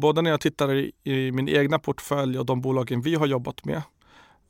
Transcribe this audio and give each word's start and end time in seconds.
Både 0.00 0.22
när 0.22 0.30
jag 0.30 0.40
tittar 0.40 0.74
i, 0.74 0.92
i 1.04 1.32
min 1.32 1.48
egna 1.48 1.78
portfölj 1.78 2.38
och 2.38 2.46
de 2.46 2.60
bolagen 2.60 3.00
vi 3.00 3.14
har 3.14 3.26
jobbat 3.26 3.64
med 3.64 3.82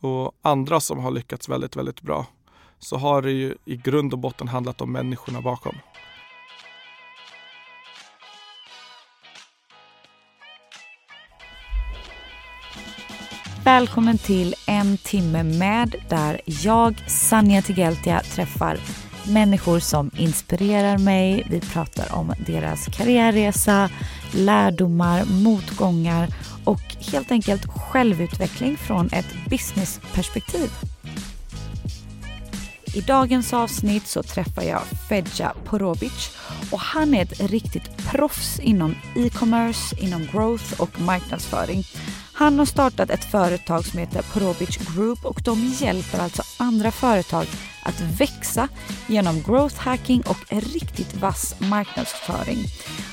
och 0.00 0.32
andra 0.42 0.80
som 0.80 0.98
har 0.98 1.10
lyckats 1.10 1.48
väldigt, 1.48 1.76
väldigt 1.76 2.00
bra 2.00 2.26
så 2.78 2.96
har 2.96 3.22
det 3.22 3.30
ju 3.30 3.54
i 3.64 3.76
grund 3.76 4.12
och 4.12 4.18
botten 4.18 4.48
handlat 4.48 4.80
om 4.80 4.92
människorna 4.92 5.40
bakom. 5.40 5.74
Välkommen 13.64 14.18
till 14.18 14.54
En 14.66 14.98
timme 14.98 15.42
med 15.42 15.94
där 16.08 16.40
jag, 16.44 17.10
Sanja 17.10 17.62
Tigeltia, 17.62 18.20
träffar 18.20 18.78
människor 19.27 19.80
som 19.80 20.10
inspirerar 20.16 20.98
mig. 20.98 21.46
Vi 21.50 21.60
pratar 21.60 22.14
om 22.14 22.32
deras 22.46 22.86
karriärresa, 22.86 23.91
lärdomar, 24.32 25.24
motgångar 25.24 26.28
och 26.64 26.83
helt 27.12 27.30
enkelt 27.30 27.66
självutveckling 27.66 28.77
från 28.77 29.08
ett 29.12 29.34
businessperspektiv. 29.50 30.70
I 32.94 33.00
dagens 33.00 33.52
avsnitt 33.52 34.06
så 34.06 34.22
träffar 34.22 34.62
jag 34.62 34.83
Fedja 35.08 35.52
Porobic 35.64 36.36
och 36.70 36.80
han 36.80 37.14
är 37.14 37.22
ett 37.22 37.41
riktigt 37.41 37.96
proffs 37.96 38.58
inom 38.58 38.94
e-commerce, 39.16 39.96
inom 40.00 40.27
growth 40.33 40.80
och 40.80 41.00
marknadsföring. 41.00 41.84
Han 42.39 42.58
har 42.58 42.67
startat 42.67 43.11
ett 43.11 43.25
företag 43.25 43.84
som 43.84 43.98
heter 43.98 44.22
Probic 44.22 44.77
Group 44.77 45.25
och 45.25 45.41
de 45.44 45.75
hjälper 45.81 46.19
alltså 46.19 46.42
andra 46.58 46.91
företag 46.91 47.47
att 47.83 48.00
växa 48.00 48.69
genom 49.06 49.42
growth 49.42 49.77
hacking 49.77 50.22
och 50.27 50.36
riktigt 50.48 51.14
vass 51.14 51.55
marknadsföring. 51.61 52.58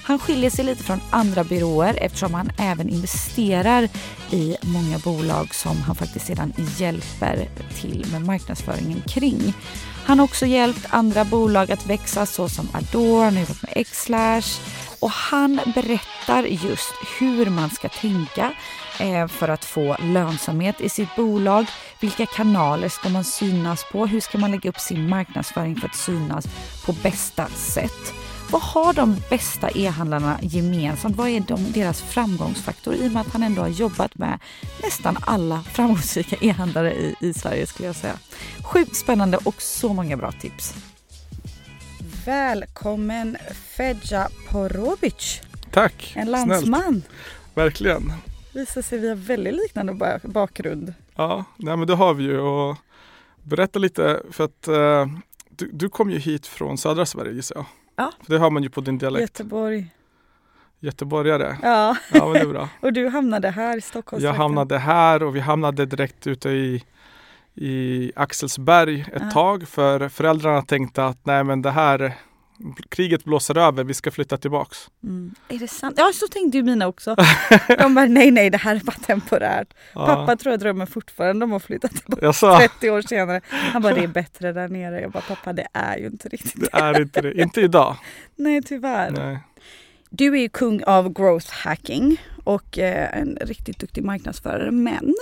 Han 0.04 0.20
skiljer 0.20 0.50
sig 0.50 0.66
lite 0.66 0.84
från 0.84 1.00
andra 1.10 1.44
byråer 1.44 1.98
eftersom 2.02 2.34
han 2.34 2.52
även 2.58 2.90
investerar 2.90 3.90
i 4.32 4.56
många 4.62 5.00
bolag 5.00 5.56
som 5.56 5.78
han 5.78 5.96
faktiskt 5.96 6.26
sedan 6.26 6.54
hjälper 6.78 7.50
till 7.82 8.06
med 8.12 8.22
marknadsföringen 8.22 9.02
kring. 9.02 9.54
Han 10.06 10.20
har 10.20 10.24
också 10.24 10.46
hjälpt 10.46 10.86
andra 10.90 11.24
bolag 11.26 11.72
att 11.72 11.86
växa 11.86 12.26
såsom 12.26 12.70
Adore, 12.74 13.24
han 13.24 13.34
har 13.34 13.42
jobbat 13.42 13.62
med 13.62 13.88
Xlash 13.88 14.62
och 15.00 15.12
han 15.12 15.60
berättar 15.76 16.44
just 16.44 16.94
hur 17.20 17.50
man 17.50 17.70
ska 17.70 17.90
tänka 17.90 18.54
eh, 19.00 19.28
för 19.28 19.48
att 19.48 19.66
få 19.66 19.98
lönsamhet 20.00 20.82
i 20.82 20.90
sitt 20.90 21.16
bolag. 21.16 21.66
Vilka 22.00 22.26
kanaler 22.26 22.90
ska 22.90 23.10
man 23.10 23.24
synas 23.24 23.86
på? 23.92 24.06
Hur 24.06 24.20
ska 24.20 24.38
man 24.38 24.52
lägga 24.52 24.70
upp 24.70 24.80
sin 24.80 25.10
marknadsföring 25.10 25.76
för 25.76 25.88
att 25.88 25.96
synas 25.96 26.46
på 26.86 26.94
bästa 26.94 27.48
sätt? 27.48 28.25
Vad 28.52 28.62
har 28.62 28.94
de 28.94 29.18
bästa 29.30 29.70
e-handlarna 29.76 30.40
gemensamt? 30.42 31.16
Vad 31.16 31.30
är 31.30 31.40
de, 31.40 31.72
deras 31.72 32.02
framgångsfaktor? 32.02 32.94
I 32.94 33.08
och 33.08 33.12
med 33.12 33.22
att 33.22 33.34
han 33.34 33.44
ändå 33.44 33.62
har 33.62 33.70
jobbat 33.70 34.16
med 34.16 34.40
nästan 34.84 35.18
alla 35.22 35.62
framgångsrika 35.74 36.36
e-handlare 36.42 36.94
i, 36.94 37.16
i 37.20 37.34
Sverige 37.34 37.68
skulle 37.68 37.88
jag 37.88 37.96
säga. 37.96 38.18
Sjukt 38.64 38.96
spännande 38.96 39.38
och 39.38 39.62
så 39.62 39.94
många 39.94 40.18
bra 40.18 40.32
tips. 40.32 40.76
Välkommen 42.26 43.38
Fedja 43.78 44.30
Porobic. 44.50 45.42
Tack! 45.72 46.14
En 46.16 46.32
landsman. 46.32 46.82
Snällt. 46.82 47.06
Verkligen. 47.54 48.14
Visar 48.54 48.82
sig 48.82 49.00
vi 49.00 49.10
har 49.10 49.16
väldigt 49.16 49.54
liknande 49.54 50.20
bakgrund. 50.24 50.94
Ja, 51.16 51.46
nej 51.58 51.78
men 51.78 51.88
det 51.88 51.96
har 51.96 52.14
vi 52.14 52.24
ju. 52.24 52.40
Och 52.40 52.78
berätta 53.44 53.80
lite, 53.80 54.22
för 54.32 54.44
att 54.44 54.68
uh, 54.68 55.18
du, 55.50 55.70
du, 55.74 55.90
kom 55.90 56.12
ju 56.12 56.18
hit 56.20 56.48
från 56.48 56.78
södra 56.78 57.06
Sverige 57.06 57.34
gissar 57.34 57.56
jag. 57.56 57.66
Ja. 57.96 58.12
För 58.24 58.34
det 58.34 58.40
har 58.40 58.52
man 58.52 58.64
ju 58.64 58.70
på 58.70 58.82
din 58.82 58.98
dialekt. 58.98 59.22
Göteborg. 59.22 59.88
Göteborgare. 60.80 61.58
Ja. 61.62 61.98
ja 62.14 62.26
men 62.26 62.34
det 62.34 62.40
är 62.40 62.46
bra. 62.46 62.70
och 62.82 62.94
du 62.94 63.10
hamnade 63.10 63.50
här 63.50 63.78
i 63.78 63.82
Stockholm. 63.82 64.24
Jag 64.24 64.34
hamnade 64.34 64.78
här 64.78 65.24
och 65.24 65.36
vi 65.36 65.40
hamnade 65.40 65.86
direkt 65.86 66.28
ute 66.28 66.50
i 66.50 66.84
i 67.58 68.12
Axelsberg 68.16 69.02
ett 69.14 69.22
ja. 69.22 69.32
tag 69.32 69.68
för 69.68 70.10
föräldrarna 70.10 70.62
tänkte 70.62 71.06
att 71.06 71.26
nej 71.26 71.44
men 71.44 71.62
det 71.62 71.72
här 71.72 72.14
kriget 72.90 73.24
blåser 73.24 73.58
över, 73.58 73.84
vi 73.84 73.94
ska 73.94 74.12
flytta 74.12 74.38
tillbaks. 74.38 74.90
Mm. 75.04 75.36
Är 75.50 75.60
det 75.60 75.68
sant? 75.68 75.96
Ja 75.98 76.12
så 76.14 76.28
tänkte 76.28 76.58
ju 76.58 76.64
mina 76.64 76.88
också. 76.88 77.16
De 77.78 77.96
bara 77.96 78.06
nej 78.06 78.32
nej 78.32 78.50
det 78.50 78.58
här 78.58 78.76
är 78.76 78.80
bara 78.80 78.96
temporärt. 78.96 79.68
Ja. 79.94 80.06
Pappa 80.06 80.36
tror 80.36 80.54
jag 80.54 80.60
drömmer 80.60 80.86
fortfarande 80.86 81.46
om 81.46 81.54
att 81.54 81.64
flytta 81.64 81.88
tillbaka 81.88 82.58
30 82.68 82.90
år 82.90 83.02
senare. 83.02 83.42
Han 83.50 83.82
bara 83.82 83.94
det 83.94 84.04
är 84.04 84.08
bättre 84.08 84.54
där 84.54 84.68
nere. 84.68 85.02
Jag 85.02 85.12
bara 85.12 85.24
pappa 85.28 85.54
det 85.54 85.68
är 85.74 85.98
ju 85.98 86.06
inte 86.06 86.30
riktigt 86.30 86.72
det. 86.72 86.78
är 86.78 87.02
inte 87.02 87.22
det, 87.22 87.42
inte 87.42 87.62
idag. 87.62 87.98
Nej 88.36 88.62
tyvärr. 88.62 89.12
Nej. 89.12 89.40
Du 90.10 90.38
är 90.38 90.42
ju 90.42 90.50
kung 90.50 90.84
av 90.84 91.14
growth 91.14 91.52
hacking 91.52 92.22
och 92.44 92.80
eh, 92.80 93.20
en 93.20 93.38
riktigt 93.42 93.80
duktig 93.80 94.04
marknadsförare 94.04 94.72
men 94.72 95.16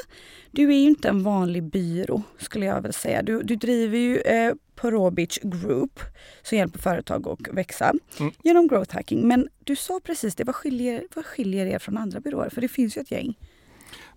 du 0.52 0.70
är 0.70 0.78
ju 0.78 0.88
inte 0.88 1.10
en 1.10 1.24
vanlig 1.24 1.64
byrå 1.64 2.22
skulle 2.38 2.66
jag 2.66 2.76
vilja 2.76 2.94
säga. 2.94 3.22
Du, 3.22 3.42
du 3.44 3.56
driver 3.56 3.98
ju 3.98 4.18
eh, 4.18 4.54
Porobic 4.76 5.40
Group 5.44 6.00
som 6.44 6.58
hjälper 6.58 6.80
företag 6.80 7.28
att 7.28 7.48
växa 7.48 7.94
mm. 8.20 8.32
genom 8.44 8.68
growth 8.68 8.96
hacking. 8.96 9.28
Men 9.28 9.50
du 9.64 9.76
sa 9.76 10.00
precis 10.04 10.36
det, 10.36 10.44
vad 10.44 10.56
skiljer, 10.56 11.04
vad 11.16 11.26
skiljer 11.26 11.66
er 11.66 11.80
från 11.80 11.98
andra 11.98 12.20
byråer? 12.20 12.50
För 12.50 12.62
det 12.62 12.68
finns 12.68 12.98
ju 12.98 13.02
ett 13.02 13.12
gäng. 13.12 13.34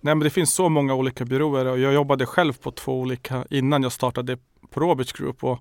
Nej 0.00 0.14
men 0.14 0.18
det 0.18 0.30
finns 0.30 0.54
så 0.54 0.68
många 0.68 0.94
olika 0.94 1.24
byråer 1.24 1.66
och 1.66 1.78
jag 1.78 1.94
jobbade 1.94 2.26
själv 2.26 2.52
på 2.52 2.70
två 2.70 3.00
olika 3.00 3.44
innan 3.50 3.82
jag 3.82 3.92
startade 3.92 4.38
Porobic 4.70 5.12
Group. 5.12 5.44
Och 5.44 5.58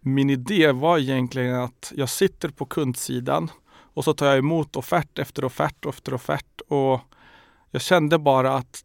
min 0.00 0.30
idé 0.30 0.72
var 0.72 0.98
egentligen 0.98 1.54
att 1.54 1.92
jag 1.96 2.08
sitter 2.08 2.48
på 2.48 2.64
kundsidan 2.64 3.50
och 3.94 4.04
så 4.04 4.14
tar 4.14 4.26
jag 4.26 4.38
emot 4.38 4.76
offert 4.76 5.18
efter 5.18 5.44
offert 5.44 5.86
efter 5.86 6.14
offert 6.14 6.60
och 6.68 7.00
jag 7.70 7.82
kände 7.82 8.18
bara 8.18 8.54
att 8.54 8.84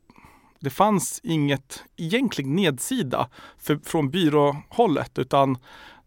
det 0.60 0.70
fanns 0.70 1.20
inget 1.24 1.84
egentlig 1.96 2.48
nedsida 2.48 3.30
för, 3.58 3.80
från 3.84 4.10
byråhållet 4.10 5.20
utan 5.20 5.58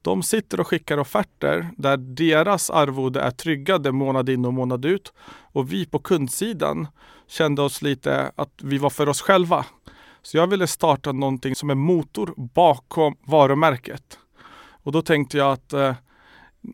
de 0.02 0.22
sitter 0.22 0.60
och 0.60 0.66
skickar 0.66 0.98
offerter 0.98 1.70
där 1.76 1.96
deras 1.96 2.70
arvode 2.70 3.20
är 3.20 3.30
tryggade 3.30 3.92
månad 3.92 4.28
in 4.28 4.44
och 4.44 4.54
månad 4.54 4.84
ut. 4.84 5.12
Och 5.52 5.72
vi 5.72 5.86
på 5.86 5.98
kundsidan 5.98 6.86
kände 7.26 7.62
oss 7.62 7.82
lite 7.82 8.32
att 8.36 8.52
vi 8.62 8.78
var 8.78 8.90
för 8.90 9.08
oss 9.08 9.20
själva. 9.20 9.66
Så 10.22 10.36
jag 10.36 10.46
ville 10.46 10.66
starta 10.66 11.12
någonting 11.12 11.54
som 11.54 11.70
är 11.70 11.74
motor 11.74 12.34
bakom 12.36 13.16
varumärket. 13.24 14.18
Och 14.82 14.92
då 14.92 15.02
tänkte 15.02 15.38
jag 15.38 15.52
att 15.52 15.72
eh, 15.72 15.94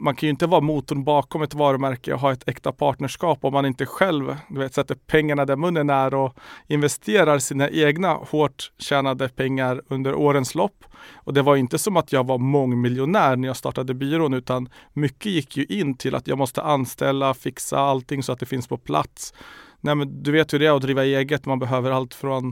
man 0.00 0.16
kan 0.16 0.26
ju 0.26 0.30
inte 0.30 0.46
vara 0.46 0.60
motorn 0.60 1.04
bakom 1.04 1.42
ett 1.42 1.54
varumärke 1.54 2.14
och 2.14 2.20
ha 2.20 2.32
ett 2.32 2.48
äkta 2.48 2.72
partnerskap 2.72 3.38
om 3.44 3.52
man 3.52 3.66
inte 3.66 3.86
själv 3.86 4.36
du 4.48 4.58
vet, 4.58 4.74
sätter 4.74 4.94
pengarna 4.94 5.44
där 5.44 5.56
munnen 5.56 5.90
är 5.90 6.14
och 6.14 6.36
investerar 6.66 7.38
sina 7.38 7.70
egna 7.70 8.08
hårt 8.08 8.72
tjänade 8.78 9.28
pengar 9.28 9.82
under 9.88 10.14
årens 10.14 10.54
lopp. 10.54 10.84
Och 11.14 11.34
det 11.34 11.42
var 11.42 11.56
inte 11.56 11.78
som 11.78 11.96
att 11.96 12.12
jag 12.12 12.26
var 12.26 12.38
mångmiljonär 12.38 13.36
när 13.36 13.48
jag 13.48 13.56
startade 13.56 13.94
byrån 13.94 14.34
utan 14.34 14.68
mycket 14.92 15.32
gick 15.32 15.56
ju 15.56 15.64
in 15.64 15.96
till 15.96 16.14
att 16.14 16.28
jag 16.28 16.38
måste 16.38 16.62
anställa, 16.62 17.34
fixa 17.34 17.78
allting 17.78 18.22
så 18.22 18.32
att 18.32 18.38
det 18.38 18.46
finns 18.46 18.68
på 18.68 18.78
plats. 18.78 19.34
Nej, 19.80 19.94
men 19.94 20.22
du 20.22 20.32
vet 20.32 20.52
hur 20.52 20.58
det 20.58 20.66
är 20.66 20.76
att 20.76 20.82
driva 20.82 21.04
eget. 21.04 21.46
Man 21.46 21.58
behöver 21.58 21.90
allt 21.90 22.14
från 22.14 22.46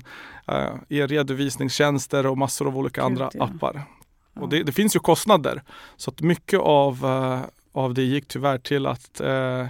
uh, 0.52 0.74
e-redovisningstjänster 0.88 2.26
och 2.26 2.38
massor 2.38 2.66
av 2.66 2.78
olika 2.78 3.02
andra 3.02 3.30
ja. 3.34 3.44
appar. 3.44 3.82
Och 4.34 4.48
det, 4.48 4.62
det, 4.62 4.72
finns 4.72 4.96
ju 4.96 5.00
kostnader. 5.00 5.62
Så 5.96 6.10
att 6.10 6.20
mycket 6.20 6.60
av, 6.60 7.04
uh, 7.04 7.40
av 7.72 7.94
det 7.94 8.02
gick 8.02 8.28
tyvärr 8.28 8.58
till 8.58 8.86
att 8.86 9.20
uh, 9.20 9.66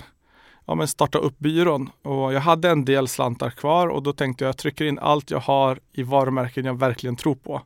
ja, 0.67 0.75
men 0.75 0.89
starta 0.89 1.19
upp 1.19 1.39
byrån. 1.39 1.91
Och 2.03 2.33
jag 2.33 2.41
hade 2.41 2.71
en 2.71 2.85
del 2.85 3.09
slantar 3.09 3.51
kvar 3.51 3.89
och 3.89 4.03
då 4.03 4.13
tänkte 4.13 4.45
jag 4.45 4.49
jag 4.49 4.57
trycker 4.57 4.85
in 4.85 4.99
allt 4.99 5.31
jag 5.31 5.39
har 5.39 5.81
i 5.93 6.03
varumärken 6.03 6.65
jag 6.65 6.79
verkligen 6.79 7.17
tror 7.17 7.35
på. 7.35 7.63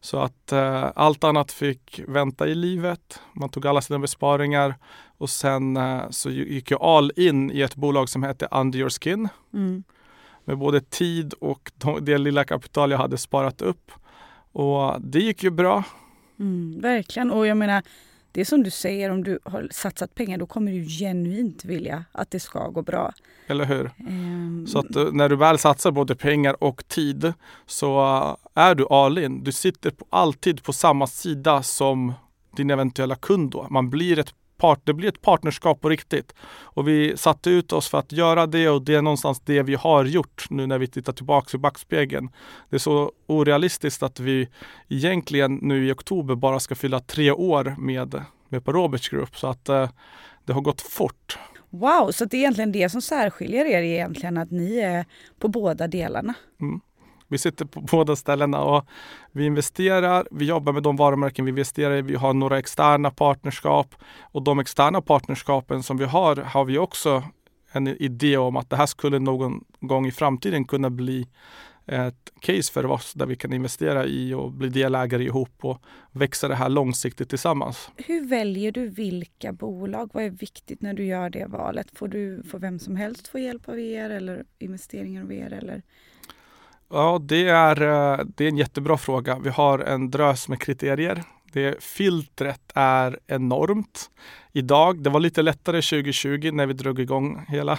Så 0.00 0.18
att 0.18 0.52
uh, 0.52 0.84
allt 0.94 1.24
annat 1.24 1.52
fick 1.52 2.00
vänta 2.08 2.48
i 2.48 2.54
livet. 2.54 3.20
Man 3.32 3.48
tog 3.48 3.66
alla 3.66 3.80
sina 3.80 3.98
besparingar 3.98 4.74
och 5.18 5.30
sen 5.30 5.78
så 6.10 6.30
gick 6.30 6.70
jag 6.70 6.82
all 6.82 7.12
in 7.16 7.50
i 7.50 7.60
ett 7.60 7.76
bolag 7.76 8.08
som 8.08 8.22
hette 8.22 8.48
Under 8.50 8.78
Your 8.78 8.90
Skin. 8.90 9.28
Mm. 9.54 9.84
Med 10.44 10.58
både 10.58 10.80
tid 10.80 11.34
och 11.40 11.72
det 12.00 12.18
lilla 12.18 12.44
kapital 12.44 12.90
jag 12.90 12.98
hade 12.98 13.18
sparat 13.18 13.62
upp. 13.62 13.90
Och 14.52 15.00
det 15.00 15.18
gick 15.18 15.42
ju 15.42 15.50
bra. 15.50 15.84
Mm, 16.38 16.80
verkligen. 16.80 17.30
Och 17.30 17.46
jag 17.46 17.56
menar, 17.56 17.82
det 18.32 18.40
är 18.40 18.44
som 18.44 18.62
du 18.62 18.70
säger, 18.70 19.10
om 19.10 19.24
du 19.24 19.38
har 19.44 19.68
satsat 19.70 20.14
pengar 20.14 20.38
då 20.38 20.46
kommer 20.46 20.72
du 20.72 20.84
genuint 20.84 21.64
vilja 21.64 22.04
att 22.12 22.30
det 22.30 22.40
ska 22.40 22.68
gå 22.68 22.82
bra. 22.82 23.12
Eller 23.46 23.64
hur? 23.64 23.90
Ehm, 24.08 24.66
Så 24.68 24.78
att 24.78 24.96
eh, 24.96 25.12
när 25.12 25.28
du 25.28 25.36
väl 25.36 25.58
satsar 25.58 25.90
både 25.90 26.16
pengar 26.16 26.64
och 26.64 26.88
tid 26.88 27.32
så 27.66 28.00
eh, 28.54 28.62
är 28.62 28.74
du 28.74 28.86
all 28.90 29.18
in. 29.18 29.44
Du 29.44 29.52
sitter 29.52 29.92
alltid 30.10 30.62
på 30.62 30.72
samma 30.72 31.06
sida 31.06 31.62
som 31.62 32.12
din 32.56 32.70
eventuella 32.70 33.16
kund 33.16 33.50
då. 33.50 33.66
Man 33.70 33.90
blir 33.90 34.18
ett 34.18 34.34
part, 34.56 34.80
det 34.84 34.94
blir 34.94 35.08
ett 35.08 35.22
partnerskap 35.22 35.80
på 35.80 35.88
riktigt. 35.88 36.34
Och 36.62 36.88
vi 36.88 37.16
satte 37.16 37.50
ut 37.50 37.72
oss 37.72 37.88
för 37.88 37.98
att 37.98 38.12
göra 38.12 38.46
det 38.46 38.68
och 38.68 38.82
det 38.82 38.94
är 38.94 39.02
någonstans 39.02 39.40
det 39.40 39.62
vi 39.62 39.74
har 39.74 40.04
gjort 40.04 40.46
nu 40.50 40.66
när 40.66 40.78
vi 40.78 40.86
tittar 40.86 41.12
tillbaka 41.12 41.56
i 41.56 41.60
backspegeln. 41.60 42.28
Det 42.70 42.76
är 42.76 42.80
så 42.80 43.12
orealistiskt 43.26 44.02
att 44.02 44.20
vi 44.20 44.48
egentligen 44.88 45.54
nu 45.54 45.88
i 45.88 45.92
oktober 45.92 46.34
bara 46.34 46.60
ska 46.60 46.74
fylla 46.74 47.00
tre 47.00 47.30
år 47.30 47.74
med, 47.78 48.22
med 48.48 48.64
på 48.64 48.72
Roberts 48.72 49.08
Group. 49.08 49.38
Så 49.38 49.46
att 49.46 49.68
eh, 49.68 49.90
det 50.44 50.52
har 50.52 50.60
gått 50.60 50.80
fort. 50.80 51.38
Wow, 51.70 52.10
så 52.10 52.24
det 52.24 52.36
är 52.36 52.38
egentligen 52.38 52.72
det 52.72 52.88
som 52.88 53.02
särskiljer 53.02 53.64
er 53.64 53.82
egentligen 53.82 54.36
att 54.36 54.50
ni 54.50 54.78
är 54.78 55.04
på 55.38 55.48
båda 55.48 55.88
delarna. 55.88 56.34
Vi 57.28 57.38
sitter 57.38 57.64
på 57.64 57.80
båda 57.90 58.16
ställena 58.16 58.62
och 58.62 58.86
vi 59.32 59.46
investerar, 59.46 60.28
vi 60.30 60.44
jobbar 60.44 60.72
med 60.72 60.82
de 60.82 60.96
varumärken 60.96 61.44
vi 61.44 61.48
investerar 61.48 61.96
i. 61.96 62.02
Vi 62.02 62.14
har 62.14 62.34
några 62.34 62.58
externa 62.58 63.10
partnerskap 63.10 63.94
och 64.20 64.42
de 64.42 64.58
externa 64.58 65.00
partnerskapen 65.00 65.82
som 65.82 65.96
vi 65.96 66.04
har 66.04 66.36
har 66.36 66.64
vi 66.64 66.78
också 66.78 67.22
en 67.72 67.88
idé 67.88 68.36
om 68.36 68.56
att 68.56 68.70
det 68.70 68.76
här 68.76 68.86
skulle 68.86 69.18
någon 69.18 69.64
gång 69.80 70.06
i 70.06 70.12
framtiden 70.12 70.64
kunna 70.64 70.90
bli 70.90 71.28
ett 71.86 72.32
case 72.40 72.72
för 72.72 72.86
oss 72.86 73.12
där 73.12 73.26
vi 73.26 73.36
kan 73.36 73.52
investera 73.52 74.06
i 74.06 74.34
och 74.34 74.52
bli 74.52 74.68
delägare 74.68 75.24
ihop 75.24 75.64
och 75.64 75.82
växa 76.12 76.48
det 76.48 76.54
här 76.54 76.68
långsiktigt 76.68 77.28
tillsammans. 77.28 77.90
Hur 77.96 78.28
väljer 78.28 78.72
du 78.72 78.88
vilka 78.88 79.52
bolag? 79.52 80.10
Vad 80.12 80.24
är 80.24 80.30
viktigt 80.30 80.82
när 80.82 80.94
du 80.94 81.04
gör 81.04 81.30
det 81.30 81.46
valet? 81.46 81.86
Får, 81.92 82.08
du, 82.08 82.42
får 82.42 82.58
vem 82.58 82.78
som 82.78 82.96
helst 82.96 83.28
få 83.28 83.38
hjälp 83.38 83.68
av 83.68 83.80
er 83.80 84.10
eller 84.10 84.44
investeringar 84.58 85.22
av 85.22 85.32
er? 85.32 85.52
Eller? 85.52 85.82
Ja, 86.90 87.18
det 87.22 87.48
är, 87.48 87.82
eh, 87.82 88.24
det 88.36 88.44
är 88.44 88.48
en 88.48 88.56
jättebra 88.56 88.96
fråga. 88.96 89.38
Vi 89.38 89.50
har 89.50 89.78
en 89.78 90.10
drös 90.10 90.48
med 90.48 90.60
kriterier. 90.60 91.22
Det 91.52 91.82
filtret 91.84 92.60
är 92.74 93.18
enormt 93.26 94.10
idag. 94.52 95.02
Det 95.02 95.10
var 95.10 95.20
lite 95.20 95.42
lättare 95.42 95.82
2020 95.82 96.50
när 96.52 96.66
vi 96.66 96.72
drog 96.72 97.00
igång 97.00 97.44
hela. 97.48 97.78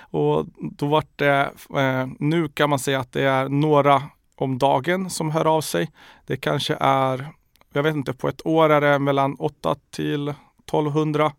Och 0.00 0.46
då 0.56 0.86
var 0.86 1.04
det, 1.16 1.50
eh, 1.76 2.06
nu 2.18 2.48
kan 2.48 2.70
man 2.70 2.78
säga 2.78 3.00
att 3.00 3.12
det 3.12 3.22
är 3.22 3.48
några 3.48 4.02
om 4.36 4.58
dagen 4.58 5.10
som 5.10 5.30
hör 5.30 5.44
av 5.44 5.60
sig. 5.60 5.90
Det 6.26 6.36
kanske 6.36 6.76
är, 6.80 7.28
jag 7.72 7.82
vet 7.82 7.94
inte, 7.94 8.12
på 8.12 8.28
ett 8.28 8.46
år 8.46 8.70
är 8.70 8.80
det 8.80 8.98
mellan 8.98 9.34
8 9.38 9.76
till 9.90 10.28
1200 10.28 11.32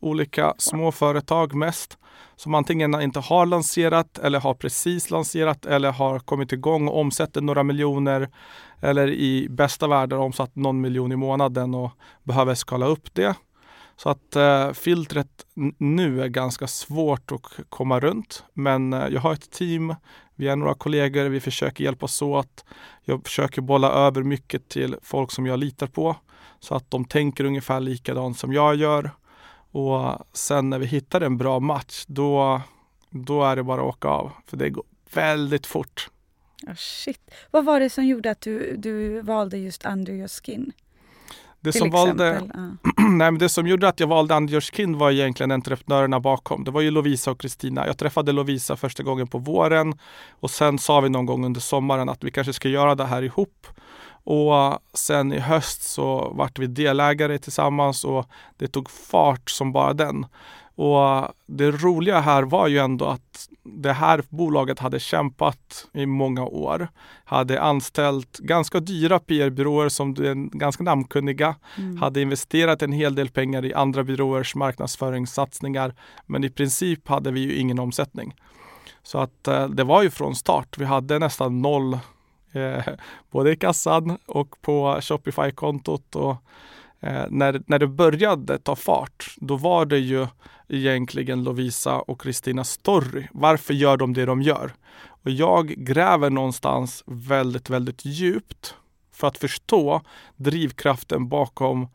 olika 0.00 0.54
små 0.58 0.92
företag 0.92 1.54
mest 1.54 1.98
som 2.36 2.54
antingen 2.54 3.00
inte 3.00 3.20
har 3.20 3.46
lanserat 3.46 4.18
eller 4.18 4.40
har 4.40 4.54
precis 4.54 5.10
lanserat 5.10 5.66
eller 5.66 5.92
har 5.92 6.18
kommit 6.18 6.52
igång 6.52 6.88
och 6.88 6.98
omsätter 7.00 7.40
några 7.40 7.62
miljoner 7.62 8.28
eller 8.80 9.08
i 9.08 9.48
bästa 9.50 9.88
världen 9.88 10.18
omsatt 10.18 10.56
någon 10.56 10.80
miljon 10.80 11.12
i 11.12 11.16
månaden 11.16 11.74
och 11.74 11.90
behöver 12.22 12.54
skala 12.54 12.86
upp 12.86 13.14
det. 13.14 13.34
Så 13.96 14.08
att 14.08 14.36
eh, 14.36 14.72
filtret 14.72 15.46
nu 15.78 16.22
är 16.22 16.28
ganska 16.28 16.66
svårt 16.66 17.32
att 17.32 17.42
komma 17.68 18.00
runt. 18.00 18.44
Men 18.54 18.92
eh, 18.92 19.08
jag 19.08 19.20
har 19.20 19.32
ett 19.32 19.50
team, 19.50 19.94
vi 20.34 20.48
är 20.48 20.56
några 20.56 20.74
kollegor, 20.74 21.24
vi 21.24 21.40
försöker 21.40 21.84
hjälpas 21.84 22.22
åt. 22.22 22.64
Jag 23.04 23.24
försöker 23.24 23.62
bolla 23.62 23.90
över 23.90 24.22
mycket 24.22 24.68
till 24.68 24.96
folk 25.02 25.32
som 25.32 25.46
jag 25.46 25.58
litar 25.58 25.86
på 25.86 26.16
så 26.60 26.74
att 26.74 26.90
de 26.90 27.04
tänker 27.04 27.44
ungefär 27.44 27.80
likadant 27.80 28.38
som 28.38 28.52
jag 28.52 28.76
gör. 28.76 29.10
Och 29.72 30.18
sen 30.32 30.70
när 30.70 30.78
vi 30.78 30.86
hittar 30.86 31.20
en 31.20 31.38
bra 31.38 31.60
match, 31.60 32.04
då, 32.06 32.60
då 33.10 33.44
är 33.44 33.56
det 33.56 33.62
bara 33.62 33.80
att 33.80 33.88
åka 33.88 34.08
av. 34.08 34.32
För 34.46 34.56
det 34.56 34.70
går 34.70 34.84
väldigt 35.14 35.66
fort. 35.66 36.10
Oh, 36.66 36.74
shit. 36.74 37.30
Vad 37.50 37.64
var 37.64 37.80
det 37.80 37.90
som 37.90 38.06
gjorde 38.06 38.30
att 38.30 38.40
du, 38.40 38.76
du 38.76 39.20
valde 39.20 39.58
just 39.58 39.86
Under 39.86 40.12
Your 40.12 40.28
Skin? 40.28 40.72
Det 41.60 41.72
som, 41.72 41.90
valde? 41.90 42.42
Ja. 42.54 42.60
nej, 42.96 43.30
men 43.30 43.38
det 43.38 43.48
som 43.48 43.66
gjorde 43.66 43.88
att 43.88 44.00
jag 44.00 44.06
valde 44.06 44.34
Under 44.34 44.52
Your 44.52 44.60
Skin 44.60 44.98
var 44.98 45.10
egentligen 45.10 45.50
entreprenörerna 45.50 46.20
bakom. 46.20 46.64
Det 46.64 46.70
var 46.70 46.80
ju 46.80 46.90
Lovisa 46.90 47.30
och 47.30 47.40
Kristina. 47.40 47.86
Jag 47.86 47.98
träffade 47.98 48.32
Lovisa 48.32 48.76
första 48.76 49.02
gången 49.02 49.26
på 49.26 49.38
våren 49.38 49.98
och 50.30 50.50
sen 50.50 50.78
sa 50.78 51.00
vi 51.00 51.08
någon 51.08 51.26
gång 51.26 51.44
under 51.44 51.60
sommaren 51.60 52.08
att 52.08 52.24
vi 52.24 52.30
kanske 52.30 52.52
ska 52.52 52.68
göra 52.68 52.94
det 52.94 53.04
här 53.04 53.22
ihop. 53.22 53.66
Och 54.24 54.78
sen 54.94 55.32
i 55.32 55.38
höst 55.38 55.82
så 55.82 56.32
vart 56.34 56.58
vi 56.58 56.66
delägare 56.66 57.38
tillsammans 57.38 58.04
och 58.04 58.26
det 58.56 58.68
tog 58.68 58.90
fart 58.90 59.50
som 59.50 59.72
bara 59.72 59.92
den. 59.92 60.26
Och 60.82 61.28
det 61.46 61.70
roliga 61.70 62.20
här 62.20 62.42
var 62.42 62.68
ju 62.68 62.78
ändå 62.78 63.04
att 63.04 63.48
det 63.62 63.92
här 63.92 64.22
bolaget 64.28 64.78
hade 64.78 65.00
kämpat 65.00 65.88
i 65.92 66.06
många 66.06 66.44
år. 66.44 66.88
Hade 67.24 67.62
anställt 67.62 68.38
ganska 68.38 68.80
dyra 68.80 69.18
PR-byråer 69.18 69.88
som 69.88 70.10
är 70.10 70.58
ganska 70.58 70.84
namnkunniga. 70.84 71.56
Mm. 71.76 71.96
Hade 71.96 72.20
investerat 72.20 72.82
en 72.82 72.92
hel 72.92 73.14
del 73.14 73.28
pengar 73.28 73.64
i 73.64 73.74
andra 73.74 74.04
byråers 74.04 74.54
marknadsföringssatsningar. 74.54 75.94
Men 76.26 76.44
i 76.44 76.50
princip 76.50 77.08
hade 77.08 77.30
vi 77.30 77.40
ju 77.40 77.54
ingen 77.54 77.78
omsättning. 77.78 78.34
Så 79.02 79.18
att 79.18 79.48
eh, 79.48 79.68
det 79.68 79.84
var 79.84 80.02
ju 80.02 80.10
från 80.10 80.34
start. 80.34 80.78
Vi 80.78 80.84
hade 80.84 81.18
nästan 81.18 81.62
noll 81.62 81.98
eh, 82.52 82.84
både 83.30 83.52
i 83.52 83.56
kassan 83.56 84.18
och 84.26 84.62
på 84.62 84.98
Shopify-kontot. 85.00 86.16
Och, 86.16 86.36
eh, 87.00 87.24
när, 87.28 87.62
när 87.66 87.78
det 87.78 87.86
började 87.86 88.58
ta 88.58 88.76
fart, 88.76 89.34
då 89.36 89.56
var 89.56 89.84
det 89.84 89.98
ju 89.98 90.26
egentligen 90.68 91.44
Lovisa 91.44 91.98
och 91.98 92.20
Kristina 92.20 92.64
story. 92.64 93.28
Varför 93.32 93.74
gör 93.74 93.96
de 93.96 94.12
det 94.12 94.24
de 94.24 94.42
gör? 94.42 94.72
Och 95.22 95.30
jag 95.30 95.68
gräver 95.68 96.30
någonstans 96.30 97.04
väldigt, 97.06 97.70
väldigt 97.70 98.04
djupt 98.04 98.74
för 99.12 99.26
att 99.26 99.38
förstå 99.38 100.02
drivkraften 100.36 101.28
bakom 101.28 101.88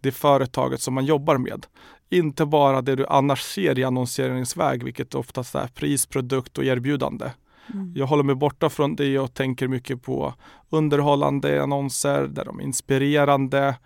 det 0.00 0.12
företaget 0.12 0.80
som 0.80 0.94
man 0.94 1.04
jobbar 1.04 1.38
med. 1.38 1.66
Inte 2.10 2.46
bara 2.46 2.82
det 2.82 2.96
du 2.96 3.06
annars 3.06 3.42
ser 3.42 3.78
i 3.78 3.84
annonseringsväg, 3.84 4.84
vilket 4.84 5.14
oftast 5.14 5.54
är 5.54 5.66
pris, 5.66 6.06
produkt 6.06 6.58
och 6.58 6.64
erbjudande. 6.64 7.30
Mm. 7.72 7.92
Jag 7.96 8.06
håller 8.06 8.22
mig 8.22 8.34
borta 8.34 8.70
från 8.70 8.96
det 8.96 9.18
och 9.18 9.34
tänker 9.34 9.68
mycket 9.68 10.02
på 10.02 10.34
underhållande 10.70 11.62
annonser 11.62 12.26
där 12.26 12.44
de 12.44 12.58
är 12.58 12.64
inspirerande 12.64 13.76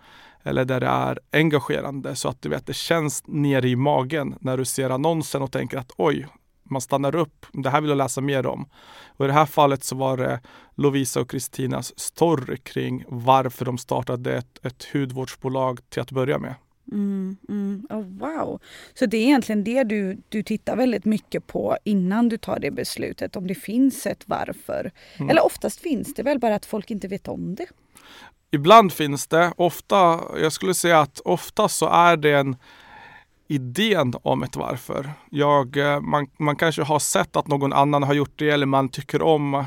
eller 0.43 0.65
där 0.65 0.79
det 0.79 0.87
är 0.87 1.19
engagerande 1.31 2.15
så 2.15 2.29
att 2.29 2.41
du 2.41 2.49
vet 2.49 2.65
det 2.65 2.75
känns 2.75 3.23
nere 3.27 3.69
i 3.69 3.75
magen 3.75 4.35
när 4.39 4.57
du 4.57 4.65
ser 4.65 4.89
annonsen 4.89 5.41
och 5.41 5.51
tänker 5.51 5.77
att 5.77 5.91
oj, 5.97 6.27
man 6.63 6.81
stannar 6.81 7.15
upp. 7.15 7.45
Det 7.53 7.69
här 7.69 7.81
vill 7.81 7.89
jag 7.89 7.97
läsa 7.97 8.21
mer 8.21 8.45
om. 8.45 8.69
Och 9.07 9.25
I 9.25 9.27
det 9.27 9.33
här 9.33 9.45
fallet 9.45 9.83
så 9.83 9.95
var 9.95 10.17
det 10.17 10.41
Lovisa 10.75 11.21
och 11.21 11.29
Kristinas 11.29 11.99
story 11.99 12.57
kring 12.57 13.03
varför 13.07 13.65
de 13.65 13.77
startade 13.77 14.37
ett, 14.37 14.65
ett 14.65 14.87
hudvårdsbolag 14.93 15.79
till 15.89 16.01
att 16.01 16.11
börja 16.11 16.37
med. 16.37 16.55
Mm, 16.91 17.37
mm. 17.49 17.87
Oh, 17.89 18.03
wow. 18.03 18.59
Så 18.93 19.05
det 19.05 19.17
är 19.17 19.21
egentligen 19.21 19.63
det 19.63 19.83
du, 19.83 20.17
du 20.29 20.43
tittar 20.43 20.75
väldigt 20.75 21.05
mycket 21.05 21.47
på 21.47 21.77
innan 21.83 22.29
du 22.29 22.37
tar 22.37 22.59
det 22.59 22.71
beslutet, 22.71 23.35
om 23.35 23.47
det 23.47 23.55
finns 23.55 24.05
ett 24.05 24.23
varför. 24.25 24.91
Mm. 25.17 25.29
Eller 25.29 25.45
oftast 25.45 25.79
finns 25.79 26.13
det 26.13 26.23
väl 26.23 26.39
bara 26.39 26.55
att 26.55 26.65
folk 26.65 26.91
inte 26.91 27.07
vet 27.07 27.27
om 27.27 27.55
det. 27.55 27.65
Ibland 28.51 28.93
finns 28.93 29.27
det, 29.27 29.53
ofta, 29.57 30.19
jag 30.41 30.51
skulle 30.51 30.73
säga 30.73 30.99
att 30.99 31.19
ofta 31.19 31.69
så 31.69 31.89
är 31.89 32.17
det 32.17 32.31
en 32.31 32.55
idén 33.47 34.13
om 34.21 34.43
ett 34.43 34.55
varför. 34.55 35.11
Jag, 35.29 35.77
eh, 35.77 35.99
man, 36.01 36.27
man 36.37 36.55
kanske 36.55 36.81
har 36.81 36.99
sett 36.99 37.35
att 37.35 37.47
någon 37.47 37.73
annan 37.73 38.03
har 38.03 38.13
gjort 38.13 38.33
det 38.35 38.49
eller 38.49 38.65
man 38.65 38.89
tycker 38.89 39.21
om 39.21 39.65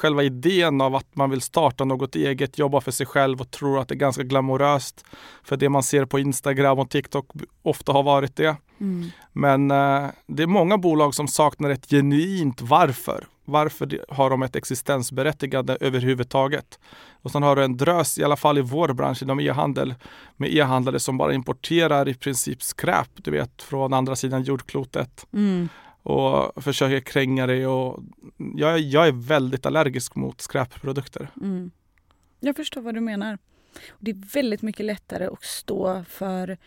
själva 0.00 0.22
idén 0.22 0.80
av 0.80 0.94
att 0.94 1.16
man 1.16 1.30
vill 1.30 1.40
starta 1.40 1.84
något 1.84 2.16
eget, 2.16 2.58
jobba 2.58 2.80
för 2.80 2.90
sig 2.90 3.06
själv 3.06 3.40
och 3.40 3.50
tror 3.50 3.80
att 3.80 3.88
det 3.88 3.94
är 3.94 3.96
ganska 3.96 4.22
glamoröst. 4.22 5.04
För 5.42 5.56
det 5.56 5.68
man 5.68 5.82
ser 5.82 6.04
på 6.04 6.18
Instagram 6.18 6.78
och 6.78 6.90
TikTok 6.90 7.26
ofta 7.62 7.92
har 7.92 8.02
varit 8.02 8.36
det. 8.36 8.56
Mm. 8.80 9.10
Men 9.32 9.70
eh, 9.70 10.10
det 10.26 10.42
är 10.42 10.46
många 10.46 10.78
bolag 10.78 11.14
som 11.14 11.28
saknar 11.28 11.70
ett 11.70 11.90
genuint 11.90 12.62
varför. 12.62 13.26
Varför 13.44 14.04
har 14.08 14.30
de 14.30 14.42
ett 14.42 14.56
existensberättigande 14.56 15.76
överhuvudtaget? 15.80 16.78
Och 17.22 17.30
sen 17.30 17.42
har 17.42 17.56
du 17.56 17.64
en 17.64 17.76
drös, 17.76 18.18
i 18.18 18.24
alla 18.24 18.36
fall 18.36 18.58
i 18.58 18.60
vår 18.60 18.92
bransch 18.92 19.22
inom 19.22 19.40
e-handel, 19.40 19.94
med 20.36 20.54
e-handlare 20.54 21.00
som 21.00 21.18
bara 21.18 21.34
importerar 21.34 22.08
i 22.08 22.14
princip 22.14 22.62
skräp, 22.62 23.08
du 23.14 23.30
vet, 23.30 23.62
från 23.62 23.92
andra 23.92 24.16
sidan 24.16 24.42
jordklotet 24.42 25.26
Mm. 25.32 25.68
Och 26.02 26.64
försöker 26.64 27.00
kränga 27.00 27.46
det. 27.46 27.66
Och 27.66 28.02
jag, 28.56 28.74
är- 28.74 28.78
jag 28.94 29.08
är 29.08 29.12
väldigt 29.12 29.66
allergisk 29.66 30.14
mot 30.14 30.40
skräpprodukter. 30.40 31.30
Mm. 31.40 31.70
Jag 32.40 32.56
förstår 32.56 32.80
vad 32.80 32.94
du 32.94 33.00
menar. 33.00 33.38
Det 33.98 34.10
är 34.10 34.32
väldigt 34.34 34.62
mycket 34.62 34.86
lättare 34.86 35.26
att 35.26 35.44
stå 35.44 36.04
för 36.08 36.58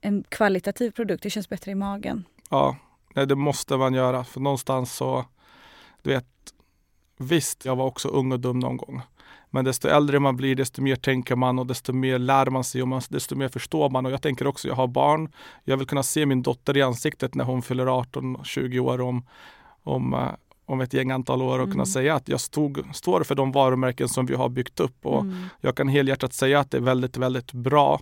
en 0.00 0.24
kvalitativ 0.28 0.90
produkt. 0.90 1.22
Det 1.22 1.30
känns 1.30 1.48
bättre 1.48 1.70
i 1.70 1.74
magen. 1.74 2.24
Ja, 2.50 2.76
nej, 3.14 3.26
det 3.26 3.34
måste 3.34 3.76
man 3.76 3.94
göra. 3.94 4.24
För 4.24 4.40
någonstans 4.40 4.94
så, 4.96 5.24
du 6.02 6.10
vet, 6.10 6.26
visst, 7.16 7.64
jag 7.64 7.76
var 7.76 7.84
också 7.86 8.08
ung 8.08 8.32
och 8.32 8.40
dum 8.40 8.58
någon 8.58 8.76
gång. 8.76 9.02
Men 9.50 9.64
desto 9.64 9.88
äldre 9.88 10.20
man 10.20 10.36
blir, 10.36 10.56
desto 10.56 10.82
mer 10.82 10.96
tänker 10.96 11.36
man 11.36 11.58
och 11.58 11.66
desto 11.66 11.92
mer 11.92 12.18
lär 12.18 12.46
man 12.46 12.64
sig 12.64 12.82
och 12.82 13.02
desto 13.08 13.36
mer 13.36 13.48
förstår 13.48 13.90
man. 13.90 14.06
Och 14.06 14.12
jag 14.12 14.22
tänker 14.22 14.46
också, 14.46 14.68
jag 14.68 14.74
har 14.74 14.86
barn. 14.86 15.32
Jag 15.64 15.76
vill 15.76 15.86
kunna 15.86 16.02
se 16.02 16.26
min 16.26 16.42
dotter 16.42 16.76
i 16.76 16.82
ansiktet 16.82 17.34
när 17.34 17.44
hon 17.44 17.62
fyller 17.62 17.86
18-20 17.86 18.78
år 18.78 19.00
om, 19.00 19.26
om, 19.82 20.14
eh, 20.14 20.28
om 20.66 20.80
ett 20.80 20.94
gäng 20.94 21.10
antal 21.10 21.42
år 21.42 21.58
och 21.58 21.64
mm. 21.64 21.70
kunna 21.72 21.86
säga 21.86 22.14
att 22.14 22.28
jag 22.28 22.40
stod, 22.40 22.84
står 22.94 23.22
för 23.22 23.34
de 23.34 23.52
varumärken 23.52 24.08
som 24.08 24.26
vi 24.26 24.34
har 24.34 24.48
byggt 24.48 24.80
upp. 24.80 25.06
Och 25.06 25.20
mm. 25.20 25.44
Jag 25.60 25.76
kan 25.76 25.88
helhjärtat 25.88 26.32
säga 26.32 26.60
att 26.60 26.70
det 26.70 26.76
är 26.76 26.82
väldigt, 26.82 27.16
väldigt 27.16 27.52
bra 27.52 28.00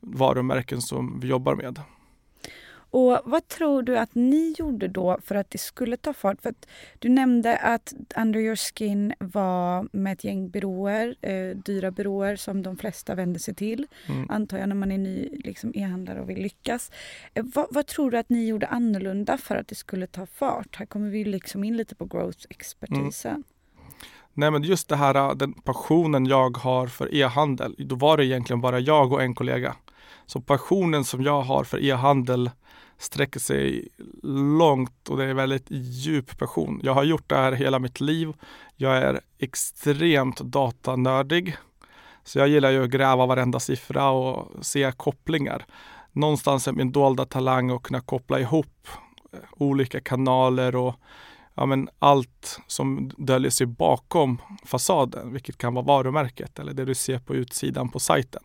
varumärken 0.00 0.82
som 0.82 1.20
vi 1.20 1.28
jobbar 1.28 1.54
med. 1.54 1.80
Och 2.92 3.20
vad 3.24 3.48
tror 3.48 3.82
du 3.82 3.98
att 3.98 4.14
ni 4.14 4.54
gjorde 4.58 4.88
då 4.88 5.18
för 5.24 5.34
att 5.34 5.50
det 5.50 5.58
skulle 5.58 5.96
ta 5.96 6.12
fart? 6.12 6.42
För 6.42 6.54
du 6.98 7.08
nämnde 7.08 7.56
att 7.56 7.94
Under 8.16 8.40
Your 8.40 8.56
Skin 8.56 9.14
var 9.18 9.88
med 9.92 10.12
ett 10.12 10.24
gäng 10.24 10.48
byråer, 10.48 11.16
eh, 11.20 11.56
dyra 11.56 11.90
byråer 11.90 12.36
som 12.36 12.62
de 12.62 12.76
flesta 12.76 13.14
vänder 13.14 13.40
sig 13.40 13.54
till. 13.54 13.86
Mm. 14.06 14.30
Antar 14.30 14.58
jag 14.58 14.68
när 14.68 14.76
man 14.76 14.92
är 14.92 14.98
ny 14.98 15.28
liksom, 15.44 15.72
e-handlare 15.74 16.20
och 16.20 16.30
vill 16.30 16.42
lyckas. 16.42 16.90
Eh, 17.34 17.44
vad, 17.54 17.66
vad, 17.70 17.86
tror 17.86 18.10
du 18.10 18.18
att 18.18 18.28
ni 18.28 18.46
gjorde 18.46 18.66
annorlunda 18.66 19.38
för 19.38 19.56
att 19.56 19.68
det 19.68 19.74
skulle 19.74 20.06
ta 20.06 20.26
fart? 20.26 20.76
Här 20.76 20.86
kommer 20.86 21.10
vi 21.10 21.24
liksom 21.24 21.64
in 21.64 21.76
lite 21.76 21.94
på 21.94 22.04
growth-expertisen. 22.04 23.30
Mm. 23.30 23.44
Nej 24.34 24.50
men 24.50 24.62
just 24.62 24.88
det 24.88 24.96
här, 24.96 25.34
den 25.34 25.52
passionen 25.52 26.26
jag 26.26 26.56
har 26.56 26.86
för 26.86 27.14
e-handel, 27.14 27.74
då 27.78 27.94
var 27.94 28.16
det 28.16 28.26
egentligen 28.26 28.60
bara 28.60 28.80
jag 28.80 29.12
och 29.12 29.22
en 29.22 29.34
kollega. 29.34 29.76
Så 30.26 30.40
passionen 30.40 31.04
som 31.04 31.22
jag 31.22 31.42
har 31.42 31.64
för 31.64 31.84
e-handel 31.84 32.50
sträcker 33.02 33.40
sig 33.40 33.88
långt 34.58 35.08
och 35.08 35.16
det 35.16 35.24
är 35.24 35.34
väldigt 35.34 35.66
djup 35.70 36.38
passion. 36.38 36.80
Jag 36.82 36.94
har 36.94 37.04
gjort 37.04 37.28
det 37.28 37.36
här 37.36 37.52
hela 37.52 37.78
mitt 37.78 38.00
liv. 38.00 38.32
Jag 38.76 38.96
är 38.96 39.20
extremt 39.38 40.40
datanördig. 40.40 41.56
Så 42.24 42.38
jag 42.38 42.48
gillar 42.48 42.70
ju 42.70 42.84
att 42.84 42.90
gräva 42.90 43.26
varenda 43.26 43.60
siffra 43.60 44.10
och 44.10 44.66
se 44.66 44.92
kopplingar. 44.96 45.66
Någonstans 46.12 46.68
är 46.68 46.72
min 46.72 46.92
dolda 46.92 47.24
talang 47.24 47.70
att 47.70 47.82
kunna 47.82 48.00
koppla 48.00 48.40
ihop 48.40 48.88
eh, 49.32 49.38
olika 49.50 50.00
kanaler 50.00 50.76
och 50.76 50.94
ja, 51.54 51.66
men 51.66 51.88
allt 51.98 52.60
som 52.66 53.10
döljer 53.16 53.50
sig 53.50 53.66
bakom 53.66 54.38
fasaden, 54.64 55.32
vilket 55.32 55.58
kan 55.58 55.74
vara 55.74 55.84
varumärket 55.84 56.58
eller 56.58 56.72
det 56.72 56.84
du 56.84 56.94
ser 56.94 57.18
på 57.18 57.34
utsidan 57.34 57.88
på 57.88 58.00
sajten. 58.00 58.42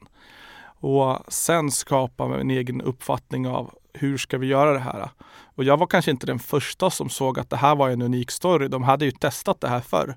Och 0.79 1.19
sen 1.27 1.71
skapa 1.71 2.39
en 2.39 2.49
egen 2.49 2.81
uppfattning 2.81 3.47
av 3.47 3.73
hur 3.93 4.17
ska 4.17 4.37
vi 4.37 4.47
göra 4.47 4.73
det 4.73 4.79
här? 4.79 5.09
Och 5.55 5.63
jag 5.63 5.77
var 5.77 5.87
kanske 5.87 6.11
inte 6.11 6.25
den 6.25 6.39
första 6.39 6.89
som 6.89 7.09
såg 7.09 7.39
att 7.39 7.49
det 7.49 7.57
här 7.57 7.75
var 7.75 7.89
en 7.89 8.01
unik 8.01 8.31
story. 8.31 8.67
De 8.67 8.83
hade 8.83 9.05
ju 9.05 9.11
testat 9.11 9.61
det 9.61 9.67
här 9.67 9.81
förr. 9.81 10.15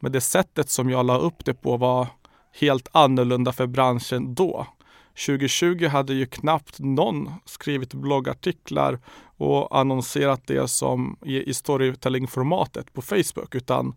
Men 0.00 0.12
det 0.12 0.20
sättet 0.20 0.70
som 0.70 0.90
jag 0.90 1.06
la 1.06 1.18
upp 1.18 1.44
det 1.44 1.54
på 1.54 1.76
var 1.76 2.06
helt 2.60 2.88
annorlunda 2.92 3.52
för 3.52 3.66
branschen 3.66 4.34
då. 4.34 4.66
2020 5.26 5.86
hade 5.86 6.14
ju 6.14 6.26
knappt 6.26 6.78
någon 6.78 7.32
skrivit 7.44 7.94
bloggartiklar 7.94 8.98
och 9.36 9.78
annonserat 9.78 10.46
det 10.46 10.68
som 10.68 11.16
i 11.22 11.54
storytelling-formatet 11.54 12.92
på 12.92 13.02
Facebook 13.02 13.54
utan 13.54 13.94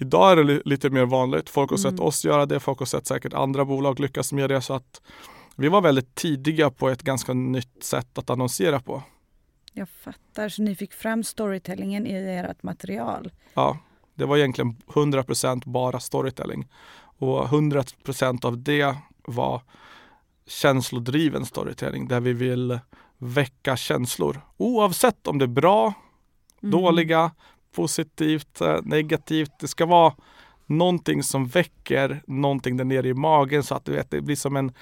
Idag 0.00 0.32
är 0.32 0.44
det 0.44 0.62
lite 0.64 0.90
mer 0.90 1.04
vanligt. 1.04 1.50
Folk 1.50 1.70
har 1.70 1.76
sett 1.76 1.92
mm. 1.92 2.04
oss 2.04 2.24
göra 2.24 2.46
det, 2.46 2.60
folk 2.60 2.78
har 2.78 2.86
sett 2.86 3.06
säkert 3.06 3.34
andra 3.34 3.64
bolag 3.64 4.00
lyckas 4.00 4.32
med 4.32 4.50
det. 4.50 4.60
Så 4.60 4.74
att 4.74 5.02
vi 5.56 5.68
var 5.68 5.80
väldigt 5.80 6.14
tidiga 6.14 6.70
på 6.70 6.88
ett 6.88 7.02
ganska 7.02 7.32
nytt 7.32 7.84
sätt 7.84 8.18
att 8.18 8.30
annonsera 8.30 8.80
på. 8.80 9.02
Jag 9.72 9.88
fattar, 9.88 10.48
så 10.48 10.62
ni 10.62 10.74
fick 10.74 10.92
fram 10.92 11.24
storytellingen 11.24 12.06
i 12.06 12.14
ert 12.14 12.62
material? 12.62 13.30
Ja, 13.54 13.78
det 14.14 14.24
var 14.24 14.36
egentligen 14.36 14.76
100% 14.86 15.62
bara 15.66 16.00
storytelling. 16.00 16.68
Och 17.18 17.44
100% 17.44 18.46
av 18.46 18.62
det 18.62 18.96
var 19.22 19.62
känslodriven 20.46 21.46
storytelling 21.46 22.08
där 22.08 22.20
vi 22.20 22.32
vill 22.32 22.78
väcka 23.18 23.76
känslor. 23.76 24.40
Oavsett 24.56 25.26
om 25.26 25.38
det 25.38 25.44
är 25.44 25.46
bra, 25.46 25.94
mm. 26.62 26.70
dåliga, 26.70 27.30
positivt, 27.74 28.60
eh, 28.60 28.78
negativt. 28.82 29.52
Det 29.60 29.68
ska 29.68 29.86
vara 29.86 30.14
någonting 30.66 31.22
som 31.22 31.46
väcker 31.46 32.22
någonting 32.26 32.76
där 32.76 32.84
nere 32.84 33.08
i 33.08 33.14
magen 33.14 33.62
så 33.62 33.74
att 33.74 33.84
du 33.84 33.92
vet, 33.92 34.10
det 34.10 34.20
blir 34.20 34.36
som 34.36 34.56
en 34.56 34.72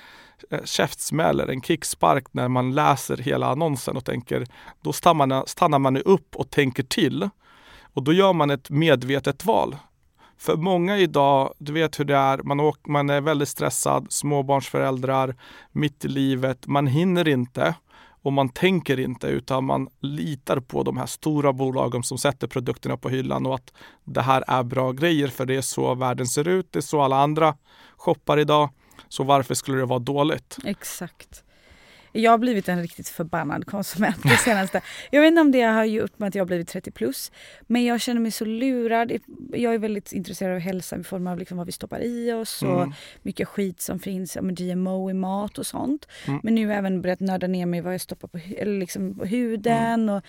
eh, 0.51 0.65
käftsmäll 0.65 1.41
eller 1.41 1.53
en 1.53 1.63
kickspark 1.63 2.25
när 2.33 2.49
man 2.49 2.75
läser 2.75 3.17
hela 3.17 3.47
annonsen 3.47 3.97
och 3.97 4.05
tänker, 4.05 4.47
då 4.83 4.93
stannar 4.93 5.27
man, 5.27 5.47
stannar 5.47 5.79
man 5.79 5.97
upp 5.97 6.37
och 6.37 6.51
tänker 6.51 6.83
till. 6.83 7.29
Och 7.93 8.03
då 8.03 8.13
gör 8.13 8.33
man 8.33 8.51
ett 8.51 8.71
medvetet 8.71 9.45
val. 9.45 9.77
För 10.39 10.57
många 10.57 10.99
idag, 10.99 11.55
du 11.59 11.73
vet 11.73 12.01
hur 12.01 12.05
det 12.05 12.17
är, 12.17 12.39
man, 12.43 12.61
åker, 12.61 12.91
man 12.91 13.11
är 13.11 13.21
väldigt 13.21 13.49
stressad, 13.49 14.07
småbarnsföräldrar, 14.11 15.37
mitt 15.73 16.05
i 16.05 16.09
livet, 16.09 16.67
man 16.67 16.87
hinner 16.87 17.29
inte 17.29 17.75
och 18.23 18.33
man 18.33 18.49
tänker 18.49 19.01
inte 19.01 19.27
utan 19.27 19.65
man 19.65 19.89
litar 20.01 20.61
på 20.61 20.83
de 20.83 20.97
här 20.97 21.07
stora 21.07 21.53
bolagen 21.53 22.03
som 22.03 22.19
sätter 22.19 22.47
produkterna 22.47 22.97
på 22.97 23.09
hyllan 23.09 23.47
och 23.47 23.55
att 23.55 23.73
det 24.05 24.23
här 24.23 24.45
är 24.49 24.63
bra 24.63 24.93
grejer 24.93 25.29
för 25.29 25.47
det 25.47 25.57
är 25.57 25.61
så 25.61 25.95
världen 25.95 26.27
ser 26.27 26.49
ut, 26.49 26.73
det 26.73 26.79
är 26.79 26.81
så 26.81 27.01
alla 27.01 27.17
andra 27.17 27.55
shoppar 27.97 28.39
idag. 28.39 28.71
Så 29.09 29.25
varför 29.25 29.55
skulle 29.55 29.79
det 29.79 29.87
vara 29.87 29.99
dåligt? 29.99 30.57
Exakt. 30.65 31.45
Jag 32.23 32.31
har 32.31 32.39
blivit 32.39 32.69
en 32.69 32.83
riktigt 32.83 33.09
förbannad 33.09 33.67
konsument 33.67 34.23
det 34.23 34.37
senaste. 34.37 34.81
Jag 35.11 35.21
vet 35.21 35.29
inte 35.29 35.41
om 35.41 35.53
det 35.53 35.63
har 35.63 35.85
gjort 35.85 36.19
med 36.19 36.29
att 36.29 36.35
jag 36.35 36.43
har 36.43 36.47
blivit 36.47 36.69
30 36.69 36.91
plus. 36.91 37.33
Men 37.67 37.85
jag 37.85 38.01
känner 38.01 38.21
mig 38.21 38.31
så 38.31 38.45
lurad. 38.45 39.13
Jag 39.53 39.75
är 39.75 39.79
väldigt 39.79 40.13
intresserad 40.13 40.55
av 40.55 40.59
hälsa 40.59 40.97
i 40.97 41.05
form 41.05 41.27
av 41.27 41.39
liksom 41.39 41.57
vad 41.57 41.67
vi 41.67 41.73
stoppar 41.73 42.01
i 42.01 42.33
oss 42.33 42.63
och 42.63 42.83
mm. 42.83 42.93
mycket 43.23 43.49
skit 43.49 43.81
som 43.81 43.99
finns, 43.99 44.37
med 44.41 44.57
GMO 44.57 45.11
i 45.11 45.15
mat 45.15 45.59
och 45.59 45.67
sånt. 45.67 46.09
Mm. 46.27 46.41
Men 46.43 46.55
nu 46.55 46.67
har 46.67 46.73
jag 46.73 46.79
även 46.79 47.03
börjat 47.03 47.21
nörda 47.21 47.47
ner 47.47 47.67
mig 47.67 47.81
vad 47.81 47.95
jag 47.95 48.01
stoppar 48.01 48.29
på, 48.29 48.39
eller 48.59 48.79
liksom 48.79 49.19
på 49.19 49.25
huden. 49.25 50.03
Mm. 50.03 50.15
Och, 50.15 50.23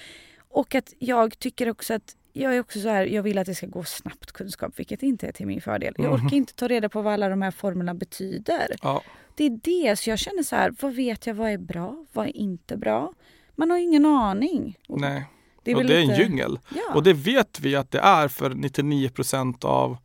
och 0.49 0.75
att 0.75 0.93
jag 0.99 1.39
tycker 1.39 1.69
också 1.69 1.93
att 1.93 2.15
jag 2.33 2.55
är 2.55 2.59
också 2.59 2.79
så 2.79 2.89
här, 2.89 3.05
jag 3.05 3.23
vill 3.23 3.37
att 3.37 3.45
det 3.45 3.55
ska 3.55 3.67
gå 3.67 3.83
snabbt 3.83 4.31
kunskap, 4.31 4.79
vilket 4.79 5.03
inte 5.03 5.27
är 5.27 5.31
till 5.31 5.47
min 5.47 5.61
fördel. 5.61 5.93
Jag 5.97 6.13
orkar 6.13 6.37
inte 6.37 6.53
ta 6.53 6.67
reda 6.67 6.89
på 6.89 7.01
vad 7.01 7.13
alla 7.13 7.29
de 7.29 7.41
här 7.41 7.51
formlerna 7.51 7.93
betyder. 7.93 8.75
Ja. 8.81 9.01
Det 9.35 9.45
är 9.45 9.59
det, 9.63 9.99
så 9.99 10.09
jag 10.09 10.19
känner 10.19 10.43
så 10.43 10.55
här, 10.55 10.75
vad 10.81 10.93
vet 10.93 11.27
jag, 11.27 11.33
vad 11.33 11.51
är 11.51 11.57
bra, 11.57 12.05
vad 12.13 12.27
är 12.27 12.37
inte 12.37 12.77
bra? 12.77 13.13
Man 13.55 13.69
har 13.69 13.77
ingen 13.77 14.05
aning. 14.05 14.77
Nej, 14.87 15.25
det 15.63 15.71
är, 15.71 15.75
och 15.75 15.85
det 15.85 15.95
är 15.95 16.01
lite... 16.01 16.13
en 16.13 16.19
djungel. 16.19 16.59
Ja. 16.75 16.95
Och 16.95 17.03
det 17.03 17.13
vet 17.13 17.59
vi 17.59 17.75
att 17.75 17.91
det 17.91 17.99
är 17.99 18.27
för 18.27 18.49
99 18.49 19.09
procent 19.09 19.63
av 19.63 19.97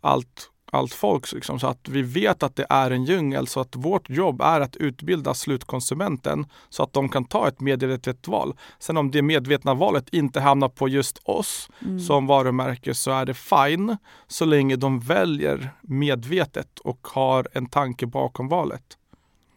allt 0.00 0.51
allt 0.72 0.94
folk. 0.94 1.32
Liksom, 1.32 1.60
så 1.60 1.66
att 1.66 1.88
vi 1.88 2.02
vet 2.02 2.42
att 2.42 2.56
det 2.56 2.66
är 2.70 2.90
en 2.90 3.04
djungel 3.04 3.46
så 3.46 3.60
att 3.60 3.76
vårt 3.76 4.10
jobb 4.10 4.40
är 4.40 4.60
att 4.60 4.76
utbilda 4.76 5.34
slutkonsumenten 5.34 6.46
så 6.68 6.82
att 6.82 6.92
de 6.92 7.08
kan 7.08 7.24
ta 7.24 7.48
ett 7.48 7.60
medvetet 7.60 8.28
val. 8.28 8.54
Sen 8.78 8.96
om 8.96 9.10
det 9.10 9.22
medvetna 9.22 9.74
valet 9.74 10.08
inte 10.08 10.40
hamnar 10.40 10.68
på 10.68 10.88
just 10.88 11.18
oss 11.24 11.70
mm. 11.82 12.00
som 12.00 12.26
varumärke 12.26 12.94
så 12.94 13.10
är 13.10 13.26
det 13.26 13.34
fine 13.34 13.96
så 14.26 14.44
länge 14.44 14.76
de 14.76 15.00
väljer 15.00 15.70
medvetet 15.80 16.78
och 16.78 17.08
har 17.12 17.48
en 17.52 17.66
tanke 17.66 18.06
bakom 18.06 18.48
valet. 18.48 18.98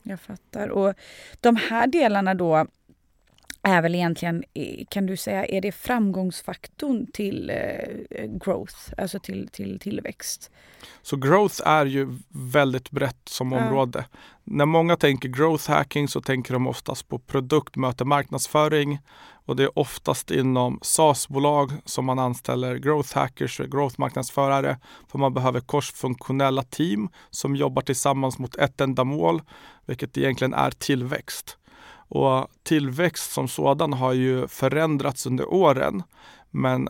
Jag 0.03 0.19
fattar. 0.19 0.69
Och 0.69 0.93
de 1.41 1.55
här 1.55 1.88
delarna 1.88 2.34
då 2.34 2.65
är 3.65 3.81
väl 3.81 3.95
egentligen, 3.95 4.43
kan 4.89 5.05
du 5.05 5.17
säga, 5.17 5.45
är 5.45 5.62
det 5.62 5.72
framgångsfaktorn 5.72 7.07
till 7.12 7.50
eh, 7.50 8.25
growth, 8.25 8.75
alltså 8.98 9.19
till, 9.19 9.50
till 9.51 9.79
tillväxt? 9.79 10.51
Så 11.01 11.17
growth 11.17 11.62
är 11.67 11.86
ju 11.86 12.17
väldigt 12.29 12.91
brett 12.91 13.29
som 13.29 13.53
område. 13.53 14.05
Ja. 14.12 14.19
När 14.43 14.65
många 14.65 14.98
tänker 14.98 15.29
growth 15.29 15.69
hacking 15.69 16.07
så 16.07 16.22
tänker 16.22 16.53
de 16.53 16.67
oftast 16.67 17.07
på 17.07 17.19
produkt 17.19 17.75
möter 17.75 18.05
marknadsföring 18.05 19.00
och 19.45 19.55
det 19.55 19.63
är 19.63 19.79
oftast 19.79 20.31
inom 20.31 20.79
SaaS-bolag 20.81 21.72
som 21.86 22.05
man 22.05 22.19
anställer 22.19 22.75
growth 22.75 23.15
hackers 23.15 23.60
och 23.60 23.72
growth 23.72 24.00
marknadsförare 24.00 24.77
för 25.12 25.19
man 25.19 25.34
behöver 25.34 25.60
korsfunktionella 25.60 26.63
team 26.63 27.10
som 27.29 27.55
jobbar 27.55 27.81
tillsammans 27.81 28.39
mot 28.39 28.55
ett 28.55 28.81
enda 28.81 29.03
mål, 29.03 29.41
vilket 29.86 30.17
egentligen 30.17 30.53
är 30.53 30.72
tillväxt. 30.72 31.57
Och 32.08 32.48
tillväxt 32.64 33.32
som 33.32 33.48
sådan 33.48 33.94
har 33.94 34.14
ju 34.14 34.48
förändrats 34.48 35.26
under 35.26 35.54
åren. 35.54 36.04
Men 36.52 36.90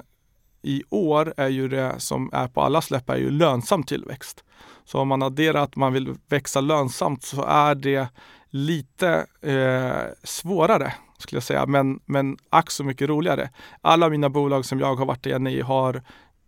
i 0.62 0.84
år 0.90 1.34
är 1.38 1.48
ju 1.48 1.68
det 1.68 1.96
som 1.98 2.30
är 2.34 2.48
på 2.48 2.62
alla 2.62 2.82
släpp 2.82 3.10
är 3.10 3.18
ju 3.18 3.32
lönsam 3.32 3.84
tillväxt. 3.84 4.44
Så 4.86 5.00
om 5.00 5.08
man 5.08 5.24
adderar 5.24 5.64
att 5.64 5.76
man 5.76 5.94
vill 5.94 6.16
växa 6.28 6.62
lönsamt 6.62 7.24
så 7.24 7.44
är 7.44 7.76
det 7.76 8.08
lite 8.50 9.26
eh, 9.42 10.14
svårare 10.24 10.94
skulle 11.18 11.38
jag 11.38 11.44
säga, 11.44 11.66
men, 11.66 12.00
men 12.06 12.38
ack 12.50 12.72
så 12.72 12.84
mycket 12.84 13.10
roligare. 13.10 13.50
Alla 13.82 14.10
mina 14.10 14.30
bolag 14.30 14.66
som 14.66 14.80
jag 14.80 14.96
har 14.96 15.06
varit 15.06 15.26
inne 15.26 15.52
i 15.52 15.62
har 15.62 16.04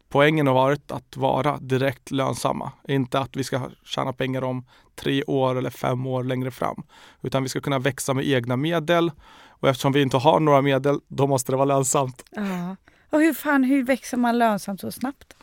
poängen 0.10 0.48
har 0.48 0.54
varit 0.54 0.92
att 0.92 1.18
vara 1.18 1.58
direkt 1.58 2.12
lönsamma. 2.12 2.72
Inte 2.88 3.20
att 3.20 3.36
vi 3.36 3.44
ska 3.44 3.70
tjäna 3.84 4.14
pengar 4.14 4.44
om 4.44 4.66
tre 4.96 5.24
år 5.24 5.58
eller 5.58 5.70
fem 5.70 6.08
år 6.08 6.24
längre 6.24 6.52
fram. 6.52 6.84
Utan 7.22 7.44
vi 7.44 7.50
ska 7.50 7.62
kunna 7.62 7.80
växa 7.80 8.14
med 8.14 8.28
egna 8.28 8.56
medel. 8.56 9.12
Och 9.50 9.70
eftersom 9.70 9.92
vi 9.92 10.02
inte 10.02 10.18
har 10.18 10.40
några 10.40 10.62
medel, 10.62 11.00
då 11.08 11.28
måste 11.28 11.52
det 11.52 11.56
vara 11.56 11.66
lönsamt. 11.66 12.24
Ja. 12.32 12.76
Och 13.10 13.20
hur 13.20 13.34
fan, 13.34 13.64
hur 13.64 13.84
växer 13.84 14.18
man 14.18 14.38
lönsamt 14.38 14.82
så 14.82 14.92
snabbt? 14.92 15.36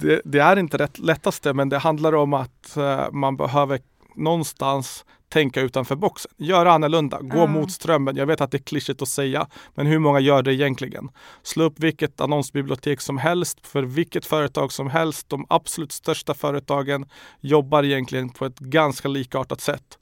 det, 0.00 0.20
det 0.24 0.38
är 0.38 0.58
inte 0.58 0.78
det 0.78 0.98
lättaste 0.98 1.52
men 1.52 1.68
det 1.68 1.78
handlar 1.78 2.14
om 2.14 2.34
att 2.34 2.74
uh, 2.76 3.10
man 3.12 3.36
behöver 3.36 3.80
någonstans 4.16 5.04
tänka 5.28 5.60
utanför 5.60 5.96
boxen, 5.96 6.30
göra 6.36 6.72
annorlunda, 6.72 7.18
gå 7.20 7.38
Ja. 7.38 7.46
mot 7.46 7.72
strömmen. 7.72 8.16
Jag 8.16 8.26
vet 8.26 8.40
att 8.40 8.50
det 8.50 8.56
är 8.56 8.62
klyschigt 8.62 9.02
att 9.02 9.08
säga, 9.08 9.46
men 9.74 9.86
hur 9.86 9.98
många 9.98 10.20
gör 10.20 10.42
det 10.42 10.54
egentligen? 10.54 11.10
Slå 11.42 11.64
upp 11.64 11.80
vilket 11.80 12.20
annonsbibliotek 12.20 13.00
som 13.00 13.18
helst 13.18 13.66
för 13.66 13.82
vilket 13.82 14.26
företag 14.26 14.72
som 14.72 14.90
helst. 14.90 15.28
De 15.28 15.46
absolut 15.48 15.92
största 15.92 16.34
företagen 16.34 17.06
jobbar 17.40 17.82
egentligen 17.82 18.28
på 18.30 18.44
ett 18.46 18.58
ganska 18.58 19.08
likartat 19.08 19.60
sätt. 19.60 19.98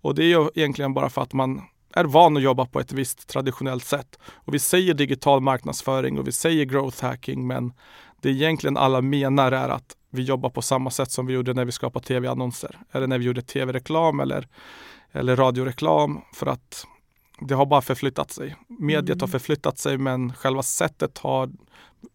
Och 0.00 0.14
det 0.14 0.24
är 0.24 0.28
ju 0.28 0.48
egentligen 0.54 0.94
bara 0.94 1.10
för 1.10 1.22
att 1.22 1.32
man 1.32 1.62
är 1.94 2.04
van 2.04 2.36
att 2.36 2.42
jobba 2.42 2.66
på 2.66 2.80
ett 2.80 2.92
visst 2.92 3.28
traditionellt 3.28 3.84
sätt. 3.84 4.18
Och 4.34 4.54
vi 4.54 4.58
säger 4.58 4.94
digital 4.94 5.40
marknadsföring 5.40 6.18
och 6.18 6.26
vi 6.28 6.32
säger 6.32 6.64
growth 6.64 7.04
hacking, 7.04 7.46
men 7.46 7.72
det 8.22 8.30
egentligen 8.30 8.76
alla 8.76 9.00
menar 9.00 9.52
är 9.52 9.68
att 9.68 9.96
vi 10.12 10.22
jobbar 10.22 10.50
på 10.50 10.62
samma 10.62 10.90
sätt 10.90 11.10
som 11.10 11.26
vi 11.26 11.32
gjorde 11.32 11.54
när 11.54 11.64
vi 11.64 11.72
skapade 11.72 12.06
tv-annonser 12.06 12.78
eller 12.92 13.06
när 13.06 13.18
vi 13.18 13.24
gjorde 13.24 13.42
tv-reklam 13.42 14.20
eller, 14.20 14.48
eller 15.12 15.36
radioreklam 15.36 16.20
för 16.34 16.46
att 16.46 16.86
det 17.40 17.54
har 17.54 17.66
bara 17.66 17.82
förflyttat 17.82 18.30
sig. 18.30 18.56
Mediet 18.68 19.20
har 19.20 19.28
förflyttat 19.28 19.78
sig 19.78 19.98
men 19.98 20.32
själva 20.32 20.62
sättet 20.62 21.18
har 21.18 21.50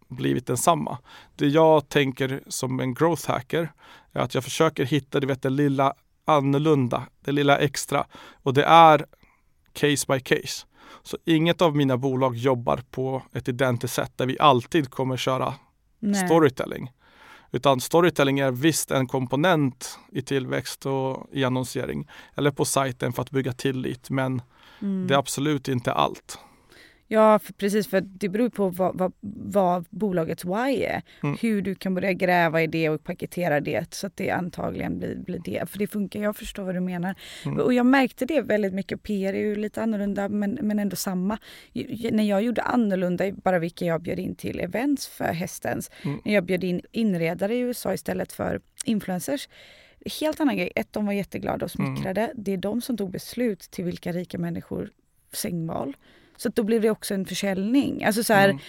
blivit 0.08 0.48
densamma. 0.48 0.98
Det 1.36 1.48
jag 1.48 1.90
tänker 1.90 2.44
som 2.48 2.80
en 2.80 2.94
growth 2.94 3.32
hacker 3.32 3.72
är 4.12 4.20
att 4.20 4.36
jag 4.36 4.44
försöker 4.44 4.86
hitta 4.86 5.20
du 5.20 5.28
vet, 5.28 5.42
det 5.42 5.50
lilla 5.50 5.94
annorlunda, 6.26 7.04
det 7.22 7.32
lilla 7.32 7.58
extra 7.58 8.06
och 8.44 8.54
det 8.54 8.64
är 8.64 9.06
case 9.74 10.06
by 10.14 10.20
case. 10.20 10.66
Så 11.04 11.18
inget 11.26 11.62
av 11.62 11.76
mina 11.76 11.98
bolag 11.98 12.36
jobbar 12.36 12.84
på 12.92 13.24
ett 13.34 13.48
identiskt 13.48 13.94
sätt 13.94 14.12
där 14.16 14.26
vi 14.26 14.40
alltid 14.40 14.90
kommer 14.90 15.18
köra 15.18 15.54
Nej. 16.00 16.26
storytelling. 16.26 16.92
Utan 17.52 17.80
storytelling 17.82 18.40
är 18.40 18.52
visst 18.52 18.92
en 18.92 19.08
komponent 19.08 20.00
i 20.12 20.22
tillväxt 20.22 20.86
och 20.86 21.28
i 21.32 21.44
annonsering 21.44 22.08
eller 22.36 22.52
på 22.52 22.66
sajten 22.66 23.14
för 23.14 23.22
att 23.22 23.32
bygga 23.32 23.54
tillit 23.54 24.10
men 24.10 24.42
Mm. 24.80 25.08
det 25.08 25.14
är 25.14 25.18
absolut 25.18 25.68
inte 25.68 25.94
allt. 25.94 26.40
Ja, 27.10 27.40
för 27.40 27.54
precis. 27.54 27.88
För 27.88 28.02
det 28.02 28.30
beror 28.30 28.50
på 28.50 28.70
vad, 28.70 28.98
vad, 28.98 29.14
vad 29.52 29.86
bolagets 29.90 30.46
why 30.46 30.84
är. 30.84 31.02
Mm. 31.24 31.38
Hur 31.42 31.62
du 31.62 31.76
kan 31.76 31.96
börja 31.96 32.14
gräva 32.14 32.62
i 32.64 32.68
det 32.68 32.90
och 32.90 33.04
paketera 33.04 33.60
det 33.60 33.94
så 33.94 34.08
att 34.08 34.18
det 34.18 34.30
antagligen 34.32 35.00
blir, 35.00 35.16
blir 35.16 35.42
det. 35.46 35.70
För 35.70 35.80
det 35.80 35.88
funkar, 35.88 36.22
jag 36.22 36.36
förstår 36.36 36.64
vad 36.64 36.76
du 36.76 36.80
menar. 36.80 37.16
Mm. 37.46 37.60
Och 37.60 37.74
jag 37.74 37.86
märkte 37.86 38.26
det 38.26 38.42
väldigt 38.42 38.74
mycket. 38.74 39.04
PR 39.04 39.34
är 39.34 39.40
ju 39.40 39.56
lite 39.56 39.82
annorlunda 39.84 40.30
men, 40.30 40.58
men 40.62 40.80
ändå 40.80 40.96
samma. 40.96 41.38
Ju- 41.74 42.12
När 42.12 42.24
jag 42.24 42.42
gjorde 42.42 42.62
annorlunda 42.62 43.32
bara 43.32 43.60
vilka 43.60 43.86
jag 43.86 44.02
bjöd 44.02 44.20
in 44.20 44.36
till 44.36 44.60
events 44.60 45.08
för 45.08 45.26
hästens. 45.34 45.92
Mm. 46.04 46.20
När 46.26 46.34
jag 46.34 46.44
bjöd 46.44 46.64
in 46.64 46.82
inredare 46.92 47.56
i 47.56 47.60
USA 47.60 47.94
istället 47.94 48.32
för 48.34 48.62
influencers. 48.86 49.50
Helt 50.22 50.40
annan 50.40 50.58
grej. 50.58 50.72
Ett, 50.76 50.94
de 50.94 51.06
var 51.06 51.14
jätteglada 51.14 51.66
och 51.66 51.80
Mm. 51.80 51.96
smickrade. 51.96 52.32
Det 52.36 52.54
är 52.54 52.58
de 52.58 52.82
som 52.82 52.98
tog 52.98 53.12
beslut 53.12 53.60
till 53.60 53.86
vilka 53.86 54.12
rika 54.12 54.38
människor 54.38 54.90
sängval. 55.34 55.96
Så 56.38 56.50
då 56.50 56.64
blev 56.64 56.82
det 56.82 56.90
också 56.90 57.14
en 57.14 57.26
försäljning. 57.26 58.04
Alltså 58.04 58.24
så 58.24 58.34
här, 58.34 58.50
Mm. 58.50 58.60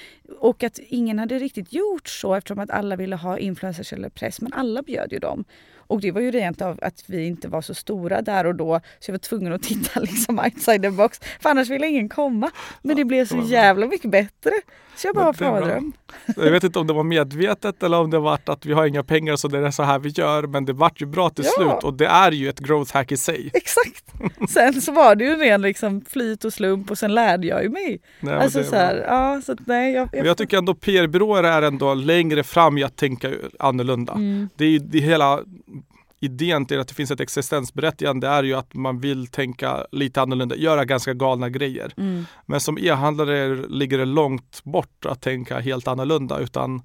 Och 0.41 0.63
att 0.63 0.79
ingen 0.79 1.19
hade 1.19 1.39
riktigt 1.39 1.73
gjort 1.73 2.09
så 2.09 2.35
eftersom 2.35 2.59
att 2.59 2.71
alla 2.71 2.97
ville 2.97 3.17
ha 3.17 3.39
influencers 3.39 3.93
eller 3.93 4.09
press. 4.09 4.41
Men 4.41 4.53
alla 4.53 4.83
bjöd 4.83 5.13
ju 5.13 5.19
dem. 5.19 5.45
Och 5.77 6.01
det 6.01 6.11
var 6.11 6.21
ju 6.21 6.31
rent 6.31 6.63
av 6.63 6.79
att 6.83 7.05
vi 7.07 7.27
inte 7.27 7.49
var 7.49 7.63
så 7.63 7.75
stora 7.75 8.23
där 8.23 8.47
och 8.47 8.55
då. 8.55 8.81
Så 9.01 9.11
jag 9.11 9.13
var 9.13 9.19
tvungen 9.19 9.53
att 9.53 9.63
titta 9.63 10.01
liksom 10.11 10.39
outside 10.39 10.83
the 10.83 10.91
box. 10.91 11.21
För 11.41 11.51
annars 11.51 11.69
ville 11.69 11.87
ingen 11.87 12.09
komma. 12.09 12.51
Men 12.83 12.97
det 12.97 13.05
blev 13.05 13.27
så 13.27 13.43
jävla 13.47 13.87
mycket 13.87 14.11
bättre. 14.11 14.51
Så 14.99 15.09
jag 15.09 15.14
bara, 15.14 15.35
Men 15.61 15.93
det. 16.26 16.45
Jag 16.45 16.50
vet 16.50 16.64
inte 16.64 16.78
om 16.78 16.87
det 16.87 16.93
var 16.93 17.02
medvetet 17.05 17.83
eller 17.83 18.00
om 18.00 18.11
det 18.11 18.19
var 18.19 18.38
att 18.45 18.67
vi 18.67 18.73
har 18.73 18.87
inga 18.87 19.02
pengar 19.02 19.37
så 19.37 19.49
det 19.49 19.59
är 19.59 19.71
så 19.71 19.83
här 19.83 19.99
vi 19.99 20.09
gör. 20.09 20.43
Men 20.47 20.64
det 20.64 20.73
vart 20.73 21.02
ju 21.02 21.07
bra 21.07 21.31
till 21.31 21.45
Ja. 21.45 21.50
slut 21.57 21.85
och 21.85 21.95
det 21.95 22.07
är 22.07 22.33
ju 22.33 22.49
ett 22.49 22.59
growth 22.61 22.95
hack 22.95 23.12
i 23.12 23.17
sig. 23.17 23.50
Exakt. 23.55 24.05
Sen 24.50 24.81
så 24.81 24.93
var 24.93 25.14
det 25.14 25.25
ju 25.25 25.37
ren 25.37 25.62
liksom 25.62 26.00
flyt 26.09 26.45
och 26.45 26.52
slump 26.52 26.90
och 26.90 26.99
sen 26.99 27.14
lärde 27.14 27.47
jag 27.47 27.62
ju 27.62 27.69
mig. 27.69 28.00
Nej, 28.21 28.35
alltså 28.35 28.64
så 28.64 28.76
här, 28.76 29.05
ja 29.09 29.40
så 29.47 29.57
nej. 29.67 29.93
Jag, 29.93 30.09
Men 30.12 30.25
jag 30.26 30.37
tycker 30.37 30.59
ändå 30.59 30.75
PR-byråer 30.75 31.43
är 31.43 31.62
ändå 31.62 31.95
längre 31.95 32.43
fram 32.45 32.78
i 32.78 32.85
att 32.85 32.97
tänka 32.97 33.31
annorlunda. 33.59 34.12
Mm. 34.12 34.49
Det 34.57 34.64
är 34.64 34.68
ju 34.68 34.79
det 34.79 34.99
hela 35.01 35.40
idén 36.20 36.66
till 36.66 36.81
att 36.81 36.88
det 36.88 36.94
finns 36.94 37.11
ett 37.11 37.20
existensberättigande 37.20 38.26
är 38.26 38.42
ju 38.42 38.54
att 38.54 38.74
man 38.74 39.00
vill 39.00 39.26
tänka 39.26 39.87
lite 39.92 40.22
annorlunda, 40.22 40.57
göra 40.57 40.85
ganska 40.85 41.14
galna 41.14 41.48
grejer. 41.48 41.92
Mm. 41.96 42.24
Men 42.46 42.61
som 42.61 42.78
e-handlare 42.78 43.66
ligger 43.68 43.98
det 43.98 44.04
långt 44.04 44.64
bort 44.64 45.07
att 45.07 45.22
tänka 45.22 45.61
helt 45.61 45.88
annorlunda 45.88 46.38
utan 46.38 46.83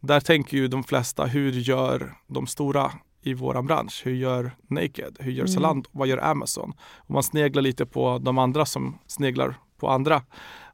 där 0.00 0.20
tänker 0.20 0.56
ju 0.56 0.68
de 0.68 0.84
flesta 0.84 1.24
hur 1.24 1.52
gör 1.52 2.14
de 2.26 2.46
stora 2.46 2.92
i 3.22 3.34
våran 3.34 3.66
bransch? 3.66 4.02
Hur 4.04 4.14
gör 4.14 4.50
Naked? 4.68 5.16
Hur 5.18 5.32
gör 5.32 5.44
Mm. 5.44 5.54
Zalando? 5.54 5.90
Vad 5.92 6.08
gör 6.08 6.18
Amazon? 6.18 6.72
Och 6.96 7.10
man 7.10 7.22
sneglar 7.22 7.62
lite 7.62 7.86
på 7.86 8.18
de 8.18 8.38
andra 8.38 8.66
som 8.66 8.98
sneglar 9.06 9.54
på 9.76 9.88
andra. 9.88 10.22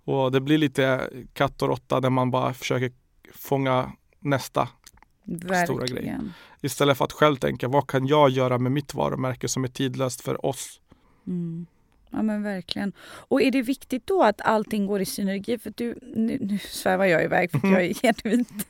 Och 0.04 0.32
det 0.32 0.40
blir 0.40 0.58
lite 0.58 1.10
katt 1.32 1.62
och 1.62 1.68
råtta 1.68 2.00
när 2.00 2.10
man 2.10 2.30
bara 2.30 2.54
försöker 2.54 2.92
fånga 3.34 3.92
nästa 4.20 4.68
stora 5.64 5.86
grej. 5.86 5.94
Verkligen. 5.94 6.32
istället 6.60 6.98
för 6.98 7.04
att 7.04 7.12
själv 7.12 7.36
tänka 7.36 7.68
vad 7.68 7.86
kan 7.86 8.06
jag 8.06 8.30
göra 8.30 8.58
med 8.58 8.72
mitt 8.72 8.94
varumärke 8.94 9.48
som 9.48 9.64
är 9.64 9.68
tidlöst 9.68 10.20
för 10.20 10.46
oss? 10.46 10.80
Mm. 11.26 11.66
Ja 12.12 12.22
men 12.22 12.42
verkligen. 12.42 12.92
Och 13.02 13.42
är 13.42 13.50
det 13.50 13.62
viktigt 13.62 14.06
då 14.06 14.22
att 14.22 14.40
allting 14.40 14.86
går 14.86 15.00
i 15.00 15.04
synergi? 15.04 15.58
För 15.58 15.72
du, 15.76 15.94
nu, 16.02 16.38
nu 16.40 16.58
svävar 16.58 17.04
jag 17.04 17.24
iväg 17.24 17.50
för 17.50 17.58
att 17.58 17.72
jag 17.72 17.84
är 17.84 17.94
genuint 17.94 18.66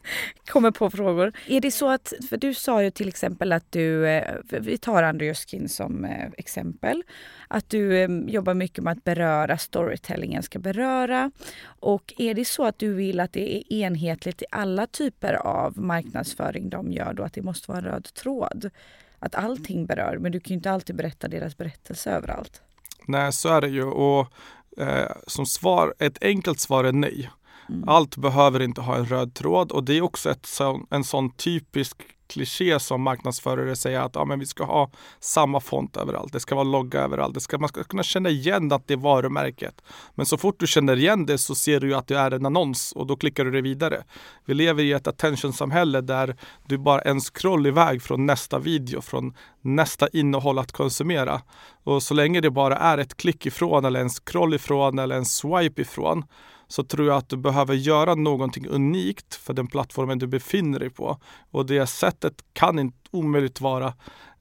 kommer 0.46 0.70
på 0.70 0.90
frågor. 0.90 1.32
Är 1.48 1.60
det 1.60 1.70
så 1.70 1.88
att, 1.88 2.12
för 2.28 2.36
du 2.36 2.54
sa 2.54 2.82
ju 2.82 2.90
till 2.90 3.08
exempel 3.08 3.52
att 3.52 3.72
du, 3.72 4.08
eh, 4.08 4.36
vi 4.48 4.78
tar 4.78 5.02
Andreas 5.02 5.46
Skin 5.46 5.68
som 5.68 6.04
eh, 6.04 6.28
exempel, 6.36 7.02
att 7.48 7.70
du 7.70 7.98
eh, 7.98 8.08
jobbar 8.26 8.54
mycket 8.54 8.84
med 8.84 8.92
att 8.92 9.04
beröra, 9.04 9.58
storytellingen 9.58 10.42
ska 10.42 10.58
beröra. 10.58 11.30
Och 11.64 12.14
är 12.18 12.34
det 12.34 12.44
så 12.44 12.64
att 12.64 12.78
du 12.78 12.94
vill 12.94 13.20
att 13.20 13.32
det 13.32 13.56
är 13.56 13.72
enhetligt 13.72 14.42
i 14.42 14.44
alla 14.50 14.86
typer 14.86 15.34
av 15.34 15.78
marknadsföring 15.78 16.68
de 16.68 16.92
gör 16.92 17.12
då, 17.12 17.22
att 17.22 17.32
det 17.32 17.42
måste 17.42 17.70
vara 17.70 17.78
en 17.78 17.84
röd 17.84 18.14
tråd? 18.14 18.70
Att 19.18 19.34
allting 19.34 19.86
berör, 19.86 20.18
men 20.18 20.32
du 20.32 20.40
kan 20.40 20.48
ju 20.50 20.54
inte 20.54 20.70
alltid 20.70 20.96
berätta 20.96 21.28
deras 21.28 21.56
berättelse 21.56 22.10
överallt. 22.10 22.62
Nej, 23.06 23.32
så 23.32 23.48
är 23.48 23.60
det 23.60 23.68
ju. 23.68 23.84
Och 23.84 24.28
eh, 24.76 25.12
som 25.26 25.46
svar, 25.46 25.94
ett 25.98 26.22
enkelt 26.22 26.60
svar 26.60 26.84
är 26.84 26.92
nej. 26.92 27.30
Mm. 27.68 27.88
Allt 27.88 28.16
behöver 28.16 28.62
inte 28.62 28.80
ha 28.80 28.96
en 28.96 29.06
röd 29.06 29.34
tråd 29.34 29.72
och 29.72 29.84
det 29.84 29.98
är 29.98 30.02
också 30.02 30.30
ett 30.30 30.48
en 30.90 31.04
sån 31.04 31.30
typisk 31.30 31.96
kliché 32.32 32.80
som 32.80 33.02
marknadsförare 33.02 33.76
säger 33.76 34.00
att 34.00 34.14
ja, 34.14 34.24
men 34.24 34.38
vi 34.38 34.46
ska 34.46 34.64
ha 34.64 34.90
samma 35.20 35.60
font 35.60 35.96
överallt. 35.96 36.32
Det 36.32 36.40
ska 36.40 36.54
vara 36.54 36.64
logga 36.64 37.00
överallt. 37.00 37.34
Det 37.34 37.40
ska, 37.40 37.58
man 37.58 37.68
ska 37.68 37.84
kunna 37.84 38.02
känna 38.02 38.28
igen 38.28 38.72
att 38.72 38.88
det 38.88 38.94
är 38.94 38.98
varumärket. 38.98 39.82
Men 40.14 40.26
så 40.26 40.38
fort 40.38 40.60
du 40.60 40.66
känner 40.66 40.96
igen 40.96 41.26
det 41.26 41.38
så 41.38 41.54
ser 41.54 41.80
du 41.80 41.88
ju 41.88 41.94
att 41.94 42.08
det 42.08 42.18
är 42.18 42.30
en 42.30 42.46
annons 42.46 42.92
och 42.92 43.06
då 43.06 43.16
klickar 43.16 43.44
du 43.44 43.50
det 43.50 43.60
vidare. 43.60 44.04
Vi 44.44 44.54
lever 44.54 44.82
i 44.82 44.92
ett 44.92 45.06
attention-samhälle 45.06 46.00
där 46.00 46.36
du 46.66 46.78
bara 46.78 47.00
en 47.00 47.20
scroll 47.20 47.66
iväg 47.66 48.02
från 48.02 48.26
nästa 48.26 48.58
video, 48.58 49.00
från 49.00 49.34
nästa 49.62 50.08
innehåll 50.08 50.58
att 50.58 50.72
konsumera. 50.72 51.42
Och 51.84 52.02
så 52.02 52.14
länge 52.14 52.40
det 52.40 52.50
bara 52.50 52.76
är 52.76 52.98
ett 52.98 53.16
klick 53.16 53.46
ifrån 53.46 53.84
eller 53.84 54.00
en 54.00 54.10
scroll 54.10 54.54
ifrån 54.54 54.98
eller 54.98 55.16
en 55.16 55.24
swipe 55.24 55.82
ifrån 55.82 56.24
så 56.68 56.84
tror 56.84 57.08
jag 57.08 57.16
att 57.16 57.28
du 57.28 57.36
behöver 57.36 57.74
göra 57.74 58.14
någonting 58.14 58.68
unikt 58.68 59.34
för 59.34 59.54
den 59.54 59.66
plattformen 59.66 60.18
du 60.18 60.26
befinner 60.26 60.78
dig 60.78 60.90
på. 60.90 61.18
Och 61.50 61.66
det 61.66 61.86
sättet 61.86 62.44
kan 62.52 62.78
inte 62.78 62.98
omöjligt 63.10 63.60
vara 63.60 63.94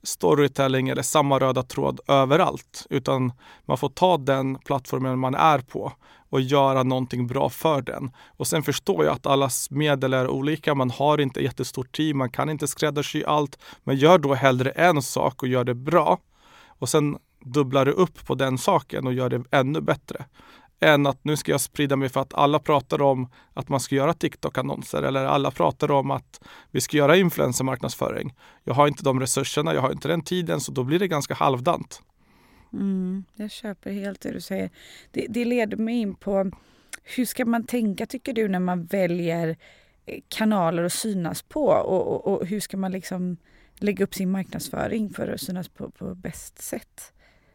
storytelling 0.03 0.89
eller 0.89 1.01
samma 1.01 1.39
röda 1.39 1.63
tråd 1.63 1.99
överallt. 2.07 2.87
Utan 2.89 3.33
man 3.65 3.77
får 3.77 3.89
ta 3.89 4.17
den 4.17 4.55
plattformen 4.55 5.19
man 5.19 5.35
är 5.35 5.59
på 5.59 5.93
och 6.31 6.41
göra 6.41 6.83
någonting 6.83 7.27
bra 7.27 7.49
för 7.49 7.81
den. 7.81 8.11
Och 8.37 8.47
sen 8.47 8.63
förstår 8.63 9.05
jag 9.05 9.13
att 9.13 9.25
allas 9.25 9.71
medel 9.71 10.13
är 10.13 10.27
olika. 10.27 10.75
Man 10.75 10.89
har 10.89 11.21
inte 11.21 11.43
jättestort 11.43 11.95
team, 11.95 12.17
man 12.17 12.29
kan 12.29 12.49
inte 12.49 12.67
skräddarsy 12.67 13.23
allt. 13.23 13.59
Men 13.83 13.95
gör 13.95 14.17
då 14.17 14.33
hellre 14.33 14.69
en 14.71 15.01
sak 15.01 15.43
och 15.43 15.49
gör 15.49 15.63
det 15.63 15.75
bra. 15.75 16.19
Och 16.67 16.89
sen 16.89 17.17
dubblar 17.45 17.85
du 17.85 17.91
upp 17.91 18.25
på 18.25 18.35
den 18.35 18.57
saken 18.57 19.07
och 19.07 19.13
gör 19.13 19.29
det 19.29 19.43
ännu 19.51 19.81
bättre 19.81 20.25
än 20.81 21.07
att 21.07 21.23
nu 21.23 21.37
ska 21.37 21.51
jag 21.51 21.61
sprida 21.61 21.95
mig 21.95 22.09
för 22.09 22.19
att 22.19 22.33
alla 22.33 22.59
pratar 22.59 23.01
om 23.01 23.29
att 23.53 23.69
man 23.69 23.79
ska 23.79 23.95
göra 23.95 24.13
TikTok-annonser 24.13 25.03
eller 25.03 25.25
alla 25.25 25.51
pratar 25.51 25.91
om 25.91 26.11
att 26.11 26.41
vi 26.71 26.81
ska 26.81 26.97
göra 26.97 27.17
influencermarknadsföring. 27.17 28.33
Jag 28.63 28.73
har 28.73 28.87
inte 28.87 29.03
de 29.03 29.19
resurserna, 29.19 29.73
jag 29.73 29.81
har 29.81 29.91
inte 29.91 30.07
den 30.07 30.21
tiden 30.21 30.61
så 30.61 30.71
då 30.71 30.83
blir 30.83 30.99
det 30.99 31.07
ganska 31.07 31.33
halvdant. 31.33 32.01
Mm, 32.73 33.23
jag 33.35 33.51
köper 33.51 33.91
helt 33.91 34.21
det 34.21 34.31
du 34.31 34.41
säger. 34.41 34.69
Det, 35.11 35.25
det 35.29 35.45
leder 35.45 35.77
mig 35.77 35.95
in 35.95 36.15
på 36.15 36.51
hur 37.03 37.25
ska 37.25 37.45
man 37.45 37.63
tänka 37.65 38.05
tycker 38.05 38.33
du 38.33 38.47
när 38.47 38.59
man 38.59 38.85
väljer 38.85 39.57
eh, 40.05 40.21
kanaler 40.27 40.83
att 40.83 40.93
synas 40.93 41.41
på 41.41 41.65
och, 41.65 42.07
och, 42.07 42.27
och 42.27 42.47
hur 42.47 42.59
ska 42.59 42.77
man 42.77 42.91
liksom 42.91 43.37
lägga 43.75 44.03
upp 44.03 44.15
sin 44.15 44.31
marknadsföring 44.31 45.13
för 45.13 45.27
att 45.27 45.41
synas 45.41 45.67
på, 45.69 45.89
på 45.89 46.15
bäst 46.15 46.61
sätt? 46.61 47.13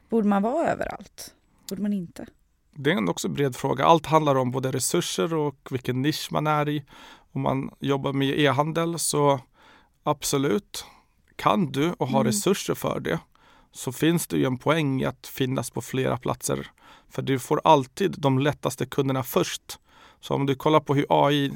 Borde 0.09 0.29
man 0.29 0.43
vara 0.43 0.69
överallt? 0.69 1.35
Borde 1.69 1.83
man 1.83 1.93
inte? 1.93 2.27
Det 2.75 2.93
är 2.93 2.97
en 2.97 3.09
också 3.09 3.29
bred 3.29 3.57
fråga. 3.57 3.85
Allt 3.85 4.07
handlar 4.07 4.35
om 4.35 4.51
både 4.51 4.73
resurser 4.73 5.35
och 5.35 5.69
vilken 5.71 6.03
nisch 6.03 6.29
man 6.33 6.47
är 6.47 6.69
i. 6.69 6.85
Om 7.33 7.41
man 7.41 7.71
jobbar 7.81 8.13
med 8.13 8.39
e-handel 8.39 8.99
så 8.99 9.41
absolut. 10.03 10.85
Kan 11.37 11.73
du 11.73 11.93
och 11.93 12.09
har 12.09 12.21
Mm. 12.21 12.27
resurser 12.27 12.75
för 12.75 13.01
det 13.01 13.19
så 13.77 13.93
finns 13.93 14.27
det 14.27 14.37
ju 14.37 14.45
en 14.45 14.59
poäng 14.59 15.03
i 15.03 15.05
att 15.05 15.27
finnas 15.27 15.71
på 15.71 15.83
flera 15.83 16.17
platser. 16.17 16.71
För 17.09 17.23
du 17.23 17.39
får 17.39 17.61
alltid 17.65 18.15
de 18.19 18.39
lättaste 18.39 18.87
kunderna 18.87 19.23
först. 19.23 19.79
Så 20.21 20.35
om 20.35 20.47
du 20.47 20.55
kollar 20.55 20.81
på 20.81 20.95
hur 20.95 21.07
AI 21.09 21.53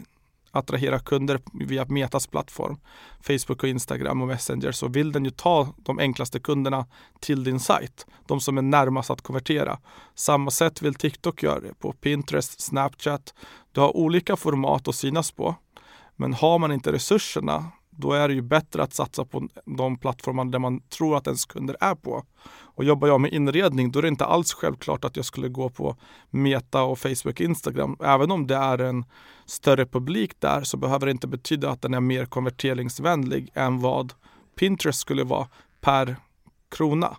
attraherar 0.51 0.99
kunder 0.99 1.41
via 1.53 1.85
Metas 1.85 2.27
plattform, 2.27 2.81
Facebook 3.21 3.63
och 3.63 3.69
Instagram 3.69 4.23
och 4.23 4.29
Messenger 4.29 4.73
så 4.73 4.89
vill 4.89 5.13
den 5.13 5.25
ju 5.25 5.31
ta 5.31 5.69
de 5.77 5.99
enklaste 5.99 6.41
kunderna 6.41 6.87
till 7.21 7.45
din 7.45 7.61
sajt. 7.61 8.07
De 8.27 8.41
som 8.41 8.59
är 8.59 8.63
närmast 8.63 9.11
att 9.11 9.23
konvertera. 9.23 9.79
Samma 10.15 10.51
sätt 10.51 10.83
vill 10.83 10.95
TikTok 10.95 11.43
göra 11.43 11.61
det 11.61 11.75
på 11.75 11.93
Pinterest, 11.93 12.61
Snapchat. 12.61 13.35
Du 13.73 13.81
har 13.81 13.97
olika 13.97 14.37
format 14.37 14.89
att 14.89 14.95
synas 14.95 15.31
på. 15.31 15.55
Men 16.17 16.35
har 16.35 16.59
man 16.59 16.73
inte 16.73 16.93
resurserna 16.93 17.73
då 18.01 18.13
är 18.13 18.29
det 18.29 18.35
ju 18.35 18.43
bättre 18.43 18.83
att 18.83 18.95
satsa 18.95 19.25
på 19.25 19.49
de 19.65 19.97
plattformar 19.97 20.45
där 20.45 20.59
man 20.59 20.81
tror 20.81 21.17
att 21.17 21.27
ens 21.27 21.45
kunder 21.45 21.77
är 21.81 21.95
på. 21.95 22.25
Och 22.81 22.85
jobbar 22.85 23.09
jag 23.09 23.21
med 23.21 23.33
inredning 23.33 23.91
då 23.91 23.99
är 23.99 24.03
det 24.03 24.09
inte 24.09 24.25
alls 24.25 24.53
självklart 24.53 25.05
att 25.05 25.17
jag 25.17 25.25
skulle 25.25 25.49
gå 25.49 25.69
på 25.69 25.97
Meta 26.31 26.83
och 26.83 26.99
Facebook 26.99 27.27
och 27.27 27.41
Instagram. 27.41 27.97
Även 28.05 28.31
om 28.31 28.47
det 28.47 28.57
är 28.57 28.79
en 28.79 29.05
större 29.47 29.87
publik 29.87 30.41
där 30.41 30.63
så 30.63 30.77
behöver 30.77 31.07
det 31.07 31.13
inte 31.13 31.27
betyda 31.27 31.71
att 31.71 31.83
den 31.83 31.95
är 31.95 32.01
mer 32.01 32.27
konverteringsvänlig 32.27 33.51
än 33.55 33.81
vad 33.81 34.13
Pinterest 34.59 35.01
skulle 35.01 35.25
vara 35.25 35.49
per 35.81 36.17
krona. 36.69 37.17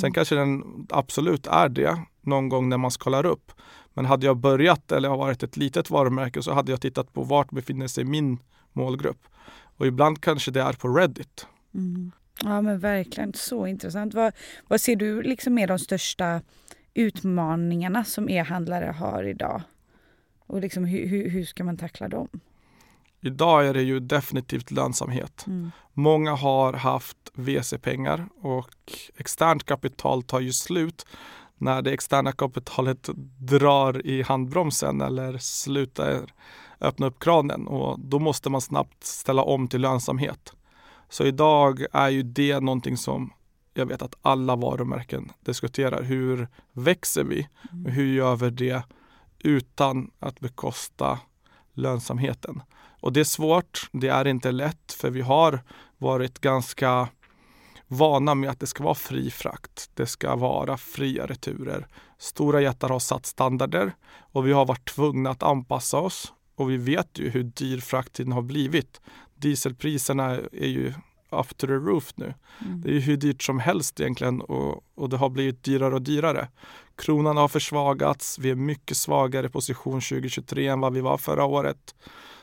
Sen 0.00 0.12
kanske 0.12 0.34
den 0.34 0.86
absolut 0.90 1.46
är 1.46 1.68
det 1.68 2.02
någon 2.20 2.48
gång 2.48 2.68
när 2.68 2.78
man 2.78 2.90
skalar 2.90 3.26
upp. 3.26 3.52
Men 3.94 4.04
hade 4.04 4.26
jag 4.26 4.36
börjat 4.36 4.92
eller 4.92 5.08
har 5.08 5.16
varit 5.16 5.42
ett 5.42 5.56
litet 5.56 5.90
varumärke 5.90 6.42
så 6.42 6.52
hade 6.52 6.70
jag 6.70 6.80
tittat 6.80 7.12
på 7.12 7.22
vart 7.22 7.50
befinner 7.50 7.86
sig 7.86 8.04
min 8.04 8.38
målgrupp. 8.72 9.26
Och 9.76 9.86
ibland 9.86 10.20
kanske 10.20 10.50
det 10.50 10.60
är 10.60 10.72
på 10.72 10.88
Reddit. 10.88 11.46
Mm. 11.74 12.12
Ja 12.42 12.60
men 12.60 12.78
verkligen, 12.78 13.32
så 13.34 13.66
intressant. 13.66 14.14
Vad, 14.14 14.32
vad 14.68 14.80
ser 14.80 14.96
du 14.96 15.22
liksom 15.22 15.58
är 15.58 15.66
de 15.66 15.78
största 15.78 16.40
utmaningarna 16.94 18.04
som 18.04 18.28
e-handlare 18.28 18.94
har 18.98 19.24
idag? 19.24 19.62
Och 20.46 20.60
liksom 20.60 20.84
hur, 20.84 21.08
hur, 21.08 21.30
hur 21.30 21.44
ska 21.44 21.64
man 21.64 21.76
tackla 21.76 22.08
dem? 22.08 22.28
Idag 23.20 23.66
är 23.66 23.74
det 23.74 23.82
ju 23.82 24.00
definitivt 24.00 24.70
lönsamhet. 24.70 25.44
Mm. 25.46 25.70
Många 25.92 26.34
har 26.34 26.72
haft 26.72 27.16
VC-pengar 27.34 28.28
och 28.40 28.92
externt 29.16 29.64
kapital 29.64 30.22
tar 30.22 30.40
ju 30.40 30.52
slut 30.52 31.06
när 31.58 31.82
det 31.82 31.92
externa 31.92 32.32
kapitalet 32.32 33.08
drar 33.38 34.06
i 34.06 34.22
handbromsen 34.22 35.00
eller 35.00 35.38
slutar 35.38 36.32
öppna 36.80 37.06
upp 37.06 37.18
kranen 37.18 37.66
och 37.66 38.00
då 38.00 38.18
måste 38.18 38.50
man 38.50 38.60
snabbt 38.60 39.04
ställa 39.04 39.42
om 39.42 39.68
till 39.68 39.80
lönsamhet. 39.80 40.52
Så 41.08 41.24
idag 41.24 41.84
är 41.92 42.08
ju 42.08 42.22
det 42.22 42.60
någonting 42.60 42.96
som 42.96 43.32
jag 43.74 43.86
vet 43.86 44.02
att 44.02 44.14
alla 44.22 44.56
varumärken 44.56 45.32
diskuterar. 45.40 46.02
Hur 46.02 46.48
växer 46.72 47.24
vi? 47.24 47.48
Och 47.86 47.90
hur 47.90 48.14
gör 48.14 48.36
vi 48.36 48.50
det 48.50 48.82
utan 49.38 50.10
att 50.18 50.40
bekosta 50.40 51.18
lönsamheten? 51.72 52.62
Och 53.00 53.12
det 53.12 53.20
är 53.20 53.24
svårt, 53.24 53.88
det 53.92 54.08
är 54.08 54.26
inte 54.26 54.52
lätt 54.52 54.92
för 54.92 55.10
vi 55.10 55.20
har 55.20 55.60
varit 55.98 56.38
ganska 56.38 57.08
vana 57.86 58.34
med 58.34 58.50
att 58.50 58.60
det 58.60 58.66
ska 58.66 58.84
vara 58.84 58.94
fri 58.94 59.30
frakt. 59.30 59.90
Det 59.94 60.06
ska 60.06 60.36
vara 60.36 60.76
fria 60.76 61.26
returer. 61.26 61.86
Stora 62.18 62.60
jättar 62.60 62.88
har 62.88 62.98
satt 62.98 63.26
standarder 63.26 63.94
och 64.18 64.46
vi 64.46 64.52
har 64.52 64.66
varit 64.66 64.88
tvungna 64.94 65.30
att 65.30 65.42
anpassa 65.42 65.98
oss. 65.98 66.32
Och 66.56 66.70
vi 66.70 66.76
vet 66.76 67.18
ju 67.18 67.30
hur 67.30 67.42
dyr 67.42 67.80
frakttiden 67.80 68.32
har 68.32 68.42
blivit. 68.42 69.00
Dieselpriserna 69.36 70.30
är 70.52 70.68
ju 70.68 70.92
up 71.30 71.56
to 71.56 71.66
the 71.66 71.72
roof 71.72 72.12
nu. 72.14 72.34
Det 72.58 72.88
är 72.88 72.92
ju 72.92 73.00
hur 73.00 73.16
dyrt 73.16 73.42
som 73.42 73.58
helst 73.58 74.00
egentligen 74.00 74.40
och, 74.40 74.84
och 74.94 75.08
det 75.08 75.16
har 75.16 75.28
blivit 75.28 75.62
dyrare 75.62 75.94
och 75.94 76.02
dyrare. 76.02 76.48
Kronan 76.96 77.36
har 77.36 77.48
försvagats. 77.48 78.38
Vi 78.38 78.50
är 78.50 78.54
mycket 78.54 78.96
svagare 78.96 79.48
position 79.48 80.00
2023 80.00 80.68
än 80.68 80.80
vad 80.80 80.92
vi 80.92 81.00
var 81.00 81.18
förra 81.18 81.44
året. 81.44 81.94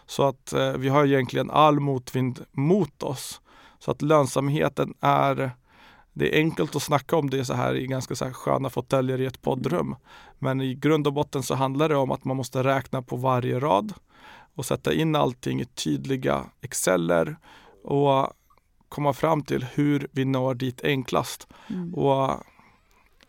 Så 0.06 0.24
att 0.24 0.54
eh, 0.54 0.72
vi 0.72 0.90
har 0.90 1.06
egentligen 1.06 1.50
all 1.50 1.80
motvind 1.80 2.46
mot 2.52 3.04
oss. 3.04 3.42
Så 3.80 3.92
att 3.92 4.02
lönsamheten 4.02 4.94
är 5.02 5.52
det 6.14 6.36
är 6.36 6.40
enkelt 6.40 6.76
att 6.76 6.84
snacka 6.84 7.16
om 7.16 7.30
det 7.30 7.46
så 7.46 7.54
här 7.54 7.76
i 7.76 7.88
ganska 7.88 8.16
så 8.16 8.26
här 8.26 8.34
sköna 8.34 8.70
fåtöljer 8.70 9.22
i 9.22 9.26
ett 9.26 9.42
poddrum. 9.42 9.96
Men 10.40 10.62
i 10.62 10.76
grund 10.76 11.08
och 11.08 11.14
botten 11.14 11.44
så 11.44 11.56
handlar 11.56 11.90
det 11.90 11.96
om 11.96 12.12
att 12.12 12.26
man 12.26 12.38
måste 12.38 12.64
räkna 12.64 13.02
på 13.02 13.16
varje 13.16 13.60
rad 13.60 13.94
och 14.56 14.66
sätta 14.66 14.94
in 14.94 15.16
allting 15.16 15.62
i 15.62 15.66
tydliga 15.66 16.46
exceller 16.62 17.38
och 17.84 18.28
komma 18.90 19.14
fram 19.14 19.44
till 19.44 19.66
hur 19.74 20.08
vi 20.12 20.26
når 20.26 20.54
dit 20.54 20.84
enklast. 20.84 21.48
Och 21.94 22.44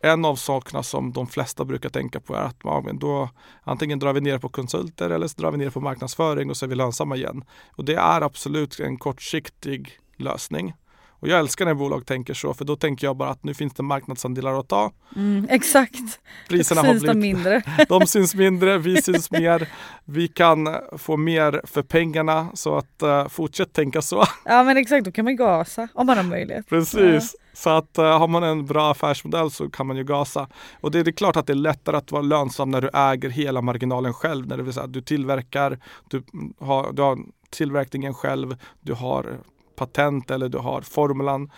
en 0.00 0.24
av 0.24 0.36
sakerna 0.36 0.82
som 0.82 1.12
de 1.12 1.26
flesta 1.26 1.64
brukar 1.64 1.88
tänka 1.88 2.20
på 2.20 2.34
är 2.34 2.42
att 2.42 2.84
men 2.84 2.98
då 2.98 3.28
antingen 3.62 3.98
drar 3.98 4.12
vi 4.12 4.20
ner 4.20 4.38
på 4.38 4.48
konsulter 4.48 5.10
eller 5.10 5.26
så 5.26 5.40
drar 5.40 5.50
vi 5.50 5.58
ner 5.58 5.70
på 5.70 5.80
marknadsföring 5.80 6.50
och 6.50 6.56
så 6.56 6.64
är 6.64 6.68
vi 6.68 6.74
lönsamma 6.74 7.16
igen. 7.16 7.44
Och 7.70 7.84
det 7.84 7.94
är 7.94 8.20
absolut 8.20 8.80
en 8.80 8.98
kortsiktig 8.98 9.98
lösning. 10.16 10.74
Och 11.22 11.28
jag 11.28 11.38
älskar 11.38 11.64
när 11.64 11.74
bolag 11.74 12.06
tänker 12.06 12.34
så 12.34 12.54
för 12.54 12.64
då 12.64 12.76
tänker 12.76 13.06
jag 13.06 13.16
bara 13.16 13.28
att 13.28 13.44
nu 13.44 13.54
finns 13.54 13.74
det 13.74 13.82
marknadsandelar 13.82 14.60
att 14.60 14.68
ta. 14.68 14.92
Mm, 15.16 15.46
exakt, 15.50 16.20
Priserna 16.48 16.80
har 16.80 16.88
syns 16.88 17.02
de 17.02 17.20
blivit 17.20 17.36
mindre. 17.36 17.62
de 17.88 18.06
syns 18.06 18.34
mindre, 18.34 18.78
vi 18.78 19.02
syns 19.02 19.30
mer. 19.30 19.68
Vi 20.04 20.28
kan 20.28 20.76
få 20.98 21.16
mer 21.16 21.60
för 21.64 21.82
pengarna 21.82 22.48
så 22.54 22.76
att 22.76 23.02
uh, 23.02 23.28
fortsätt 23.28 23.72
tänka 23.72 24.02
så. 24.02 24.24
Ja 24.44 24.62
men 24.62 24.76
exakt, 24.76 25.04
då 25.04 25.12
kan 25.12 25.24
man 25.24 25.36
gasa 25.36 25.88
om 25.94 26.06
man 26.06 26.16
har 26.16 26.24
möjlighet. 26.24 26.68
Precis. 26.68 27.36
Så 27.52 27.70
att 27.70 27.98
uh, 27.98 28.04
har 28.04 28.28
man 28.28 28.42
en 28.42 28.66
bra 28.66 28.90
affärsmodell 28.90 29.50
så 29.50 29.70
kan 29.70 29.86
man 29.86 29.96
ju 29.96 30.04
gasa. 30.04 30.48
Och 30.80 30.90
det 30.90 30.98
är, 30.98 31.04
det 31.04 31.10
är 31.10 31.12
klart 31.12 31.36
att 31.36 31.46
det 31.46 31.52
är 31.52 31.54
lättare 31.54 31.96
att 31.96 32.12
vara 32.12 32.22
lönsam 32.22 32.70
när 32.70 32.80
du 32.80 32.90
äger 32.94 33.28
hela 33.28 33.62
marginalen 33.62 34.14
själv. 34.14 34.46
När 34.46 34.56
det 34.56 34.62
vill 34.62 34.72
säga 34.72 34.84
att 34.84 34.92
du 34.92 35.02
tillverkar, 35.02 35.78
du 36.08 36.22
har, 36.60 36.92
du 36.92 37.02
har 37.02 37.18
tillverkningen 37.50 38.14
själv, 38.14 38.56
du 38.80 38.92
har 38.92 39.38
patent 39.86 40.30
eller 40.30 40.48
du 40.48 40.58
har 40.58 40.80
formulan. 40.80 41.50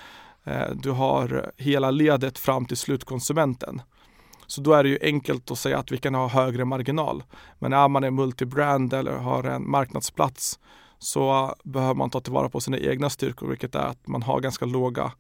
Eh, 0.45 0.71
du 0.75 0.91
har 0.91 1.53
hela 1.57 1.91
ledet 1.91 2.39
fram 2.39 2.67
till 2.67 2.77
slutkonsumenten. 2.77 3.83
Så 4.47 4.61
då 4.61 4.73
är 4.73 4.83
det 4.83 4.89
ju 4.89 4.99
enkelt 5.03 5.51
att 5.51 5.59
säga 5.59 5.79
att 5.79 5.93
vi 5.93 5.99
kan 5.99 6.15
ha 6.15 6.29
högre 6.29 6.65
marginal. 6.65 7.23
Men 7.59 7.73
är 7.73 7.89
man 7.89 8.05
en 8.05 8.15
multibrand 8.15 8.93
eller 8.93 9.13
har 9.13 9.45
en 9.45 9.71
marknadsplats 9.71 10.59
så 10.99 11.55
behöver 11.65 11.95
man 11.95 12.11
ta 12.11 12.21
tillvara 12.21 12.49
på 12.49 12.61
sina 12.61 12.79
egna 12.79 13.11
styrkor, 13.11 13.49
vilket 13.49 13.75
är 13.75 13.87
att 13.87 14.07
man 14.07 14.23
har 14.23 14.41
ganska 14.41 14.65
låga 14.65 15.13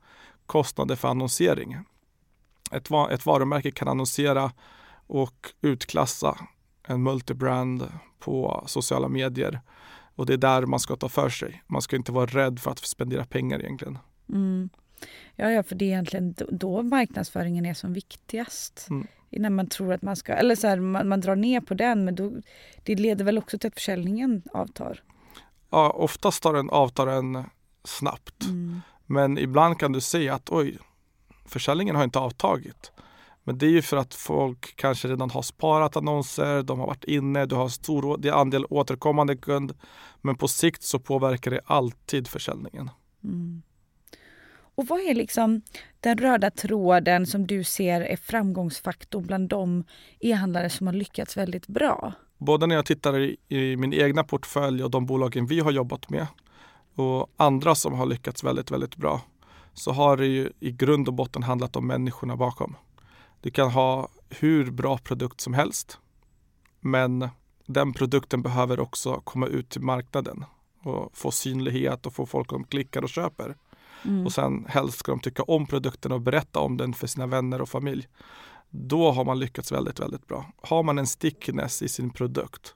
kostnader 0.46 0.96
för 0.96 1.08
annonsering. 1.08 1.76
Ett, 2.72 2.90
va- 2.90 3.10
ett 3.10 3.26
varumärke 3.26 3.70
kan 3.70 3.88
annonsera 3.88 4.52
och 5.06 5.52
utklassa 5.62 6.38
en 6.88 7.02
multibrand 7.02 7.92
på 8.18 8.64
sociala 8.66 9.08
medier 9.08 9.60
och 10.14 10.26
det 10.26 10.32
är 10.32 10.38
där 10.38 10.66
man 10.66 10.80
ska 10.80 10.96
ta 10.96 11.08
för 11.08 11.28
sig. 11.28 11.62
Man 11.66 11.82
ska 11.82 11.96
inte 11.96 12.12
vara 12.12 12.26
rädd 12.26 12.58
för 12.58 12.70
att 12.70 12.78
spendera 12.78 13.24
pengar 13.26 13.60
egentligen. 13.60 13.98
Mm. 14.28 14.68
Ja, 15.36 15.50
ja, 15.50 15.62
för 15.62 15.74
det 15.74 15.84
är 15.84 15.86
egentligen 15.86 16.34
då- 16.48 16.82
marknadsföringen 16.82 17.66
är 17.66 17.74
som 17.74 17.92
viktigast. 17.92 18.86
Mm. 18.90 19.06
Innan 19.30 19.54
man 19.54 19.66
tror 19.66 19.92
att 19.92 20.02
man 20.02 20.16
ska, 20.16 20.32
eller 20.32 20.56
så 20.56 20.66
här, 20.66 20.76
man, 20.80 21.08
man 21.08 21.20
drar 21.20 21.36
ner 21.36 21.60
på 21.60 21.74
den 21.74 22.04
men 22.04 22.14
då, 22.14 22.32
det 22.82 22.94
leder 22.94 23.24
väl 23.24 23.38
också 23.38 23.58
till 23.58 23.68
att 23.68 23.74
försäljningen 23.74 24.42
avtar. 24.52 25.02
Ja, 25.70 25.90
oftast 25.90 26.42
tar 26.42 26.52
den 26.54 26.70
avtar 26.70 27.06
den 27.06 27.44
snabbt. 27.84 28.44
Men 29.06 29.38
ibland 29.38 29.78
kan 29.78 29.92
du 29.92 30.00
se 30.00 30.28
att 30.28 30.50
oj, 30.50 30.78
försäljningen 31.46 31.96
har 31.96 32.04
inte 32.04 32.18
avtagit. 32.18 32.92
Men 33.44 33.58
det 33.58 33.66
är 33.66 33.70
ju 33.70 33.82
för 33.82 33.96
att 33.96 34.14
folk 34.14 34.76
kanske 34.76 35.08
redan 35.08 35.30
har 35.30 35.42
sparat 35.42 35.96
annonser, 35.96 36.62
de 36.62 36.80
har 36.80 36.86
varit 36.86 37.04
inne, 37.04 37.46
du 37.46 37.54
har 37.54 37.68
stor 37.68 38.04
å- 38.04 38.16
det 38.16 38.28
är 38.28 38.32
andel 38.32 38.64
återkommande 38.70 39.36
kund. 39.36 39.72
Men 40.20 40.36
på 40.36 40.48
sikt 40.48 40.82
så 40.82 40.98
påverkar 40.98 41.50
det 41.50 41.60
alltid 41.66 42.28
försäljningen. 42.28 42.90
Och 44.76 44.86
vad 44.86 45.00
är 45.00 45.14
liksom 45.14 45.62
den 46.00 46.18
röda 46.18 46.50
tråden 46.50 47.26
som 47.26 47.46
du 47.46 47.64
ser 47.64 48.00
är 48.00 48.16
framgångsfaktorn 48.16 49.26
bland 49.26 49.48
de 49.48 49.84
e-handlare 50.20 50.70
som 50.70 50.86
har 50.86 50.94
lyckats 50.94 51.36
väldigt 51.36 51.66
bra? 51.66 52.12
Både 52.38 52.66
när 52.66 52.74
jag 52.74 52.86
tittar 52.86 53.18
i, 53.18 53.36
i 53.48 53.76
min 53.76 53.92
egna 53.92 54.24
portfölj 54.24 54.84
och 54.84 54.90
de 54.90 55.06
bolagen 55.06 55.46
vi 55.46 55.60
har 55.60 55.70
jobbat 55.70 56.10
med 56.10 56.26
och 56.94 57.30
andra 57.36 57.74
som 57.74 57.92
har 57.92 58.06
lyckats 58.06 58.44
väldigt, 58.44 58.70
väldigt 58.70 58.96
bra 58.96 59.20
så 59.74 59.92
har 59.92 60.16
det 60.16 60.26
ju 60.26 60.52
i 60.60 60.70
grund 60.72 61.08
och 61.08 61.14
botten 61.14 61.42
handlat 61.42 61.76
om 61.76 61.86
människorna 61.86 62.36
bakom. 62.36 62.76
Du 63.44 63.50
kan 63.50 63.70
ha 63.70 64.08
hur 64.28 64.70
bra 64.70 64.98
produkt 64.98 65.40
som 65.40 65.54
helst 65.54 65.98
men 66.80 67.28
den 67.66 67.92
produkten 67.92 68.42
behöver 68.42 68.80
också 68.80 69.20
komma 69.24 69.46
ut 69.46 69.70
till 69.70 69.80
marknaden 69.80 70.44
och 70.82 71.16
få 71.16 71.30
synlighet 71.30 72.06
och 72.06 72.14
få 72.14 72.26
folk 72.26 72.52
att 72.52 72.70
klicka 72.70 73.00
och 73.00 73.08
köper. 73.08 73.56
Och 74.24 74.32
sen 74.32 74.66
helst 74.68 74.98
ska 74.98 75.12
de 75.12 75.20
tycka 75.20 75.42
om 75.42 75.66
produkten 75.66 76.12
och 76.12 76.20
berätta 76.20 76.60
om 76.60 76.76
den 76.76 76.94
för 76.94 77.06
sina 77.06 77.26
vänner 77.26 77.62
och 77.62 77.68
familj. 77.68 78.08
Då 78.70 79.10
har 79.12 79.24
man 79.24 79.38
lyckats 79.38 79.72
väldigt, 79.72 80.00
väldigt 80.00 80.26
bra. 80.26 80.52
Har 80.62 80.82
man 80.82 80.98
en 80.98 81.06
stickiness 81.06 81.82
i 81.82 81.88
sin 81.88 82.10
produkt 82.10 82.74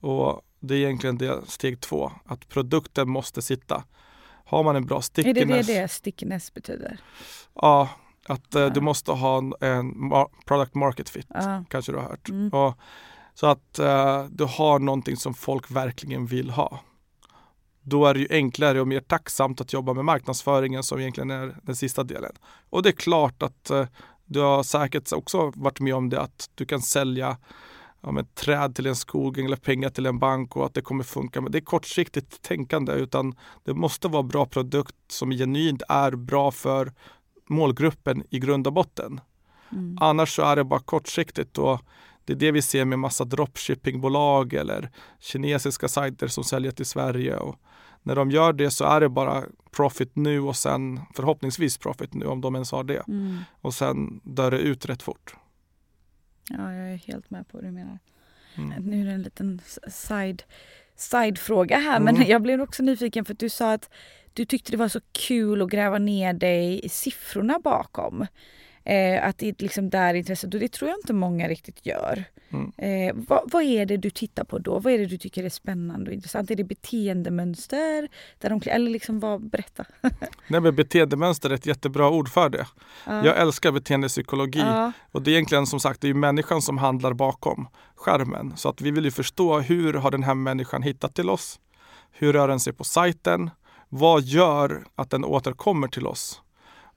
och 0.00 0.42
det 0.60 0.74
är 0.74 0.78
egentligen 0.78 1.18
det 1.18 1.40
steg 1.46 1.80
två, 1.80 2.12
att 2.24 2.48
produkten 2.48 3.08
måste 3.08 3.42
sitta. 3.42 3.84
Har 4.44 4.62
man 4.62 4.76
en 4.76 4.86
bra 4.86 5.02
stickiness. 5.02 5.42
Är 5.42 5.46
det 5.46 5.62
det, 5.62 5.80
det 5.80 5.88
stickiness 5.88 6.54
betyder? 6.54 6.98
Ja, 7.54 7.88
att 8.26 8.54
eh, 8.54 8.66
du 8.66 8.80
måste 8.80 9.12
ha 9.12 9.38
en, 9.38 9.54
en 9.60 10.10
product 10.46 10.74
market 10.74 11.08
fit. 11.08 11.26
Ja. 11.28 11.64
Kanske 11.68 11.92
du 11.92 11.98
har 11.98 12.04
hört. 12.04 12.28
Mm. 12.28 12.48
Och, 12.48 12.78
så 13.34 13.46
att 13.46 13.78
eh, 13.78 14.24
du 14.30 14.44
har 14.44 14.78
någonting 14.78 15.16
som 15.16 15.34
folk 15.34 15.70
verkligen 15.70 16.26
vill 16.26 16.50
ha. 16.50 16.80
Då 17.82 18.06
är 18.06 18.14
det 18.14 18.20
ju 18.20 18.26
enklare 18.30 18.80
och 18.80 18.88
mer 18.88 19.00
tacksamt 19.00 19.60
att 19.60 19.72
jobba 19.72 19.92
med 19.92 20.04
marknadsföringen 20.04 20.82
som 20.82 21.00
egentligen 21.00 21.30
är 21.30 21.56
den 21.62 21.76
sista 21.76 22.04
delen. 22.04 22.32
Och 22.70 22.82
det 22.82 22.88
är 22.88 22.92
klart 22.92 23.42
att 23.42 23.70
eh, 23.70 23.86
du 24.24 24.40
har 24.40 24.62
säkert 24.62 25.12
också 25.12 25.52
varit 25.54 25.80
med 25.80 25.94
om 25.94 26.08
det 26.08 26.20
att 26.20 26.50
du 26.54 26.64
kan 26.64 26.82
sälja 26.82 27.36
ja, 28.00 28.12
men, 28.12 28.26
träd 28.26 28.74
till 28.74 28.86
en 28.86 28.96
skog 28.96 29.38
eller 29.38 29.56
pengar 29.56 29.90
till 29.90 30.06
en 30.06 30.18
bank 30.18 30.56
och 30.56 30.66
att 30.66 30.74
det 30.74 30.82
kommer 30.82 31.04
funka. 31.04 31.40
Men 31.40 31.52
det 31.52 31.58
är 31.58 31.62
kortsiktigt 31.62 32.42
tänkande 32.42 32.92
utan 32.92 33.34
det 33.64 33.74
måste 33.74 34.08
vara 34.08 34.22
bra 34.22 34.46
produkt 34.46 34.96
som 35.08 35.30
genuint 35.30 35.82
är 35.88 36.12
bra 36.12 36.50
för 36.50 36.92
målgruppen 37.48 38.24
i 38.30 38.38
grund 38.38 38.66
och 38.66 38.72
botten. 38.72 39.20
Mm. 39.72 39.98
Annars 40.00 40.36
så 40.36 40.42
är 40.42 40.56
det 40.56 40.64
bara 40.64 40.80
kortsiktigt 40.80 41.58
och 41.58 41.80
det 42.24 42.32
är 42.32 42.36
det 42.36 42.52
vi 42.52 42.62
ser 42.62 42.84
med 42.84 42.98
massa 42.98 43.24
dropshippingbolag 43.24 44.54
eller 44.54 44.90
kinesiska 45.20 45.88
sajter 45.88 46.28
som 46.28 46.44
säljer 46.44 46.72
till 46.72 46.86
Sverige. 46.86 47.36
Och 47.36 47.56
när 48.02 48.16
de 48.16 48.30
gör 48.30 48.52
det 48.52 48.70
så 48.70 48.84
är 48.84 49.00
det 49.00 49.08
bara 49.08 49.44
profit 49.70 50.16
nu 50.16 50.40
och 50.40 50.56
sen 50.56 51.00
förhoppningsvis 51.14 51.78
profit 51.78 52.14
nu 52.14 52.26
om 52.26 52.40
de 52.40 52.54
ens 52.54 52.72
har 52.72 52.84
det. 52.84 53.02
Mm. 53.08 53.38
Och 53.60 53.74
sen 53.74 54.20
dör 54.24 54.50
det 54.50 54.58
ut 54.58 54.86
rätt 54.86 55.02
fort. 55.02 55.34
Ja, 56.48 56.72
jag 56.74 56.92
är 56.92 56.96
helt 56.96 57.30
med 57.30 57.48
på 57.48 57.56
vad 57.56 57.64
du 57.64 57.70
menar. 57.70 57.98
Mm. 58.54 58.82
Nu 58.82 59.00
är 59.00 59.04
det 59.04 59.12
en 59.12 59.22
liten 59.22 59.60
side, 59.88 60.42
sidefråga 60.96 61.78
här 61.78 62.00
men 62.00 62.16
Mm. 62.16 62.28
jag 62.30 62.42
blev 62.42 62.60
också 62.60 62.82
nyfiken 62.82 63.24
för 63.24 63.32
att 63.32 63.38
du 63.38 63.48
sa 63.48 63.72
att 63.72 63.90
du 64.34 64.44
tyckte 64.44 64.72
det 64.72 64.76
var 64.76 64.88
så 64.88 65.00
kul 65.12 65.62
att 65.62 65.70
gräva 65.70 65.98
ner 65.98 66.32
dig 66.32 66.84
i 66.84 66.88
siffrorna 66.88 67.58
bakom. 67.64 68.26
Eh, 68.84 69.28
att 69.28 69.38
det 69.38 69.62
liksom 69.62 69.90
där 69.90 70.14
intresset 70.14 70.54
och 70.54 70.60
det 70.60 70.72
tror 70.72 70.90
jag 70.90 70.98
inte 70.98 71.12
många 71.12 71.48
riktigt 71.48 71.86
gör. 71.86 72.24
Mm. 72.50 72.72
Eh, 72.76 73.14
vad, 73.28 73.50
vad 73.52 73.62
är 73.62 73.86
det 73.86 73.96
du 73.96 74.10
tittar 74.10 74.44
på 74.44 74.58
då? 74.58 74.78
Vad 74.78 74.92
är 74.92 74.98
det 74.98 75.06
du 75.06 75.18
tycker 75.18 75.44
är 75.44 75.48
spännande 75.48 76.10
och 76.10 76.14
intressant? 76.14 76.50
Är 76.50 76.56
det 76.56 76.64
beteendemönster? 76.64 78.08
Där 78.38 78.50
de, 78.50 78.60
eller 78.70 78.90
liksom 78.90 79.20
vad, 79.20 79.50
berätta. 79.50 79.84
Nej, 80.48 80.60
men 80.60 80.74
beteendemönster 80.74 81.50
är 81.50 81.54
ett 81.54 81.66
jättebra 81.66 82.10
ord 82.10 82.28
för 82.28 82.48
det. 82.48 82.66
Ja. 83.06 83.26
Jag 83.26 83.40
älskar 83.40 83.72
beteendepsykologi 83.72 84.58
Ja. 84.60 84.92
och 85.12 85.22
det 85.22 85.30
är 85.30 85.32
egentligen 85.32 85.66
som 85.66 85.80
sagt 85.80 86.00
det 86.00 86.08
är 86.08 86.14
människan 86.14 86.62
som 86.62 86.78
handlar 86.78 87.12
bakom 87.12 87.68
skärmen. 87.94 88.56
Så 88.56 88.68
att 88.68 88.80
vi 88.80 88.90
vill 88.90 89.04
ju 89.04 89.10
förstå 89.10 89.60
hur 89.60 89.94
har 89.94 90.10
den 90.10 90.22
här 90.22 90.34
människan 90.34 90.82
hittat 90.82 91.14
till 91.14 91.30
oss? 91.30 91.60
Hur 92.10 92.32
rör 92.32 92.48
den 92.48 92.60
sig 92.60 92.72
på 92.72 92.84
sajten? 92.84 93.50
Vad 93.94 94.22
gör 94.22 94.84
att 94.94 95.10
den 95.10 95.24
återkommer 95.24 95.88
till 95.88 96.06
oss? 96.06 96.42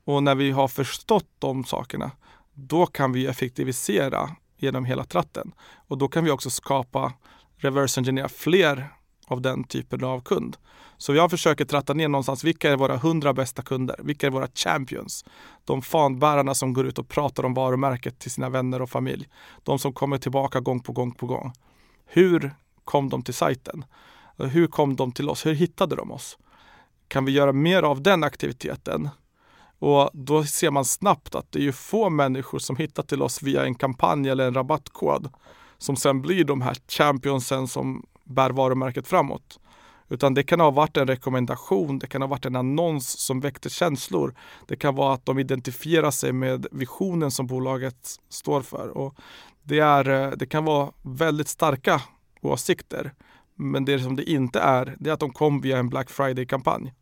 Och 0.05 0.23
när 0.23 0.35
vi 0.35 0.51
har 0.51 0.67
förstått 0.67 1.27
de 1.39 1.63
sakerna, 1.63 2.11
då 2.53 2.85
kan 2.85 3.11
vi 3.11 3.25
effektivisera 3.25 4.29
genom 4.57 4.85
hela 4.85 5.03
tratten. 5.03 5.51
Och 5.87 5.97
då 5.97 6.07
kan 6.07 6.23
vi 6.23 6.31
också 6.31 6.49
skapa, 6.49 7.13
reverse 7.57 7.99
engineera 7.99 8.29
fler 8.29 8.89
av 9.27 9.41
den 9.41 9.63
typen 9.63 10.03
av 10.03 10.21
kund. 10.21 10.57
Så 10.97 11.15
jag 11.15 11.31
försöker 11.31 11.65
tratta 11.65 11.93
ner 11.93 12.07
någonstans, 12.07 12.43
vilka 12.43 12.71
är 12.71 12.75
våra 12.75 12.97
hundra 12.97 13.33
bästa 13.33 13.61
kunder? 13.61 13.95
Vilka 14.03 14.27
är 14.27 14.31
våra 14.31 14.47
champions? 14.47 15.25
De 15.65 15.81
fanbärarna 15.81 16.55
som 16.55 16.73
går 16.73 16.85
ut 16.87 16.99
och 16.99 17.09
pratar 17.09 17.45
om 17.45 17.53
varumärket 17.53 18.19
till 18.19 18.31
sina 18.31 18.49
vänner 18.49 18.81
och 18.81 18.89
familj. 18.89 19.27
De 19.63 19.79
som 19.79 19.93
kommer 19.93 20.17
tillbaka 20.17 20.59
gång 20.59 20.79
på 20.79 20.91
gång 20.91 21.11
på 21.11 21.25
gång. 21.25 21.53
Hur 22.05 22.55
kom 22.83 23.09
de 23.09 23.23
till 23.23 23.33
sajten? 23.33 23.85
Hur 24.37 24.67
kom 24.67 24.95
de 24.95 25.11
till 25.11 25.29
oss? 25.29 25.45
Hur 25.45 25.53
hittade 25.53 25.95
de 25.95 26.11
oss? 26.11 26.37
Kan 27.07 27.25
vi 27.25 27.31
göra 27.31 27.53
mer 27.53 27.83
av 27.83 28.01
den 28.01 28.23
aktiviteten? 28.23 29.09
Och 29.79 30.09
då 30.13 30.43
ser 30.43 30.71
man 30.71 30.85
snabbt 30.85 31.35
att 31.35 31.51
det 31.51 31.59
är 31.59 31.63
ju 31.63 31.71
få 31.71 32.09
människor 32.09 32.59
som 32.59 32.75
hittar 32.75 33.03
till 33.03 33.21
oss 33.21 33.41
via 33.41 33.65
en 33.65 33.75
kampanj 33.75 34.29
eller 34.29 34.47
en 34.47 34.53
rabattkod 34.53 35.29
som 35.77 35.95
sen 35.95 36.21
blir 36.21 36.43
de 36.43 36.61
här 36.61 36.77
championsen 36.87 37.67
som 37.67 38.05
bär 38.23 38.49
varumärket 38.49 39.07
framåt. 39.07 39.59
Utan 40.09 40.33
det 40.33 40.43
kan 40.43 40.59
ha 40.59 40.71
varit 40.71 40.97
en 40.97 41.07
rekommendation, 41.07 41.99
det 41.99 42.07
kan 42.07 42.21
ha 42.21 42.27
varit 42.27 42.45
en 42.45 42.55
annons 42.55 43.19
som 43.19 43.39
väckte 43.39 43.69
känslor. 43.69 44.35
Det 44.67 44.75
kan 44.75 44.95
vara 44.95 45.13
att 45.13 45.25
de 45.25 45.39
identifierar 45.39 46.11
sig 46.11 46.31
med 46.31 46.67
visionen 46.71 47.31
som 47.31 47.47
bolaget 47.47 48.19
står 48.29 48.61
för. 48.61 48.97
Och 48.97 49.15
det, 49.63 49.79
är, 49.79 50.09
eh, 50.09 50.31
det 50.31 50.45
kan 50.45 50.65
vara 50.65 50.91
väldigt 51.01 51.47
starka 51.47 52.01
åsikter. 52.41 53.13
Men 53.55 53.85
det 53.85 53.99
som 53.99 54.15
det 54.15 54.23
inte 54.29 54.59
är, 54.59 54.95
det 54.99 55.09
är 55.09 55.13
att 55.13 55.19
de 55.19 55.33
kom 55.33 55.61
via 55.61 55.77
en 55.77 55.89
Black 55.89 56.09
Friday-kampanj. 56.09 56.93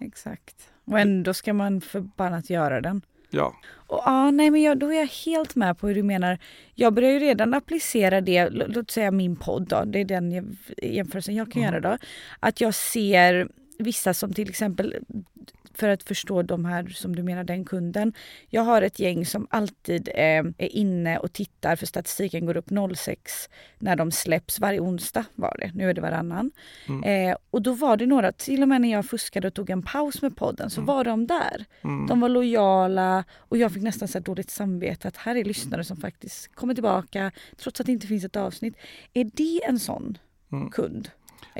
Exakt. 0.00 0.56
Och 0.84 0.98
ändå 0.98 1.34
ska 1.34 1.52
man 1.52 1.80
förbannat 1.80 2.50
göra 2.50 2.80
den. 2.80 3.02
Ja, 3.30 3.54
Och, 3.72 4.02
ja, 4.06 4.30
nej, 4.30 4.50
men 4.50 4.62
jag, 4.62 4.78
då 4.78 4.86
är 4.92 4.98
jag 4.98 5.06
helt 5.06 5.54
med 5.54 5.78
på 5.78 5.88
hur 5.88 5.94
du 5.94 6.02
menar. 6.02 6.38
Jag 6.74 6.94
börjar 6.94 7.10
ju 7.10 7.18
redan 7.18 7.54
applicera 7.54 8.20
det, 8.20 8.48
låt 8.50 8.90
säga 8.90 9.10
min 9.10 9.36
podd 9.36 9.68
då, 9.68 9.84
det 9.84 9.98
är 9.98 10.04
den 10.04 10.32
jäm- 10.32 10.56
jämförelsen 10.82 11.34
jag 11.34 11.52
kan 11.52 11.62
göra 11.62 11.80
då. 11.80 11.98
Att 12.40 12.60
jag 12.60 12.74
ser 12.74 13.48
vissa 13.78 14.14
som 14.14 14.32
till 14.32 14.48
exempel, 14.48 14.96
för 15.80 15.88
att 15.88 16.02
förstå 16.02 16.42
de 16.42 16.64
här 16.64 16.86
som 16.88 17.16
du 17.16 17.22
menar, 17.22 17.44
den 17.44 17.64
kunden. 17.64 18.12
Jag 18.48 18.62
har 18.62 18.82
ett 18.82 18.98
gäng 18.98 19.26
som 19.26 19.46
alltid 19.50 20.08
eh, 20.08 20.44
är 20.58 20.76
inne 20.76 21.18
och 21.18 21.32
tittar 21.32 21.76
för 21.76 21.86
statistiken 21.86 22.46
går 22.46 22.56
upp 22.56 22.70
06 22.96 23.48
när 23.78 23.96
de 23.96 24.10
släpps. 24.12 24.60
Varje 24.60 24.80
onsdag 24.80 25.24
var 25.34 25.56
det, 25.60 25.70
nu 25.74 25.90
är 25.90 25.94
det 25.94 26.00
varannan. 26.00 26.50
Eh, 27.04 27.36
och 27.50 27.62
då 27.62 27.72
var 27.72 27.96
det 27.96 28.06
några, 28.06 28.32
till 28.32 28.62
och 28.62 28.68
med 28.68 28.80
när 28.80 28.92
jag 28.92 29.06
fuskade 29.06 29.48
och 29.48 29.54
tog 29.54 29.70
en 29.70 29.82
paus 29.82 30.22
med 30.22 30.36
podden 30.36 30.70
så 30.70 30.80
var 30.80 31.04
de 31.04 31.26
där. 31.26 31.64
Mm. 31.84 32.06
De 32.06 32.20
var 32.20 32.28
lojala 32.28 33.24
och 33.38 33.56
jag 33.58 33.72
fick 33.72 33.82
nästan 33.82 34.08
så 34.08 34.18
här 34.18 34.24
dåligt 34.24 34.50
samvete 34.50 35.08
att 35.08 35.16
här 35.16 35.36
är 35.36 35.44
lyssnare 35.44 35.84
som 35.84 35.96
faktiskt 35.96 36.54
kommer 36.54 36.74
tillbaka 36.74 37.32
trots 37.56 37.80
att 37.80 37.86
det 37.86 37.92
inte 37.92 38.06
finns 38.06 38.24
ett 38.24 38.36
avsnitt. 38.36 38.74
Är 39.12 39.24
det 39.24 39.64
en 39.64 39.78
sån 39.78 40.18
Mm. 40.52 40.70
kund 40.70 41.10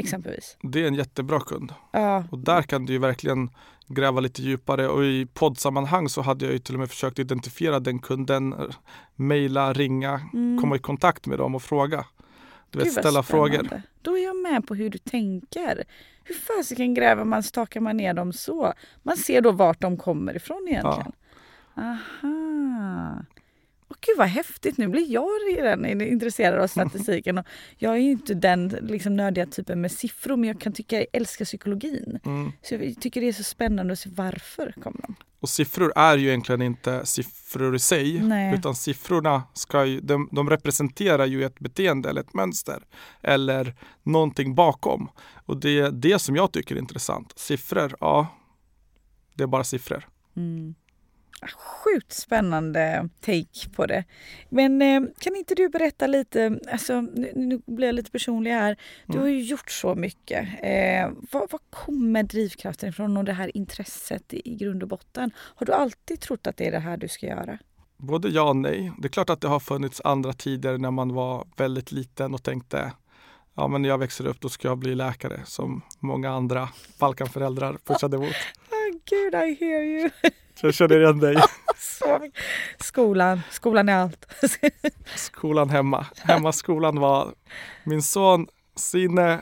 exempelvis? 0.01 0.57
det 0.63 0.83
är 0.83 0.87
en 0.89 0.95
jättebra 0.95 1.41
kund. 1.41 1.75
Ja, 1.93 2.25
Och 2.31 2.39
där 2.39 2.63
kan 2.63 2.87
du 2.87 2.93
ju 2.93 2.99
verkligen 2.99 3.51
gräva 3.87 4.21
lite 4.21 4.43
djupare 4.43 4.89
och 4.89 5.05
i 5.05 5.27
poddsammanhang 5.27 6.09
så 6.09 6.23
hade 6.23 6.45
jag 6.45 6.53
ju 6.53 6.59
till 6.59 6.75
och 6.75 6.79
med 6.81 6.89
försökt 6.91 7.19
identifiera 7.19 7.81
den 7.81 7.99
kunden, 7.99 8.55
mejla, 9.17 9.73
ringa, 9.73 10.21
komma 10.61 10.77
i 10.77 10.79
kontakt 10.79 11.27
med 11.27 11.39
dem 11.39 11.55
och 11.55 11.63
fråga. 11.63 12.05
Du 12.71 12.79
vet, 12.79 12.89
Mm. 12.89 13.03
Ställa 13.03 13.23
frågor. 13.23 13.49
spännande. 13.55 13.83
Då 14.03 14.19
är 14.19 14.25
jag 14.25 14.37
med 14.37 14.67
på 14.67 14.75
hur 14.75 14.91
du 14.91 14.99
tänker. 14.99 15.85
Hur 16.25 16.35
fasiken 16.35 16.95
gräver 16.95 17.25
man, 17.25 17.43
stakar 17.43 17.81
man 17.81 17.97
ner 17.97 18.15
dem 18.15 18.33
så? 18.33 18.73
Man 19.03 19.17
ser 19.17 19.41
då 19.41 19.53
vart 19.53 19.81
de 19.81 19.97
kommer 19.97 20.37
ifrån 20.37 20.67
egentligen. 20.71 21.13
Aha. 21.77 23.25
Åh, 23.91 23.97
gud 24.01 24.19
vad 24.19 24.29
häftigt, 24.29 24.79
nu 24.79 24.89
blir 24.89 25.13
jag 25.13 25.29
redan 25.49 26.01
intresserad 26.01 26.61
av 26.61 26.67
statistiken. 26.67 27.39
Och 27.39 27.47
jag 27.79 27.93
är 27.93 27.99
ju 27.99 28.11
inte 28.11 28.35
den 28.35 28.69
liksom, 28.69 29.17
nördiga 29.17 29.47
typen 29.47 29.81
med 29.81 29.93
siffror 29.93 30.37
men 30.37 30.49
jag 30.49 30.61
kan 30.61 30.73
tycka 30.73 30.97
jag 30.97 31.07
älskar 31.13 31.45
psykologin. 31.45 32.19
Mm. 32.25 32.53
Så 32.63 32.75
jag 32.75 33.01
tycker 33.01 33.21
det 33.21 33.29
är 33.29 33.33
så 33.33 33.43
spännande 33.43 33.93
att 33.93 33.99
se 33.99 34.11
varför 34.13 34.75
kommer 34.83 35.03
de. 35.03 35.15
Och 35.41 35.49
siffror 35.49 35.93
är 35.97 36.17
ju 36.17 36.29
egentligen 36.29 36.63
inte 36.63 37.07
siffror 37.07 37.77
i 37.77 37.79
sig, 37.79 38.21
Nej. 38.21 38.55
utan 38.55 38.75
siffrorna 38.75 39.43
ska 39.55 39.85
ju, 39.85 40.01
de, 40.01 40.29
de 40.33 40.51
representerar 40.51 41.27
ju 41.27 41.45
ett 41.45 41.59
beteende 41.59 42.09
eller 42.09 42.21
ett 42.21 42.35
mönster 42.35 42.83
eller 43.23 43.75
någonting 44.03 44.55
bakom. 44.55 45.11
Och 45.47 45.61
det 45.61 45.79
är 45.79 45.91
det 45.91 46.19
som 46.19 46.37
jag 46.37 46.53
tycker 46.53 46.75
är 46.75 46.79
intressant. 46.79 47.33
Siffror, 47.39 47.97
ja, 48.01 48.27
det 49.35 49.43
är 49.43 49.47
bara 49.47 49.65
siffror. 49.65 50.09
Mm. 50.37 50.75
Sjukt 51.49 52.13
spännande 52.13 53.09
take 53.21 53.71
på 53.77 53.87
det. 53.87 54.05
Men 54.49 54.83
eh, 54.83 55.03
kan 55.19 55.37
inte 55.37 55.55
du 55.55 55.69
berätta 55.69 56.07
lite, 56.07 56.59
alltså, 56.73 57.01
nu, 57.01 57.33
nu 57.35 57.61
blir 57.67 57.87
jag 57.87 57.95
lite 57.95 58.11
personlig 58.11 58.51
här. 58.51 58.77
Du 59.07 59.19
har 59.19 59.27
ju 59.27 59.43
gjort 59.43 59.71
så 59.71 59.95
mycket. 59.95 60.49
Eh, 60.63 61.11
vad, 61.33 61.51
vad 61.51 61.61
kommer 61.71 62.23
drivkraften 62.23 62.89
ifrån 62.89 63.17
och 63.17 63.25
det 63.25 63.33
här 63.33 63.57
intresset 63.57 64.35
i, 64.35 64.53
i 64.53 64.55
grund 64.55 64.83
och 64.83 64.89
botten? 64.89 65.31
Har 65.37 65.67
du 65.67 65.73
alltid 65.73 66.21
trott 66.21 66.47
att 66.47 66.57
det 66.57 66.67
är 66.67 66.73
det 66.73 66.79
här 66.79 66.97
du 66.97 67.09
ska 67.09 67.27
göra? 67.27 67.59
Både 67.97 68.29
ja 68.29 68.49
och 68.49 68.57
nej. 68.57 68.93
Det 68.99 69.09
är 69.09 69.13
klart 69.13 69.31
att 69.31 69.41
det 69.41 69.49
har 69.49 69.61
funnits 69.61 70.01
andra 70.05 70.33
tider 70.33 70.79
när 70.79 70.91
man 70.91 71.15
var 71.15 71.47
väldigt 71.57 71.93
liten 71.93 72.35
och 72.35 72.43
tänkte 72.43 72.93
ja 73.55 73.69
men 73.69 73.83
när 73.83 73.89
jag 73.89 73.99
växer 73.99 74.27
upp 74.27 74.41
då 74.41 74.49
ska 74.49 74.69
jag 74.69 74.79
bli 74.79 74.95
läkare 74.95 75.41
som 75.45 75.83
många 75.99 76.31
andra 76.31 76.69
Balkanföräldrar 76.99 77.79
pushade 77.85 78.17
emot. 78.17 78.29
Oh, 78.29 78.99
Gud, 79.05 79.35
I 79.35 79.57
hear 79.61 79.83
you. 79.83 80.11
Så 80.61 80.67
jag 80.67 80.75
känner 80.75 81.01
igen 81.01 81.19
dig. 81.19 81.37
Skolan, 82.79 83.41
skolan 83.51 83.89
är 83.89 83.95
allt. 83.95 84.27
Skolan 85.15 85.71
hemma. 85.71 86.07
Hemmaskolan 86.19 87.01
var 87.01 87.29
min 87.85 88.03
son 88.03 88.47
Sine, 88.77 89.41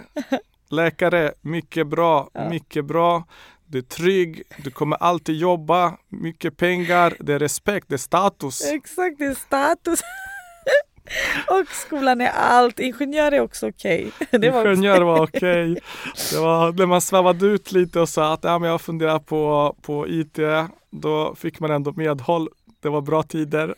läkare, 0.70 1.32
mycket 1.40 1.86
bra, 1.86 2.30
mycket 2.50 2.84
bra. 2.84 3.24
Du 3.66 3.78
är 3.78 3.82
trygg, 3.82 4.42
du 4.56 4.70
kommer 4.70 4.96
alltid 4.96 5.36
jobba, 5.36 5.96
mycket 6.08 6.56
pengar, 6.56 7.16
det 7.20 7.34
är 7.34 7.38
respekt, 7.38 7.88
det 7.88 7.94
är 7.94 7.98
status. 7.98 8.64
Exakt, 8.72 9.18
det 9.18 9.24
är 9.24 9.34
status. 9.34 10.00
Och 11.48 11.68
skolan 11.68 12.20
är 12.20 12.30
allt. 12.30 12.80
Ingenjör 12.80 13.32
är 13.32 13.40
också 13.40 13.68
okej. 13.68 14.10
Okay. 14.32 14.50
Var 14.50 14.66
Ingenjör 14.66 15.00
var 15.00 15.22
okej. 15.22 15.72
Okay. 15.72 15.76
Det 16.32 16.38
var 16.40 16.72
när 16.72 16.86
man 16.86 17.00
svävade 17.00 17.46
ut 17.46 17.72
lite 17.72 18.00
och 18.00 18.08
sa 18.08 18.32
att 18.32 18.44
ja, 18.44 18.58
men 18.58 18.70
jag 18.70 18.80
funderar 18.80 19.18
på, 19.18 19.74
på 19.82 20.08
IT. 20.08 20.38
Då 20.90 21.34
fick 21.34 21.60
man 21.60 21.70
ändå 21.70 21.92
medhåll. 21.92 22.48
Det 22.80 22.88
var 22.88 23.00
bra 23.00 23.22
tider. 23.22 23.74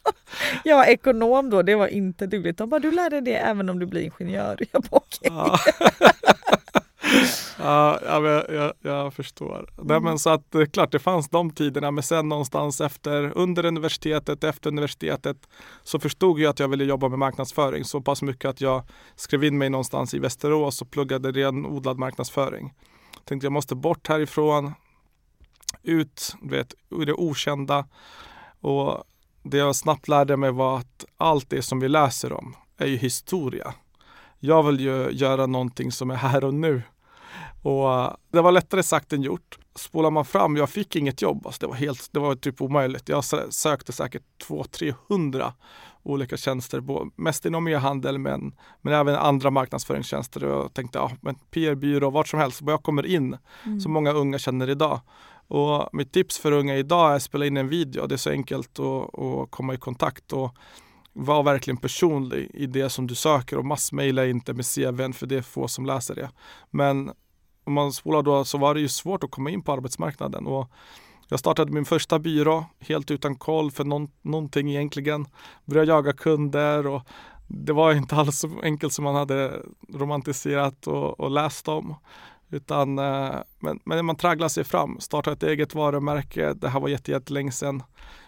jag 0.64 0.76
var 0.76 0.84
ekonom 0.84 1.50
då, 1.50 1.62
det 1.62 1.74
var 1.74 1.86
inte 1.86 2.26
dugligt. 2.26 2.58
De 2.58 2.68
bara, 2.70 2.80
du 2.80 2.90
lär 2.90 3.10
dig 3.10 3.20
det 3.20 3.36
även 3.36 3.68
om 3.68 3.78
du 3.78 3.86
blir 3.86 4.00
ingenjör. 4.02 4.58
Jag 4.72 4.82
bara, 4.82 4.96
okay. 4.96 5.30
ja 5.30 5.58
ja, 7.58 8.00
jag, 8.04 8.44
jag, 8.50 8.72
jag 8.80 9.14
förstår. 9.14 9.56
Mm. 9.56 9.86
Nej, 9.86 10.00
men 10.00 10.18
så 10.18 10.30
att 10.30 10.50
det 10.50 10.58
är 10.58 10.66
klart, 10.66 10.92
det 10.92 10.98
fanns 10.98 11.28
de 11.28 11.50
tiderna, 11.50 11.90
men 11.90 12.02
sen 12.02 12.28
någonstans 12.28 12.80
efter, 12.80 13.32
under 13.38 13.64
universitetet, 13.64 14.44
efter 14.44 14.70
universitetet, 14.70 15.36
så 15.82 15.98
förstod 15.98 16.40
jag 16.40 16.50
att 16.50 16.58
jag 16.58 16.68
ville 16.68 16.84
jobba 16.84 17.08
med 17.08 17.18
marknadsföring 17.18 17.84
så 17.84 18.00
pass 18.00 18.22
mycket 18.22 18.48
att 18.48 18.60
jag 18.60 18.82
skrev 19.16 19.44
in 19.44 19.58
mig 19.58 19.70
någonstans 19.70 20.14
i 20.14 20.18
Västerås 20.18 20.82
och 20.82 20.90
pluggade 20.90 21.32
renodlad 21.32 21.98
marknadsföring. 21.98 22.74
Jag 23.12 23.24
tänkte 23.24 23.46
jag 23.46 23.52
måste 23.52 23.74
bort 23.74 24.08
härifrån, 24.08 24.72
ut 25.82 26.34
vet, 26.42 26.74
i 27.02 27.04
det 27.04 27.12
okända. 27.12 27.86
Och 28.60 29.04
det 29.42 29.56
jag 29.56 29.76
snabbt 29.76 30.08
lärde 30.08 30.36
mig 30.36 30.52
var 30.52 30.78
att 30.78 31.04
allt 31.16 31.50
det 31.50 31.62
som 31.62 31.80
vi 31.80 31.88
läser 31.88 32.32
om 32.32 32.56
är 32.76 32.86
ju 32.86 32.96
historia. 32.96 33.74
Jag 34.38 34.62
vill 34.62 34.80
ju 34.80 35.10
göra 35.10 35.46
någonting 35.46 35.92
som 35.92 36.10
är 36.10 36.14
här 36.14 36.44
och 36.44 36.54
nu. 36.54 36.82
Och 37.62 37.86
uh, 37.86 38.14
det 38.32 38.40
var 38.40 38.52
lättare 38.52 38.82
sagt 38.82 39.12
än 39.12 39.22
gjort. 39.22 39.58
Spolar 39.74 40.10
man 40.10 40.24
fram, 40.24 40.56
jag 40.56 40.70
fick 40.70 40.96
inget 40.96 41.22
jobb. 41.22 41.46
Alltså 41.46 41.60
det, 41.60 41.66
var 41.66 41.74
helt, 41.74 42.08
det 42.12 42.20
var 42.20 42.34
typ 42.34 42.60
omöjligt. 42.60 43.08
Jag 43.08 43.24
sökte 43.50 43.92
säkert 43.92 44.22
200-300 44.48 45.52
olika 46.04 46.36
tjänster, 46.36 46.82
mest 47.20 47.46
inom 47.46 47.68
e-handel 47.68 48.18
men, 48.18 48.54
men 48.82 48.94
även 48.94 49.14
andra 49.14 49.50
marknadsföringstjänster. 49.50 50.44
Och 50.44 50.64
jag 50.64 50.74
tänkte, 50.74 50.98
ja, 50.98 51.10
men 51.20 51.34
PR-byrå, 51.34 52.10
vart 52.10 52.28
som 52.28 52.40
helst, 52.40 52.60
bara 52.60 52.72
jag 52.72 52.82
kommer 52.82 53.06
in, 53.06 53.36
mm. 53.64 53.80
som 53.80 53.92
många 53.92 54.12
unga 54.12 54.38
känner 54.38 54.70
idag. 54.70 55.00
Och 55.48 55.88
mitt 55.92 56.12
tips 56.12 56.38
för 56.38 56.52
unga 56.52 56.76
idag 56.76 57.12
är 57.12 57.16
att 57.16 57.22
spela 57.22 57.46
in 57.46 57.56
en 57.56 57.68
video. 57.68 58.06
Det 58.06 58.14
är 58.14 58.16
så 58.16 58.30
enkelt 58.30 58.78
att, 58.78 59.18
att 59.18 59.50
komma 59.50 59.74
i 59.74 59.76
kontakt 59.76 60.32
och 60.32 60.56
vara 61.12 61.42
verkligen 61.42 61.76
personlig 61.76 62.50
i 62.54 62.66
det 62.66 62.90
som 62.90 63.06
du 63.06 63.14
söker 63.14 63.58
och 63.58 63.64
massmejla 63.64 64.26
inte 64.26 64.54
med 64.54 64.66
CVn 64.66 65.12
för 65.12 65.26
det 65.26 65.36
är 65.36 65.42
få 65.42 65.68
som 65.68 65.86
läser 65.86 66.14
det. 66.14 66.30
Men 66.70 67.12
om 67.64 67.72
man 67.72 67.92
spolar 67.92 68.22
då 68.22 68.44
så 68.44 68.58
var 68.58 68.74
det 68.74 68.80
ju 68.80 68.88
svårt 68.88 69.24
att 69.24 69.30
komma 69.30 69.50
in 69.50 69.62
på 69.62 69.72
arbetsmarknaden. 69.72 70.46
Och 70.46 70.70
jag 71.28 71.38
startade 71.38 71.72
min 71.72 71.84
första 71.84 72.18
byrå 72.18 72.64
helt 72.80 73.10
utan 73.10 73.36
koll 73.36 73.70
för 73.70 73.84
någon, 73.84 74.08
någonting 74.22 74.70
egentligen. 74.70 75.26
Började 75.64 75.92
jaga 75.92 76.12
kunder 76.12 76.86
och 76.86 77.02
det 77.46 77.72
var 77.72 77.92
inte 77.92 78.16
alls 78.16 78.38
så 78.38 78.50
enkelt 78.62 78.92
som 78.92 79.04
man 79.04 79.14
hade 79.14 79.62
romantiserat 79.92 80.86
och, 80.86 81.20
och 81.20 81.30
läst 81.30 81.68
om. 81.68 81.94
Utan, 82.50 82.98
eh, 82.98 83.34
men, 83.58 83.80
men 83.84 84.06
man 84.06 84.16
tragglar 84.16 84.48
sig 84.48 84.64
fram, 84.64 85.00
startar 85.00 85.32
ett 85.32 85.42
eget 85.42 85.74
varumärke. 85.74 86.52
Det 86.54 86.68
här 86.68 86.80
var 86.80 86.88
jättelänge 86.88 87.52
sedan. 87.52 87.82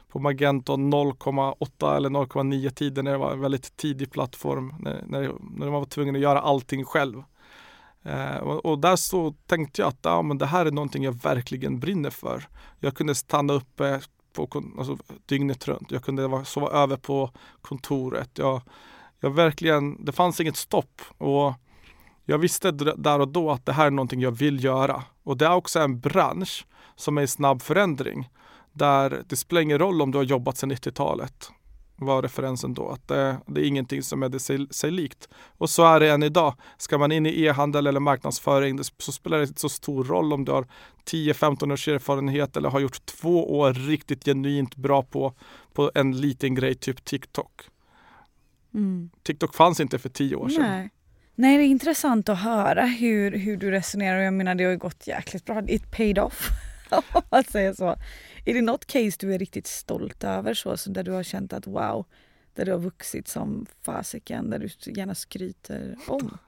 På 0.09 0.18
Magento 0.18 0.72
0,8 0.72 1.96
eller 1.96 2.11
0,9 2.11 2.70
tider 2.70 3.03
när 3.03 3.12
det 3.12 3.18
var 3.18 3.33
en 3.33 3.40
väldigt 3.40 3.77
tidig 3.77 4.11
plattform. 4.11 4.75
När, 4.79 5.05
när, 5.07 5.20
när 5.57 5.70
man 5.70 5.72
var 5.72 5.85
tvungen 5.85 6.14
att 6.14 6.22
göra 6.22 6.40
allting 6.40 6.85
själv. 6.85 7.22
Eh, 8.07 8.37
och, 8.37 8.66
och, 8.66 8.79
där 8.79 8.97
så 8.97 9.35
tänkte 9.47 9.83
jag 9.83 9.88
att 9.88 9.99
ja, 10.03 10.23
men 10.23 10.38
det 10.38 10.47
här 10.47 10.66
är 10.66 10.71
någonting 10.71 11.05
jag 11.05 11.23
verkligen 11.23 11.81
brinner 11.81 12.11
för. 12.11 12.49
Jag 12.81 12.95
kunde 12.95 13.14
stanna 13.14 13.53
uppe 13.53 14.01
på, 14.33 14.62
alltså, 14.79 14.97
dygnet 15.27 15.69
runt. 15.69 15.90
Jag 15.90 16.05
kunde 16.05 16.45
sova 16.45 16.71
över 16.71 16.97
på 16.97 17.31
kontoret. 17.62 18.31
Jag, 18.38 18.62
jag 19.21 19.31
verkligen, 19.31 20.05
det 20.05 20.12
fanns 20.12 20.40
inget 20.40 20.57
stopp. 20.57 21.03
Och 21.19 21.55
jag 22.25 22.38
visste 22.38 22.71
där 22.71 23.21
och 23.21 23.29
då 23.29 23.51
att 23.51 23.66
det 23.66 23.73
här 23.73 23.87
är 23.87 23.90
någonting 23.90 24.21
jag 24.21 24.31
vill 24.31 24.64
göra. 24.64 25.03
Och 25.23 25.37
det 25.37 25.47
är 25.47 25.55
också 25.55 25.81
en 25.81 26.01
bransch 26.01 26.66
som 26.97 27.19
är 27.19 27.23
i 27.23 27.27
snabb 27.27 27.62
förändring. 27.62 28.29
Där 28.73 29.23
det 29.27 29.37
spelar 29.37 29.62
ingen 29.62 29.79
roll 29.79 30.03
om 30.03 30.11
du 30.11 30.19
har 30.19 30.25
jobbat 30.25 30.57
sedan 30.57 30.73
90-talet. 30.73 31.51
Var 31.99 32.23
referensen 32.23 32.75
då. 32.75 32.89
Att 32.89 33.09
det, 33.09 33.37
det 33.47 33.61
är 33.61 33.65
ingenting 33.65 34.03
som 34.03 34.23
är 34.23 34.29
det 34.29 34.41
sig, 34.41 34.67
sig, 34.71 34.91
likt. 34.91 35.29
Och 35.59 35.71
så 35.71 35.85
är 35.85 36.01
det 36.01 36.11
än 36.11 36.23
idag. 36.23 36.55
Ska 36.79 36.99
man 36.99 37.13
in 37.13 37.27
i 37.27 37.45
e-handel 37.45 37.87
eller 37.87 38.01
marknadsföring 38.01 38.85
så 38.99 39.13
spelar 39.13 39.39
det 39.39 39.45
inte 39.45 39.61
så 39.61 39.69
stor 39.69 40.05
roll 40.05 40.33
om 40.33 40.45
du 40.45 40.53
har 40.53 40.67
10-15 41.11 41.73
års 41.73 41.89
erfarenhet 41.89 42.57
eller 42.57 42.69
har 42.69 42.81
gjort 42.81 43.07
två 43.07 43.59
år 43.59 43.73
riktigt 43.73 44.25
genuint 44.25 44.77
bra 44.77 45.03
på, 45.03 45.35
på 45.73 45.91
en 45.95 46.21
liten 46.21 46.55
grej, 46.55 46.75
typ 46.75 47.05
TikTok. 47.05 47.63
Mm. 48.75 49.11
TikTok 49.23 49.55
fanns 49.55 49.81
inte 49.81 49.99
för 49.99 50.09
tio 50.09 50.37
år 50.37 50.49
sedan. 50.49 50.63
Nej. 50.63 50.91
Nej, 51.39 51.57
det 51.57 51.63
är 51.63 51.67
intressant 51.67 52.29
att 52.29 52.39
höra 52.39 52.85
hur, 52.85 53.39
hur 53.39 53.57
du 53.57 53.71
resonerar. 53.71 54.19
Jag 54.19 54.35
menar, 54.35 54.55
det 54.55 54.65
har 54.65 54.71
ju 54.71 54.79
gått 54.79 55.07
jäkligt 55.07 55.45
bra. 55.45 55.63
It 55.69 55.91
paid 55.91 56.19
off, 56.19 56.49
om 56.91 57.23
man 57.31 57.45
säger 57.45 57.73
så. 57.73 57.97
Är 58.49 58.55
det 58.55 58.63
något 58.63 58.87
case 58.87 59.17
du 59.21 59.35
är 59.35 59.39
riktigt 59.39 59.67
stolt 59.67 60.25
över, 60.25 60.55
så, 60.55 60.77
så 60.77 60.91
där 60.91 61.03
du 61.03 61.13
har 61.13 61.23
känt 61.23 61.53
att 61.53 61.67
wow, 61.67 62.07
där 62.55 62.65
du 62.65 62.73
har 62.73 62.79
vuxit 62.79 63.29
som 63.29 63.67
fasiken, 63.83 64.51
där 64.51 64.59
du 64.59 64.93
gärna 64.93 65.15
skryter 65.15 65.97
om? 66.07 66.39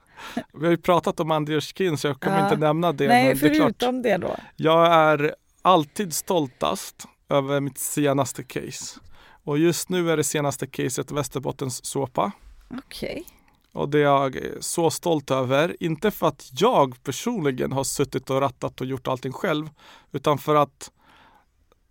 Vi 0.53 0.65
har 0.65 0.71
ju 0.71 0.77
pratat 0.77 1.19
om 1.19 1.31
Anders 1.31 1.73
Kin 1.77 1.97
så 1.97 2.07
jag 2.07 2.19
kommer 2.19 2.37
ja. 2.37 2.43
inte 2.43 2.57
nämna 2.57 2.91
det. 2.91 3.07
Nej, 3.07 3.35
förutom 3.35 4.01
det, 4.01 4.09
det 4.09 4.17
då. 4.17 4.35
Jag 4.55 4.93
är 4.93 5.35
alltid 5.61 6.13
stoltast 6.13 7.07
över 7.29 7.59
mitt 7.59 7.77
senaste 7.77 8.43
case. 8.43 8.99
Och 9.43 9.57
just 9.57 9.89
nu 9.89 10.11
är 10.11 10.17
det 10.17 10.23
senaste 10.23 10.67
caset 10.67 11.11
Västerbottens 11.11 11.85
såpa. 11.85 12.31
Okej. 12.69 13.11
Okay. 13.11 13.23
Och 13.71 13.89
det 13.89 13.97
är 13.97 14.03
jag 14.03 14.37
så 14.59 14.89
stolt 14.89 15.31
över. 15.31 15.83
Inte 15.83 16.11
för 16.11 16.27
att 16.27 16.49
jag 16.51 17.03
personligen 17.03 17.71
har 17.71 17.83
suttit 17.83 18.29
och 18.29 18.41
rattat 18.41 18.81
och 18.81 18.87
gjort 18.87 19.07
allting 19.07 19.31
själv. 19.31 19.69
Utan 20.11 20.37
för 20.37 20.55
att 20.55 20.91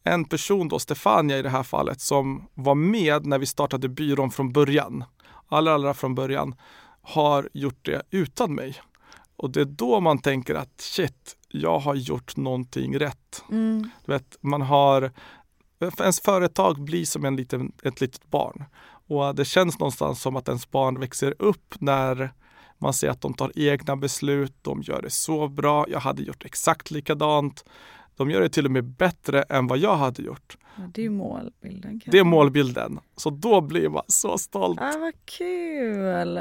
en 0.09 0.25
person 0.25 0.69
då, 0.69 0.79
Stefania 0.79 1.39
i 1.39 1.43
det 1.43 1.49
här 1.49 1.63
fallet, 1.63 2.01
som 2.01 2.49
var 2.55 2.75
med 2.75 3.27
när 3.27 3.39
vi 3.39 3.47
startade 3.47 3.89
byrån 3.89 4.31
från 4.31 4.53
början. 4.53 5.05
Allra, 5.49 5.75
allra 5.75 5.95
från 5.95 6.15
början. 6.15 6.55
Har 7.03 7.49
gjort 7.53 7.85
det 7.85 8.03
utan 8.11 8.55
mig. 8.55 8.75
Och 9.37 9.51
det 9.51 9.61
är 9.61 9.65
då 9.65 10.01
man 10.01 10.19
tänker 10.19 10.55
att 10.55 10.81
shit, 10.81 11.37
jag 11.49 11.79
har 11.79 11.95
gjort 11.95 12.37
någonting 12.37 12.99
rätt. 12.99 13.45
Mm. 13.51 13.91
Du 14.05 14.13
vet, 14.13 14.37
man 14.41 14.63
har 14.63 15.13
ens 15.81 16.21
företag 16.21 16.81
blir 16.81 17.05
som 17.05 17.25
en 17.25 17.37
liten, 17.37 17.73
ett 17.83 18.01
litet 18.01 18.31
barn. 18.31 18.65
Och 19.09 19.35
det 19.35 19.45
känns 19.45 19.79
någonstans 19.79 20.23
som 20.23 20.37
att 20.37 20.49
ens 20.49 20.71
barn 20.71 21.01
växer 21.01 21.35
upp 21.39 21.75
när 21.79 22.33
man 22.79 22.93
ser 22.93 23.11
att 23.11 23.21
de 23.21 23.35
tar 23.35 23.53
egna 23.55 23.97
beslut, 23.97 24.55
de 24.63 24.83
gör 24.83 25.03
det 25.03 25.11
så 25.11 25.49
bra, 25.49 25.87
jag 25.89 26.01
hade 26.01 26.23
gjort 26.23 26.45
exakt 26.45 26.91
likadant. 26.91 27.65
De 28.19 28.31
gör 28.31 28.41
det 28.41 28.49
till 28.49 28.65
och 28.65 28.71
med 28.71 28.85
bättre 28.85 29.43
än 29.43 29.67
vad 29.67 29.79
jag 29.79 29.97
hade 29.97 30.23
gjort. 30.23 30.57
Ja, 30.77 30.83
det 30.95 31.05
är 31.05 31.11
målbilden. 31.11 32.01
Det 32.07 32.19
är 32.19 32.25
målbilden. 32.25 33.01
Så 33.17 33.31
då 33.31 33.61
blir 33.61 33.89
man 33.89 34.03
så 34.07 34.39
stolt. 34.39 34.81
Ah, 34.81 34.99
vad 34.99 35.15
kul! 35.25 36.39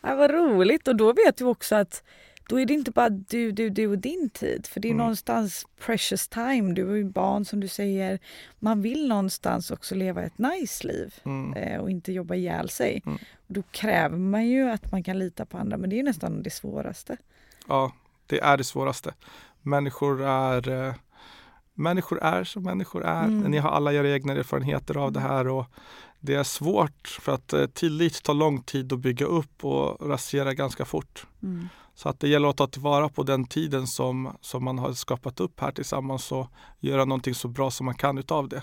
Ah, 0.00 0.14
vad 0.14 0.30
roligt 0.30 0.88
och 0.88 0.96
då 0.96 1.12
vet 1.12 1.36
du 1.36 1.44
också 1.44 1.74
att 1.74 2.02
då 2.48 2.60
är 2.60 2.66
det 2.66 2.74
inte 2.74 2.90
bara 2.90 3.08
du, 3.08 3.52
du, 3.52 3.70
du 3.70 3.86
och 3.86 3.98
din 3.98 4.30
tid. 4.30 4.66
För 4.66 4.80
det 4.80 4.88
är 4.88 4.90
mm. 4.90 4.98
någonstans 4.98 5.66
precious 5.78 6.28
time. 6.28 6.74
Du 6.74 6.90
är 6.92 6.96
ju 6.96 7.04
barn 7.04 7.44
som 7.44 7.60
du 7.60 7.68
säger. 7.68 8.18
Man 8.58 8.82
vill 8.82 9.08
någonstans 9.08 9.70
också 9.70 9.94
leva 9.94 10.22
ett 10.22 10.38
nice 10.38 10.86
liv 10.86 11.14
mm. 11.24 11.54
eh, 11.54 11.80
och 11.80 11.90
inte 11.90 12.12
jobba 12.12 12.34
ihjäl 12.34 12.68
sig. 12.68 13.02
Mm. 13.06 13.18
Och 13.46 13.54
då 13.54 13.62
kräver 13.70 14.16
man 14.16 14.46
ju 14.46 14.70
att 14.70 14.92
man 14.92 15.02
kan 15.02 15.18
lita 15.18 15.46
på 15.46 15.58
andra 15.58 15.76
men 15.76 15.90
det 15.90 15.98
är 15.98 16.02
nästan 16.02 16.42
det 16.42 16.50
svåraste. 16.50 17.16
Ja, 17.68 17.92
det 18.26 18.40
är 18.40 18.56
det 18.56 18.64
svåraste. 18.64 19.14
Människor 19.62 20.22
är 20.22 20.68
eh, 20.68 20.94
Människor 21.74 22.22
är 22.22 22.44
som 22.44 22.62
människor 22.62 23.04
är. 23.04 23.24
Mm. 23.24 23.50
Ni 23.50 23.58
har 23.58 23.70
alla 23.70 23.92
era 23.92 24.10
egna 24.10 24.32
erfarenheter 24.32 24.96
av 24.96 25.12
det 25.12 25.20
mm. 25.20 25.32
här 25.32 25.48
och 25.48 25.66
det 26.20 26.34
är 26.34 26.42
svårt 26.42 27.18
för 27.20 27.32
att 27.32 27.52
eh, 27.52 27.66
tillit 27.66 28.22
tar 28.22 28.34
lång 28.34 28.62
tid 28.62 28.92
att 28.92 28.98
bygga 28.98 29.26
upp 29.26 29.64
och 29.64 30.08
rasera 30.08 30.54
ganska 30.54 30.84
fort. 30.84 31.26
Mm. 31.42 31.68
Så 31.94 32.08
att 32.08 32.20
det 32.20 32.28
gäller 32.28 32.48
att 32.48 32.56
ta 32.56 32.66
tillvara 32.66 33.08
på 33.08 33.22
den 33.22 33.44
tiden 33.46 33.86
som, 33.86 34.36
som 34.40 34.64
man 34.64 34.78
har 34.78 34.92
skapat 34.92 35.40
upp 35.40 35.60
här 35.60 35.72
tillsammans 35.72 36.32
och 36.32 36.46
göra 36.80 37.04
någonting 37.04 37.34
så 37.34 37.48
bra 37.48 37.70
som 37.70 37.86
man 37.86 37.94
kan 37.94 38.18
utav 38.18 38.48
det. 38.48 38.62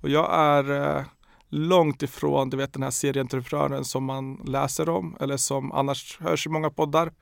Och 0.00 0.08
jag 0.08 0.34
är 0.34 0.96
eh, 0.98 1.04
långt 1.48 2.02
ifrån 2.02 2.50
du 2.50 2.56
vet, 2.56 2.72
den 2.72 2.82
här 2.82 2.90
serieentreprenören 2.90 3.84
som 3.84 4.04
man 4.04 4.34
läser 4.34 4.88
om 4.88 5.16
eller 5.20 5.36
som 5.36 5.72
annars 5.72 6.18
hörs 6.20 6.46
i 6.46 6.50
många 6.50 6.70
poddar. 6.70 7.12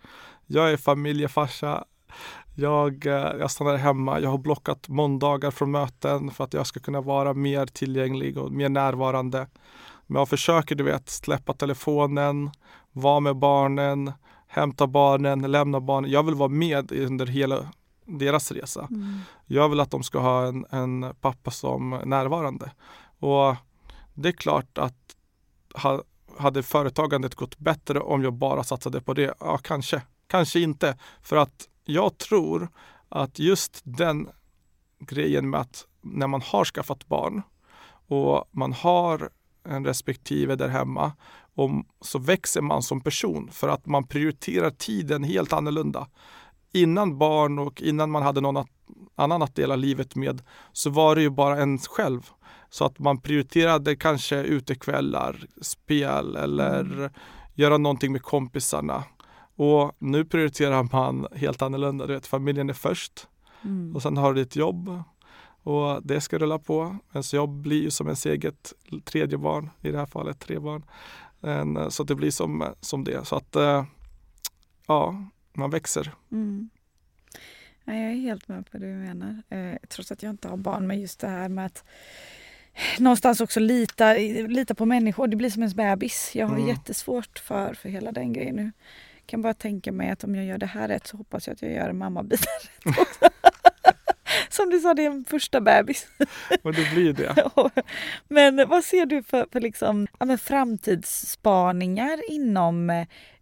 Jag 0.46 0.72
är 0.72 0.76
familjefarsa. 0.76 1.84
Jag, 2.60 3.06
eh, 3.06 3.12
jag 3.12 3.50
stannar 3.50 3.76
hemma. 3.76 4.20
Jag 4.20 4.30
har 4.30 4.38
blockat 4.38 4.88
måndagar 4.88 5.50
från 5.50 5.70
möten 5.70 6.30
för 6.30 6.44
att 6.44 6.54
jag 6.54 6.66
ska 6.66 6.80
kunna 6.80 7.00
vara 7.00 7.34
mer 7.34 7.66
tillgänglig 7.66 8.38
och 8.38 8.52
mer 8.52 8.68
närvarande. 8.68 9.46
Men 10.06 10.20
jag 10.20 10.28
försöker 10.28 10.74
du 10.74 10.84
vet 10.84 11.08
släppa 11.08 11.52
telefonen, 11.52 12.50
vara 12.92 13.20
med 13.20 13.36
barnen, 13.36 14.12
hämta 14.46 14.86
barnen, 14.86 15.40
lämna 15.40 15.80
barnen. 15.80 16.10
Jag 16.10 16.22
vill 16.22 16.34
vara 16.34 16.48
med 16.48 16.92
under 16.92 17.26
hela 17.26 17.68
deras 18.04 18.52
resa. 18.52 18.88
Mm. 18.90 19.20
Jag 19.46 19.68
vill 19.68 19.80
att 19.80 19.90
de 19.90 20.02
ska 20.02 20.18
ha 20.18 20.46
en, 20.46 20.66
en 20.70 21.14
pappa 21.20 21.50
som 21.50 22.00
närvarande. 22.04 22.70
Och 23.18 23.56
det 24.14 24.28
är 24.28 24.32
klart 24.32 24.78
att 24.78 25.16
ha, 25.74 26.02
hade 26.38 26.62
företagandet 26.62 27.34
gått 27.34 27.58
bättre 27.58 28.00
om 28.00 28.24
jag 28.24 28.32
bara 28.32 28.64
satsade 28.64 29.00
på 29.00 29.14
det? 29.14 29.34
Ja, 29.40 29.58
kanske. 29.58 30.02
Kanske 30.26 30.60
inte. 30.60 30.98
För 31.22 31.36
att 31.36 31.68
jag 31.88 32.18
tror 32.18 32.68
att 33.08 33.38
just 33.38 33.80
den 33.84 34.28
grejen 34.98 35.50
med 35.50 35.60
att 35.60 35.86
när 36.00 36.26
man 36.26 36.42
har 36.42 36.64
skaffat 36.64 37.08
barn 37.08 37.42
och 38.08 38.48
man 38.52 38.72
har 38.72 39.30
en 39.64 39.84
respektive 39.84 40.56
där 40.56 40.68
hemma 40.68 41.12
och 41.54 41.70
så 42.00 42.18
växer 42.18 42.60
man 42.60 42.82
som 42.82 43.00
person 43.00 43.50
för 43.52 43.68
att 43.68 43.86
man 43.86 44.06
prioriterar 44.06 44.70
tiden 44.70 45.24
helt 45.24 45.52
annorlunda. 45.52 46.08
Innan 46.72 47.18
barn 47.18 47.58
och 47.58 47.82
innan 47.82 48.10
man 48.10 48.22
hade 48.22 48.40
någon 48.40 48.66
annan 49.14 49.42
att 49.42 49.54
dela 49.54 49.76
livet 49.76 50.14
med 50.14 50.42
så 50.72 50.90
var 50.90 51.16
det 51.16 51.22
ju 51.22 51.30
bara 51.30 51.62
en 51.62 51.78
själv. 51.78 52.30
Så 52.70 52.84
att 52.84 52.98
man 52.98 53.20
prioriterade 53.20 53.96
kanske 53.96 54.36
utekvällar, 54.36 55.46
spel 55.60 56.36
eller 56.36 56.80
mm. 56.80 57.10
göra 57.54 57.78
någonting 57.78 58.12
med 58.12 58.22
kompisarna. 58.22 59.04
Och 59.58 59.92
nu 59.98 60.24
prioriterar 60.24 60.88
man 60.92 61.26
helt 61.34 61.62
annorlunda. 61.62 62.06
Du 62.06 62.14
vet, 62.14 62.26
familjen 62.26 62.70
är 62.70 62.74
först 62.74 63.28
mm. 63.64 63.96
och 63.96 64.02
sen 64.02 64.16
har 64.16 64.34
du 64.34 64.44
ditt 64.44 64.56
jobb 64.56 65.02
och 65.62 66.06
det 66.06 66.20
ska 66.20 66.38
rulla 66.38 66.58
på. 66.58 66.96
Ens 67.12 67.34
jobb 67.34 67.62
blir 67.62 67.82
ju 67.82 67.90
som 67.90 68.06
ens 68.06 68.26
eget 68.26 68.72
tredje 69.04 69.38
barn, 69.38 69.70
i 69.80 69.90
det 69.90 69.98
här 69.98 70.06
fallet 70.06 70.38
tre 70.38 70.58
barn. 70.58 70.84
Så 71.90 72.04
det 72.04 72.14
blir 72.14 72.30
som, 72.30 72.74
som 72.80 73.04
det. 73.04 73.26
Så 73.26 73.36
att 73.36 73.56
eh, 73.56 73.84
ja, 74.86 75.24
man 75.52 75.70
växer. 75.70 76.14
Mm. 76.32 76.70
Ja, 77.84 77.94
jag 77.94 78.10
är 78.12 78.16
helt 78.16 78.48
med 78.48 78.70
på 78.70 78.78
det 78.78 78.86
du 78.86 78.94
menar. 78.94 79.42
Eh, 79.48 79.76
trots 79.88 80.12
att 80.12 80.22
jag 80.22 80.30
inte 80.30 80.48
har 80.48 80.56
barn. 80.56 80.86
Men 80.86 81.00
just 81.00 81.20
det 81.20 81.28
här 81.28 81.48
med 81.48 81.66
att 81.66 81.84
någonstans 82.98 83.40
också 83.40 83.60
lita, 83.60 84.14
lita 84.48 84.74
på 84.74 84.86
människor. 84.86 85.26
Det 85.26 85.36
blir 85.36 85.50
som 85.50 85.62
ens 85.62 85.74
bebis. 85.74 86.30
Jag 86.34 86.46
har 86.46 86.56
mm. 86.56 86.68
jättesvårt 86.68 87.38
för, 87.38 87.74
för 87.74 87.88
hela 87.88 88.12
den 88.12 88.32
grejen 88.32 88.56
nu. 88.56 88.72
Kan 89.28 89.42
bara 89.42 89.54
tänka 89.54 89.92
mig 89.92 90.10
att 90.10 90.24
om 90.24 90.34
jag 90.34 90.44
gör 90.44 90.58
det 90.58 90.66
här 90.66 90.88
rätt 90.88 91.06
så 91.06 91.16
hoppas 91.16 91.46
jag 91.46 91.54
att 91.54 91.62
jag 91.62 91.72
gör 91.72 91.92
mammabiten 91.92 92.46
rätt 92.84 92.98
också. 92.98 93.24
Som 94.50 94.70
du 94.70 94.80
sa, 94.80 94.94
det 94.94 95.02
är 95.02 95.10
en 95.10 95.24
första 95.24 95.60
bebis. 95.60 96.06
Och 96.62 96.74
det 96.74 96.90
blir 96.94 97.12
det. 97.12 97.50
men 98.28 98.68
vad 98.68 98.84
ser 98.84 99.06
du 99.06 99.22
för, 99.22 99.46
för 99.52 99.60
liksom, 99.60 100.06
ja, 100.18 100.36
framtidsspaningar 100.36 102.30
inom, 102.30 102.90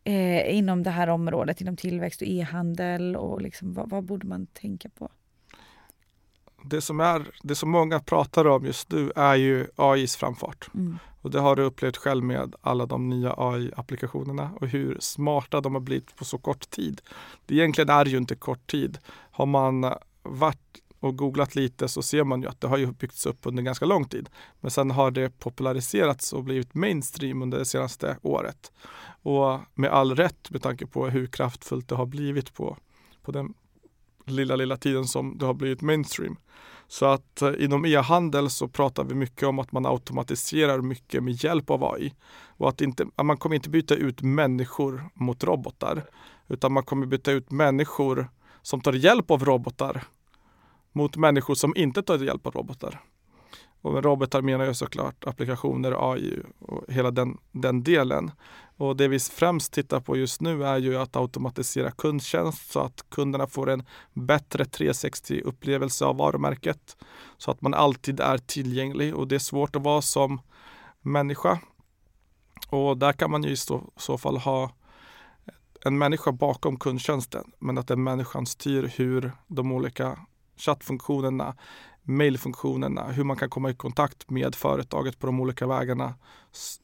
eh, 0.04 0.56
inom 0.56 0.82
det 0.82 0.90
här 0.90 1.08
området, 1.08 1.60
inom 1.60 1.76
tillväxt 1.76 2.22
och 2.22 2.28
e-handel 2.28 3.16
och 3.16 3.42
liksom, 3.42 3.74
vad, 3.74 3.90
vad 3.90 4.04
borde 4.04 4.26
man 4.26 4.46
tänka 4.46 4.88
på? 4.88 5.10
det 6.70 6.80
som, 6.80 7.00
är, 7.00 7.26
det 7.42 7.54
som 7.54 7.70
många 7.70 8.00
pratar 8.00 8.46
om 8.46 8.64
just 8.64 8.90
nu 8.90 9.12
är 9.16 9.34
ju 9.34 9.66
AIs 9.76 10.16
framfart. 10.16 10.68
Mm. 10.74 10.98
Och 11.26 11.32
det 11.32 11.40
har 11.40 11.56
du 11.56 11.62
upplevt 11.62 11.96
själv 11.96 12.24
med 12.24 12.54
alla 12.60 12.86
de 12.86 13.08
nya 13.08 13.34
AI-applikationerna 13.36 14.50
och 14.60 14.68
hur 14.68 14.96
smarta 15.00 15.60
de 15.60 15.74
har 15.74 15.80
blivit 15.80 16.16
på 16.16 16.24
så 16.24 16.38
kort 16.38 16.70
tid. 16.70 17.00
Det 17.46 17.54
egentligen 17.54 17.90
är 17.90 18.04
ju 18.04 18.16
inte 18.16 18.34
kort 18.34 18.66
tid. 18.66 18.98
Har 19.30 19.46
man 19.46 19.94
varit 20.22 20.82
och 21.00 21.16
googlat 21.16 21.54
lite 21.54 21.88
så 21.88 22.02
ser 22.02 22.24
man 22.24 22.42
ju 22.42 22.48
att 22.48 22.60
det 22.60 22.68
har 22.68 22.76
ju 22.76 22.92
byggts 22.92 23.26
upp 23.26 23.38
under 23.42 23.62
ganska 23.62 23.84
lång 23.84 24.04
tid. 24.04 24.28
Men 24.60 24.70
sen 24.70 24.90
har 24.90 25.10
det 25.10 25.38
populariserats 25.38 26.32
och 26.32 26.44
blivit 26.44 26.74
mainstream 26.74 27.42
under 27.42 27.58
det 27.58 27.64
senaste 27.64 28.18
året. 28.22 28.72
Och 29.22 29.60
med 29.74 29.90
all 29.90 30.16
rätt 30.16 30.50
med 30.50 30.62
tanke 30.62 30.86
på 30.86 31.08
hur 31.08 31.26
kraftfullt 31.26 31.88
det 31.88 31.94
har 31.94 32.06
blivit 32.06 32.54
på, 32.54 32.76
på 33.22 33.32
den 33.32 33.54
lilla, 34.26 34.56
lilla 34.56 34.76
tiden 34.76 35.04
som 35.04 35.38
det 35.38 35.46
har 35.46 35.54
blivit 35.54 35.82
mainstream. 35.82 36.36
Så 36.88 37.06
att 37.06 37.42
eh, 37.42 37.52
inom 37.58 37.84
e-handel 37.84 38.50
så 38.50 38.68
pratar 38.68 39.04
vi 39.04 39.14
mycket 39.14 39.48
om 39.48 39.58
att 39.58 39.72
man 39.72 39.86
automatiserar 39.86 40.80
mycket 40.80 41.22
med 41.22 41.44
hjälp 41.44 41.70
av 41.70 41.84
AI. 41.84 42.14
Och 42.46 42.68
att 42.68 42.80
inte, 42.80 43.06
man 43.22 43.36
kommer 43.36 43.56
inte 43.56 43.70
byta 43.70 43.94
ut 43.94 44.22
människor 44.22 45.10
mot 45.14 45.44
robotar. 45.44 46.04
Utan 46.48 46.72
man 46.72 46.82
kommer 46.82 47.06
byta 47.06 47.32
ut 47.32 47.50
människor 47.50 48.28
som 48.62 48.80
tar 48.80 48.92
hjälp 48.92 49.30
av 49.30 49.44
robotar 49.44 50.04
mot 50.92 51.16
människor 51.16 51.54
som 51.54 51.76
inte 51.76 52.02
tar 52.02 52.18
hjälp 52.18 52.46
av 52.46 52.52
robotar. 52.52 53.00
Och 53.80 53.92
med 53.92 54.04
robotar 54.04 54.42
menar 54.42 54.64
jag 54.64 54.76
såklart 54.76 55.24
applikationer, 55.26 56.12
AI 56.12 56.42
och 56.58 56.84
hela 56.88 57.10
den, 57.10 57.38
den 57.52 57.82
delen. 57.82 58.30
Och 58.76 58.96
det 58.96 59.08
vi 59.08 59.18
främst 59.18 59.72
tittar 59.72 60.00
på 60.00 60.16
just 60.16 60.40
nu 60.40 60.64
är 60.64 60.78
ju 60.78 60.96
att 60.96 61.16
automatisera 61.16 61.90
kundtjänst 61.90 62.72
så 62.72 62.80
att 62.80 63.04
kunderna 63.10 63.46
får 63.46 63.70
en 63.70 63.84
bättre 64.12 64.64
360-upplevelse 64.64 66.04
av 66.04 66.16
varumärket. 66.16 66.96
Så 67.38 67.50
att 67.50 67.62
man 67.62 67.74
alltid 67.74 68.20
är 68.20 68.38
tillgänglig 68.38 69.14
och 69.14 69.28
det 69.28 69.34
är 69.34 69.38
svårt 69.38 69.76
att 69.76 69.82
vara 69.82 70.02
som 70.02 70.40
människa. 71.00 71.58
Och 72.68 72.98
där 72.98 73.12
kan 73.12 73.30
man 73.30 73.42
ju 73.42 73.50
i 73.50 73.56
så, 73.56 73.92
så 73.96 74.18
fall 74.18 74.36
ha 74.36 74.70
en 75.84 75.98
människa 75.98 76.32
bakom 76.32 76.78
kundtjänsten 76.78 77.52
men 77.58 77.78
att 77.78 77.88
den 77.88 78.02
människan 78.02 78.46
styr 78.46 78.92
hur 78.96 79.32
de 79.46 79.72
olika 79.72 80.18
chattfunktionerna, 80.56 81.56
mejlfunktionerna, 82.02 83.06
hur 83.12 83.24
man 83.24 83.36
kan 83.36 83.50
komma 83.50 83.70
i 83.70 83.74
kontakt 83.74 84.30
med 84.30 84.54
företaget 84.54 85.18
på 85.18 85.26
de 85.26 85.40
olika 85.40 85.66
vägarna 85.66 86.14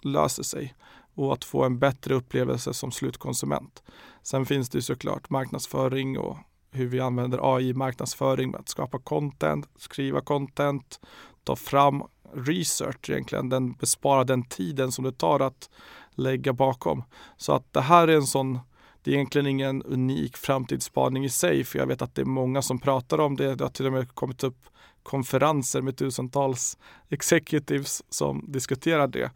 löser 0.03 0.43
sig 0.43 0.75
och 1.15 1.33
att 1.33 1.45
få 1.45 1.65
en 1.65 1.79
bättre 1.79 2.15
upplevelse 2.15 2.75
som 2.75 2.93
slutkonsument. 2.93 3.83
Sen 4.23 4.47
finns 4.47 4.69
det 4.69 4.83
såklart 4.83 5.31
marknadsföring 5.31 6.19
och 6.19 6.37
hur 6.71 6.87
vi 6.87 7.01
använder 7.01 7.57
AI 7.57 7.75
marknadsföring 7.75 8.51
med 8.51 8.61
att 8.61 8.69
skapa 8.69 8.99
content, 8.99 9.69
skriva 9.77 10.21
content, 10.21 11.01
ta 11.45 11.57
fram 11.57 12.03
research 12.35 13.11
egentligen, 13.11 13.49
den 13.49 13.73
besparar 13.73 14.25
den 14.25 14.45
tiden 14.45 14.93
som 14.93 15.05
det 15.05 15.13
tar 15.13 15.41
att 15.41 15.71
lägga 16.15 16.53
bakom. 16.53 17.05
Så 17.37 17.53
att 17.53 17.73
det 17.73 17.81
här 17.81 18.09
är 18.09 18.17
en 18.17 18.27
sån 18.27 18.59
det 19.03 19.11
är 19.11 19.15
egentligen 19.15 19.47
ingen 19.47 19.83
unik 19.83 20.37
framtidsspaning 20.37 21.25
i 21.25 21.29
sig, 21.29 21.65
för 21.65 21.79
jag 21.79 21.87
vet 21.87 22.03
att 22.03 22.15
det 22.15 22.23
är 22.23 22.27
många 22.27 22.63
som 22.63 22.79
pratar 22.79 23.21
om 23.21 23.37
det. 23.37 23.55
Det 23.55 23.65
har 23.65 23.71
till 23.71 23.87
och 23.87 23.93
med 23.93 24.15
kommit 24.15 24.45
upp 24.45 24.69
konferenser 25.03 25.83
med 25.83 25.97
tusentals 25.97 26.79
executives 27.09 28.03
som 28.09 28.45
diskuterar 28.49 29.07
det. 29.07 29.31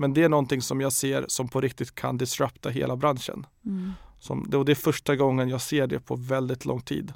Men 0.00 0.14
det 0.14 0.22
är 0.22 0.28
någonting 0.28 0.62
som 0.62 0.80
jag 0.80 0.92
ser 0.92 1.24
som 1.28 1.48
på 1.48 1.60
riktigt 1.60 1.94
kan 1.94 2.18
disrupta 2.18 2.68
hela 2.70 2.96
branschen. 2.96 3.46
Mm. 3.64 3.92
Som, 4.18 4.50
och 4.54 4.64
det 4.64 4.72
är 4.72 4.76
första 4.76 5.16
gången 5.16 5.48
jag 5.48 5.60
ser 5.60 5.86
det 5.86 6.00
på 6.00 6.16
väldigt 6.16 6.64
lång 6.64 6.80
tid. 6.80 7.12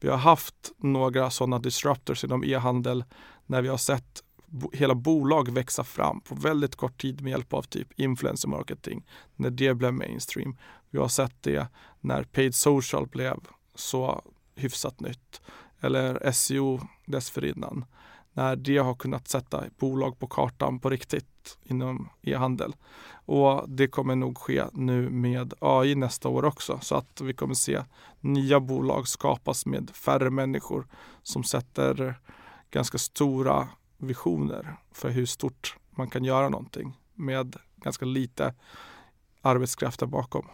Vi 0.00 0.08
har 0.08 0.16
haft 0.16 0.72
några 0.76 1.30
sådana 1.30 1.58
disruptors 1.58 2.24
inom 2.24 2.44
e-handel 2.44 3.04
när 3.46 3.62
vi 3.62 3.68
har 3.68 3.76
sett 3.76 4.22
hela 4.72 4.94
bolag 4.94 5.50
växa 5.50 5.84
fram 5.84 6.20
på 6.20 6.34
väldigt 6.34 6.76
kort 6.76 7.00
tid 7.00 7.20
med 7.20 7.30
hjälp 7.30 7.52
av 7.52 7.62
typ 7.62 8.00
influencer 8.00 8.48
marketing. 8.48 9.06
När 9.36 9.50
det 9.50 9.74
blev 9.74 9.92
mainstream. 9.92 10.56
Vi 10.90 10.98
har 10.98 11.08
sett 11.08 11.42
det 11.42 11.66
när 12.00 12.22
paid 12.22 12.54
social 12.54 13.06
blev 13.06 13.36
så 13.74 14.22
hyfsat 14.54 15.00
nytt. 15.00 15.40
Eller 15.80 16.32
SEO 16.32 16.80
dessförinnan. 17.06 17.84
När 18.32 18.56
det 18.56 18.78
har 18.78 18.94
kunnat 18.94 19.28
sätta 19.28 19.64
bolag 19.78 20.18
på 20.18 20.26
kartan 20.26 20.80
på 20.80 20.90
riktigt 20.90 21.35
inom 21.62 22.08
e-handel. 22.22 22.76
Och 23.26 23.64
det 23.68 23.88
kommer 23.88 24.16
nog 24.16 24.38
ske 24.38 24.64
nu 24.72 25.10
med 25.10 25.54
AI 25.58 25.94
nästa 25.94 26.28
år 26.28 26.44
också. 26.44 26.78
Så 26.82 26.94
att 26.94 27.20
vi 27.20 27.34
kommer 27.34 27.54
se 27.54 27.82
nya 28.20 28.60
bolag 28.60 29.08
skapas 29.08 29.66
med 29.66 29.90
färre 29.90 30.30
människor 30.30 30.86
som 31.22 31.44
sätter 31.44 32.14
ganska 32.70 32.98
stora 32.98 33.68
visioner 33.98 34.76
för 34.92 35.08
hur 35.10 35.26
stort 35.26 35.76
man 35.90 36.10
kan 36.10 36.24
göra 36.24 36.48
någonting 36.48 36.92
med 37.14 37.56
ganska 37.76 38.04
lite 38.04 38.54
arbetskraft 39.42 40.00
där 40.00 40.06
bakom. 40.06 40.46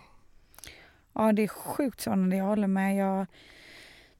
Ja, 1.12 1.32
det 1.32 1.43
är 1.43 1.49
sjukt 1.49 2.01
spännande. 2.01 2.36
Jag 2.36 2.45
håller 2.45 2.66
med. 2.66 2.97
Jag 2.97 3.26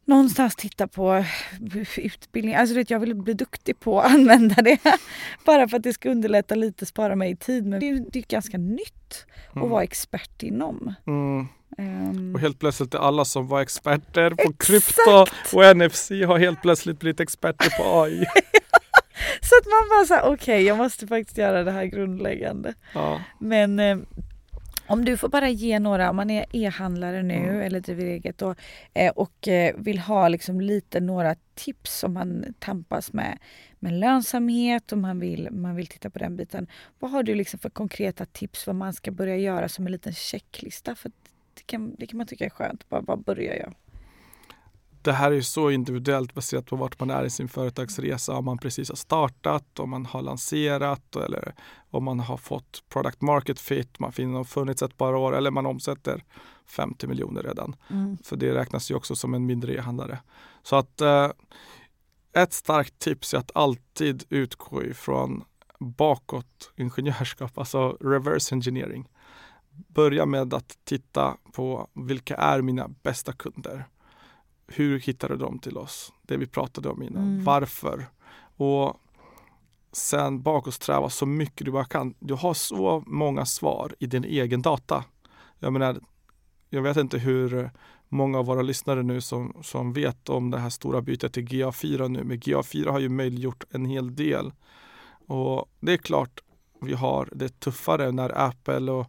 någonstans 0.05 0.57
titta 0.57 0.88
på 0.88 1.24
utbildning. 1.96 2.55
Alltså 2.55 2.74
vet, 2.74 2.90
jag 2.90 3.00
vill 3.00 3.14
bli 3.14 3.34
duktig 3.34 3.80
på 3.80 4.00
att 4.00 4.12
använda 4.12 4.62
det. 4.62 4.78
Bara 5.44 5.68
för 5.68 5.76
att 5.76 5.82
det 5.82 5.92
ska 5.92 6.11
underlätta 6.11 6.55
lite, 6.55 6.86
spara 6.86 7.16
mig 7.16 7.36
tid. 7.36 7.66
Men 7.66 7.80
det 7.80 7.88
är, 7.88 8.05
det 8.12 8.18
är 8.18 8.22
ganska 8.22 8.59
nytt 8.59 9.26
mm. 9.53 9.64
att 9.64 9.70
vara 9.70 9.82
expert 9.82 10.42
inom. 10.42 10.94
Mm. 11.07 11.46
Um, 11.78 12.34
och 12.34 12.40
helt 12.40 12.59
plötsligt 12.59 12.94
är 12.94 12.98
alla 12.98 13.24
som 13.24 13.48
var 13.48 13.61
experter 13.61 14.30
på 14.30 14.42
exakt. 14.42 14.66
krypto 14.66 15.26
och 15.57 15.76
NFC 15.76 16.11
har 16.11 16.38
helt 16.38 16.62
plötsligt 16.62 17.00
blivit 17.00 17.20
experter 17.20 17.70
på 17.78 18.00
AI. 18.03 18.24
så 19.40 19.55
att 19.57 19.66
man 19.66 19.88
bara 19.90 20.07
säger 20.07 20.22
okej 20.22 20.34
okay, 20.34 20.62
jag 20.62 20.76
måste 20.76 21.07
faktiskt 21.07 21.38
göra 21.38 21.64
det 21.64 21.70
här 21.70 21.84
grundläggande. 21.84 22.74
Ja. 22.94 23.20
Men 23.38 23.80
eh, 23.80 23.96
om 24.87 25.05
du 25.05 25.16
får 25.16 25.28
bara 25.28 25.49
ge 25.49 25.78
några, 25.78 26.11
om 26.11 26.16
man 26.16 26.30
är 26.30 26.47
e-handlare 26.53 27.22
nu 27.22 27.35
mm. 27.35 27.61
eller 27.61 27.80
driver 27.80 28.05
eget 28.05 28.43
och, 28.43 28.57
eh, 28.95 29.12
och 29.12 29.49
eh, 29.49 29.74
vill 29.76 29.99
ha 29.99 30.28
liksom 30.28 30.61
lite 30.61 31.01
några 31.01 31.37
tips 31.55 32.05
om 32.05 32.12
man 32.12 32.55
tampas 32.59 33.12
med, 33.12 33.39
med 33.78 33.93
lönsamhet 33.93 34.93
och 34.93 34.99
man 34.99 35.18
vill, 35.18 35.49
man 35.51 35.76
vill 35.76 35.87
titta 35.87 36.11
på 36.11 36.18
den 36.18 36.37
biten. 36.37 36.66
Vad 36.99 37.11
har 37.11 37.22
du 37.22 37.35
liksom 37.35 37.59
för 37.59 37.70
konkreta 37.70 38.24
tips 38.24 38.66
vad 38.66 38.76
man 38.76 38.93
ska 38.93 39.11
börja 39.11 39.37
göra 39.37 39.68
som 39.68 39.87
en 39.87 39.93
liten 39.93 40.12
checklista? 40.12 40.95
För 40.95 41.11
det 41.55 41.62
kan, 41.66 41.95
det 41.99 42.07
kan 42.07 42.18
man 42.18 42.26
tycka 42.26 42.45
är 42.45 42.51
skönt. 42.51 42.89
Bara, 42.89 43.01
var 43.01 43.16
börjar 43.16 43.55
jag? 43.55 43.74
Det 45.05 45.12
här 45.12 45.30
är 45.30 45.34
ju 45.34 45.42
så 45.42 45.70
individuellt 45.70 46.34
baserat 46.34 46.66
på 46.66 46.76
vart 46.76 47.00
man 47.00 47.11
är 47.11 47.24
i 47.24 47.30
sin 47.30 47.48
företagsresa. 47.48 48.36
Om 48.36 48.44
man 48.44 48.59
precis 48.59 48.88
har 48.88 48.96
startat, 48.96 49.78
om 49.78 49.90
man 49.90 50.07
har 50.07 50.22
lanserat 50.22 51.16
eller 51.16 51.55
om 51.90 52.05
man 52.05 52.20
har 52.20 52.36
fått 52.36 52.82
product 52.88 53.20
market 53.20 53.61
fit, 53.61 53.98
man 53.98 54.12
har 54.34 54.44
funnits 54.44 54.82
ett 54.82 54.96
par 54.96 55.14
år 55.14 55.36
eller 55.36 55.50
man 55.50 55.66
omsätter 55.66 56.24
50 56.66 57.07
miljoner 57.07 57.42
redan. 57.42 57.76
Mm. 57.90 58.18
För 58.24 58.36
det 58.36 58.55
räknas 58.55 58.90
ju 58.90 58.94
också 58.94 59.16
som 59.16 59.34
en 59.34 59.46
mindre 59.46 59.74
e-handlare. 59.74 60.18
Så 60.62 60.76
att 60.76 61.00
eh, 61.00 61.30
ett 62.32 62.53
starkt 62.53 62.98
tips 62.98 63.34
är 63.34 63.38
att 63.38 63.50
alltid 63.55 64.24
utgå 64.28 64.84
ifrån 64.84 65.44
bakåt 65.78 66.72
ingenjörskap, 66.76 67.53
alltså 67.59 67.96
reverse 68.00 68.55
engineering. 68.55 69.09
Börja 69.88 70.26
med 70.26 70.55
att 70.55 70.78
titta 70.84 71.36
på 71.53 71.88
vilka 71.94 72.36
är 72.36 72.62
mina 72.62 72.88
bästa 72.88 73.32
kunder? 73.32 73.86
Hur 74.67 74.99
hittade 74.99 75.37
de 75.37 75.59
till 75.59 75.79
oss? 75.79 76.13
Det 76.23 76.37
vi 76.37 76.47
pratade 76.47 76.89
om 76.89 77.03
innan. 77.03 77.23
Mm. 77.23 77.45
Varför? 77.45 78.07
Och 78.57 78.97
sen 79.93 80.43
bakåtsträva 80.43 81.11
så 81.11 81.27
mycket 81.27 81.65
du 81.65 81.71
bara 81.73 81.85
kan. 81.85 82.15
Du 82.19 82.35
har 82.35 82.55
så 82.55 83.05
många 83.07 83.47
svar 83.47 83.95
i 83.99 84.07
din 84.07 84.25
egen 84.25 84.63
data. 84.63 85.05
Jag 85.59 85.73
menar, 85.73 86.01
jag 86.71 86.83
vet 86.83 86.97
inte 86.97 87.19
hur 87.19 87.71
många 88.09 88.39
av 88.39 88.47
våra 88.47 88.63
lyssnare 88.63 89.03
nu 89.03 89.21
som, 89.21 89.57
som 89.63 89.93
vet 89.93 90.29
om 90.29 90.51
det 90.51 90.59
här 90.59 90.71
stora 90.71 91.03
bytet 91.03 91.33
till 91.33 91.45
GA4 91.45 92.09
nu. 92.09 92.25
Men 92.25 92.39
GA4 92.39 92.91
har 92.91 93.01
ju 93.01 93.09
möjliggjort 93.09 93.65
en 93.71 93.85
hel 93.85 94.15
del. 94.15 94.53
Och 95.27 95.71
det 95.81 95.93
är 95.93 95.97
klart 95.97 96.41
vi 96.81 96.95
har 96.95 97.29
det 97.33 97.61
tuffare 97.61 98.13
när 98.13 98.39
Apple 98.39 98.93
och, 98.93 99.07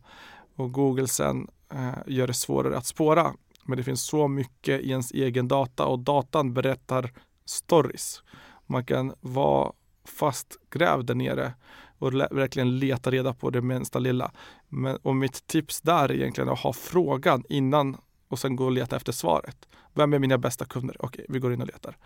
och 0.55 0.71
Google 0.71 1.07
sen 1.07 1.47
eh, 1.69 1.93
gör 2.07 2.27
det 2.27 2.33
svårare 2.33 2.77
att 2.77 2.85
spåra. 2.85 3.33
Men 3.63 3.77
det 3.77 3.83
finns 3.83 4.03
så 4.03 4.27
mycket 4.27 4.81
i 4.81 4.89
ens 4.89 5.11
egen 5.11 5.47
data 5.47 5.85
och 5.85 5.99
datan 5.99 6.53
berättar 6.53 7.11
stories. 7.45 8.23
Man 8.65 8.85
kan 8.85 9.13
vara 9.21 9.73
fastgrävd 10.05 11.05
där 11.05 11.15
nere 11.15 11.53
och 11.97 12.13
verkligen 12.13 12.79
leta 12.79 13.11
reda 13.11 13.33
på 13.33 13.49
det 13.49 13.61
minsta 13.61 13.99
lilla. 13.99 14.31
Men, 14.69 14.95
och 14.95 15.15
mitt 15.15 15.47
tips 15.47 15.81
där 15.81 16.09
är 16.09 16.13
egentligen 16.13 16.49
att 16.49 16.59
ha 16.59 16.73
frågan 16.73 17.43
innan 17.49 17.97
och 18.27 18.39
sen 18.39 18.55
gå 18.55 18.65
och 18.65 18.71
leta 18.71 18.95
efter 18.95 19.11
svaret. 19.11 19.67
Vem 19.93 20.13
är 20.13 20.19
mina 20.19 20.37
bästa 20.37 20.65
kunder? 20.65 20.95
Okej, 20.99 21.25
vi 21.29 21.39
går 21.39 21.53
in 21.53 21.61
och 21.61 21.67
letar. 21.67 21.97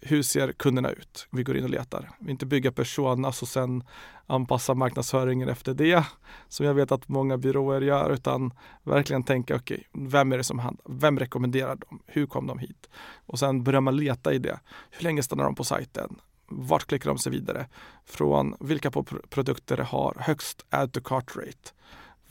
Hur 0.00 0.22
ser 0.22 0.52
kunderna 0.52 0.90
ut? 0.90 1.26
Vi 1.30 1.42
går 1.42 1.56
in 1.56 1.64
och 1.64 1.70
letar. 1.70 2.10
Vi 2.18 2.30
inte 2.30 2.46
bygga 2.46 2.72
personas 2.72 3.42
och 3.42 3.48
sen 3.48 3.84
anpassa 4.26 4.74
marknadsföringen 4.74 5.48
efter 5.48 5.74
det 5.74 6.04
som 6.48 6.66
jag 6.66 6.74
vet 6.74 6.92
att 6.92 7.08
många 7.08 7.38
byråer 7.38 7.80
gör 7.80 8.10
utan 8.10 8.52
verkligen 8.82 9.22
tänka 9.22 9.56
okej, 9.56 9.88
okay, 9.92 10.08
vem 10.08 10.32
är 10.32 10.36
det 10.36 10.44
som 10.44 10.58
handlar? 10.58 10.84
Vem 10.88 11.18
rekommenderar 11.18 11.76
dem? 11.76 12.02
Hur 12.06 12.26
kom 12.26 12.46
de 12.46 12.58
hit? 12.58 12.88
Och 13.26 13.38
sen 13.38 13.64
börjar 13.64 13.80
man 13.80 13.96
leta 13.96 14.32
i 14.32 14.38
det. 14.38 14.60
Hur 14.90 15.04
länge 15.04 15.22
stannar 15.22 15.44
de 15.44 15.54
på 15.54 15.64
sajten? 15.64 16.16
Vart 16.46 16.86
klickar 16.86 17.10
de 17.10 17.18
sig 17.18 17.32
vidare? 17.32 17.68
Från 18.04 18.54
vilka 18.60 18.90
produkter 19.30 19.76
har 19.76 20.16
högst 20.18 20.66
add 20.70 20.92
to 20.92 21.00
cart 21.00 21.36
rate? 21.36 21.70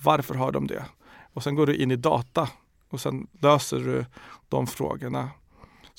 Varför 0.03 0.35
har 0.35 0.51
de 0.51 0.67
det? 0.67 0.85
Och 1.33 1.43
sen 1.43 1.55
går 1.55 1.67
du 1.67 1.75
in 1.75 1.91
i 1.91 1.95
data 1.95 2.49
och 2.89 3.01
sen 3.01 3.27
löser 3.41 3.79
du 3.79 4.05
de 4.49 4.67
frågorna 4.67 5.29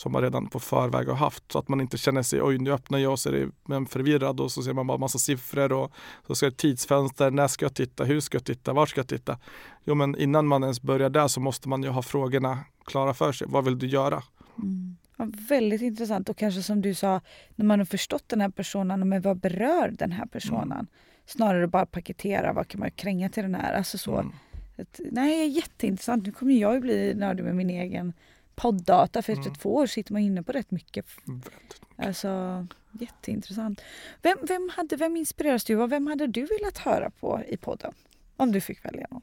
som 0.00 0.12
man 0.12 0.22
redan 0.22 0.46
på 0.46 0.60
förväg 0.60 1.08
har 1.08 1.14
haft 1.14 1.52
så 1.52 1.58
att 1.58 1.68
man 1.68 1.80
inte 1.80 1.98
känner 1.98 2.22
sig 2.22 2.42
oj 2.42 2.58
nu 2.58 2.72
öppnar 2.72 2.98
jag 2.98 3.12
och 3.12 3.18
så 3.18 3.28
är 3.28 3.50
man 3.64 3.86
förvirrad 3.86 4.40
och 4.40 4.52
så 4.52 4.62
ser 4.62 4.72
man 4.72 4.86
bara 4.86 4.98
massa 4.98 5.18
siffror 5.18 5.72
och 5.72 5.92
så 6.26 6.34
ska 6.34 6.46
det 6.46 6.56
tidsfönster, 6.56 7.30
när 7.30 7.48
ska 7.48 7.64
jag 7.64 7.74
titta, 7.74 8.04
hur 8.04 8.20
ska 8.20 8.36
jag 8.36 8.44
titta, 8.44 8.72
var 8.72 8.86
ska 8.86 9.00
jag 9.00 9.08
titta? 9.08 9.38
Jo 9.84 9.94
men 9.94 10.16
innan 10.16 10.46
man 10.46 10.62
ens 10.62 10.82
börjar 10.82 11.10
där 11.10 11.28
så 11.28 11.40
måste 11.40 11.68
man 11.68 11.82
ju 11.82 11.88
ha 11.88 12.02
frågorna 12.02 12.58
klara 12.84 13.14
för 13.14 13.32
sig. 13.32 13.46
Vad 13.50 13.64
vill 13.64 13.78
du 13.78 13.86
göra? 13.86 14.22
Mm. 14.58 14.96
Ja, 15.16 15.26
väldigt 15.48 15.82
intressant 15.82 16.28
och 16.28 16.36
kanske 16.36 16.62
som 16.62 16.80
du 16.80 16.94
sa 16.94 17.20
när 17.54 17.64
man 17.64 17.78
har 17.78 17.86
förstått 17.86 18.28
den 18.28 18.40
här 18.40 18.50
personen, 18.50 19.08
men 19.08 19.22
vad 19.22 19.36
berör 19.36 19.90
den 19.98 20.12
här 20.12 20.26
personen? 20.26 20.72
Mm. 20.72 20.86
Snarare 21.26 21.66
bara 21.66 21.86
paketera, 21.86 22.52
vad 22.52 22.68
kan 22.68 22.80
man 22.80 22.90
kränga 22.90 23.28
till 23.28 23.42
den 23.42 23.54
här? 23.54 23.74
Alltså 23.74 23.98
så. 23.98 24.14
Mm. 24.14 24.32
Ett, 24.76 25.00
nej, 25.12 25.48
jätteintressant. 25.48 26.26
Nu 26.26 26.32
kommer 26.32 26.54
jag 26.54 26.74
ju 26.74 26.80
bli 26.80 27.14
nördig 27.14 27.44
med 27.44 27.56
min 27.56 27.70
egen 27.70 28.12
poddata 28.60 29.22
för 29.22 29.32
efter 29.32 29.46
mm. 29.46 29.58
två 29.58 29.74
år 29.74 29.86
sitter 29.86 30.12
man 30.12 30.22
inne 30.22 30.42
på 30.42 30.52
rätt 30.52 30.70
mycket. 30.70 31.06
mycket. 31.24 31.52
Alltså 31.96 32.66
jätteintressant. 32.92 33.80
Vem, 34.22 34.38
vem, 34.42 34.70
hade, 34.76 34.96
vem 34.96 35.16
inspireras 35.16 35.64
du 35.64 35.82
av? 35.82 35.90
Vem 35.90 36.06
hade 36.06 36.26
du 36.26 36.46
velat 36.46 36.78
höra 36.78 37.10
på 37.10 37.42
i 37.48 37.56
podden? 37.56 37.92
Om 38.36 38.52
du 38.52 38.60
fick 38.60 38.84
välja 38.84 39.06
någon. 39.10 39.22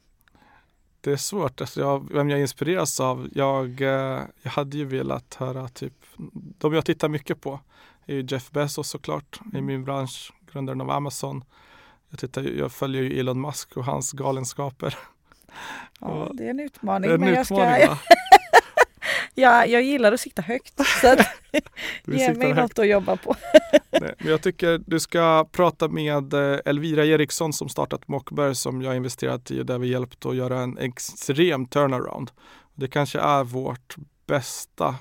Det 1.00 1.12
är 1.12 1.16
svårt. 1.16 1.60
Alltså 1.60 1.80
jag, 1.80 2.12
vem 2.12 2.30
jag 2.30 2.40
inspireras 2.40 3.00
av? 3.00 3.28
Jag, 3.34 3.80
eh, 3.80 4.20
jag 4.42 4.50
hade 4.50 4.76
ju 4.76 4.84
velat 4.84 5.34
höra 5.34 5.68
typ, 5.68 5.94
de 6.58 6.74
jag 6.74 6.84
tittar 6.84 7.08
mycket 7.08 7.40
på 7.40 7.60
är 8.06 8.14
ju 8.14 8.26
Jeff 8.28 8.50
Bezos 8.50 8.88
såklart 8.88 9.40
i 9.44 9.48
mm. 9.48 9.66
min 9.66 9.84
bransch, 9.84 10.32
grundaren 10.52 10.80
av 10.80 10.90
Amazon. 10.90 11.44
Jag, 12.08 12.18
tittar, 12.18 12.42
jag 12.42 12.72
följer 12.72 13.02
ju 13.02 13.20
Elon 13.20 13.40
Musk 13.40 13.76
och 13.76 13.84
hans 13.84 14.12
galenskaper. 14.12 14.98
Ja, 16.00 16.30
det 16.34 16.46
är 16.46 16.50
en 16.50 16.60
utmaning. 16.60 17.08
Det 17.08 17.12
är 17.12 17.14
en 17.14 17.20
men 17.20 17.40
utmaning, 17.40 17.80
jag, 17.80 17.96
ska... 17.98 18.14
ja, 19.38 19.66
jag 19.66 19.82
gillar 19.82 20.12
att 20.12 20.20
sitta 20.20 20.42
högt. 20.42 20.80
Så 21.00 21.12
att 21.12 21.18
ge 22.06 22.34
mig 22.34 22.52
högt. 22.52 22.60
något 22.60 22.78
att 22.78 22.88
jobba 22.88 23.16
på. 23.16 23.36
Nej, 23.90 24.14
men 24.18 24.30
jag 24.30 24.42
tycker 24.42 24.80
du 24.86 25.00
ska 25.00 25.48
prata 25.52 25.88
med 25.88 26.34
eh, 26.34 26.58
Elvira 26.64 27.04
Eriksson 27.04 27.52
som 27.52 27.68
startat 27.68 28.08
Mockberg 28.08 28.54
som 28.54 28.82
jag 28.82 28.96
investerat 28.96 29.50
i 29.50 29.60
och 29.60 29.66
där 29.66 29.78
vi 29.78 29.88
hjälpt 29.88 30.26
att 30.26 30.36
göra 30.36 30.60
en 30.60 30.78
extrem 30.78 31.66
turnaround. 31.66 32.30
Det 32.74 32.88
kanske 32.88 33.20
är 33.20 33.44
vårt 33.44 33.96
bästa 34.26 34.94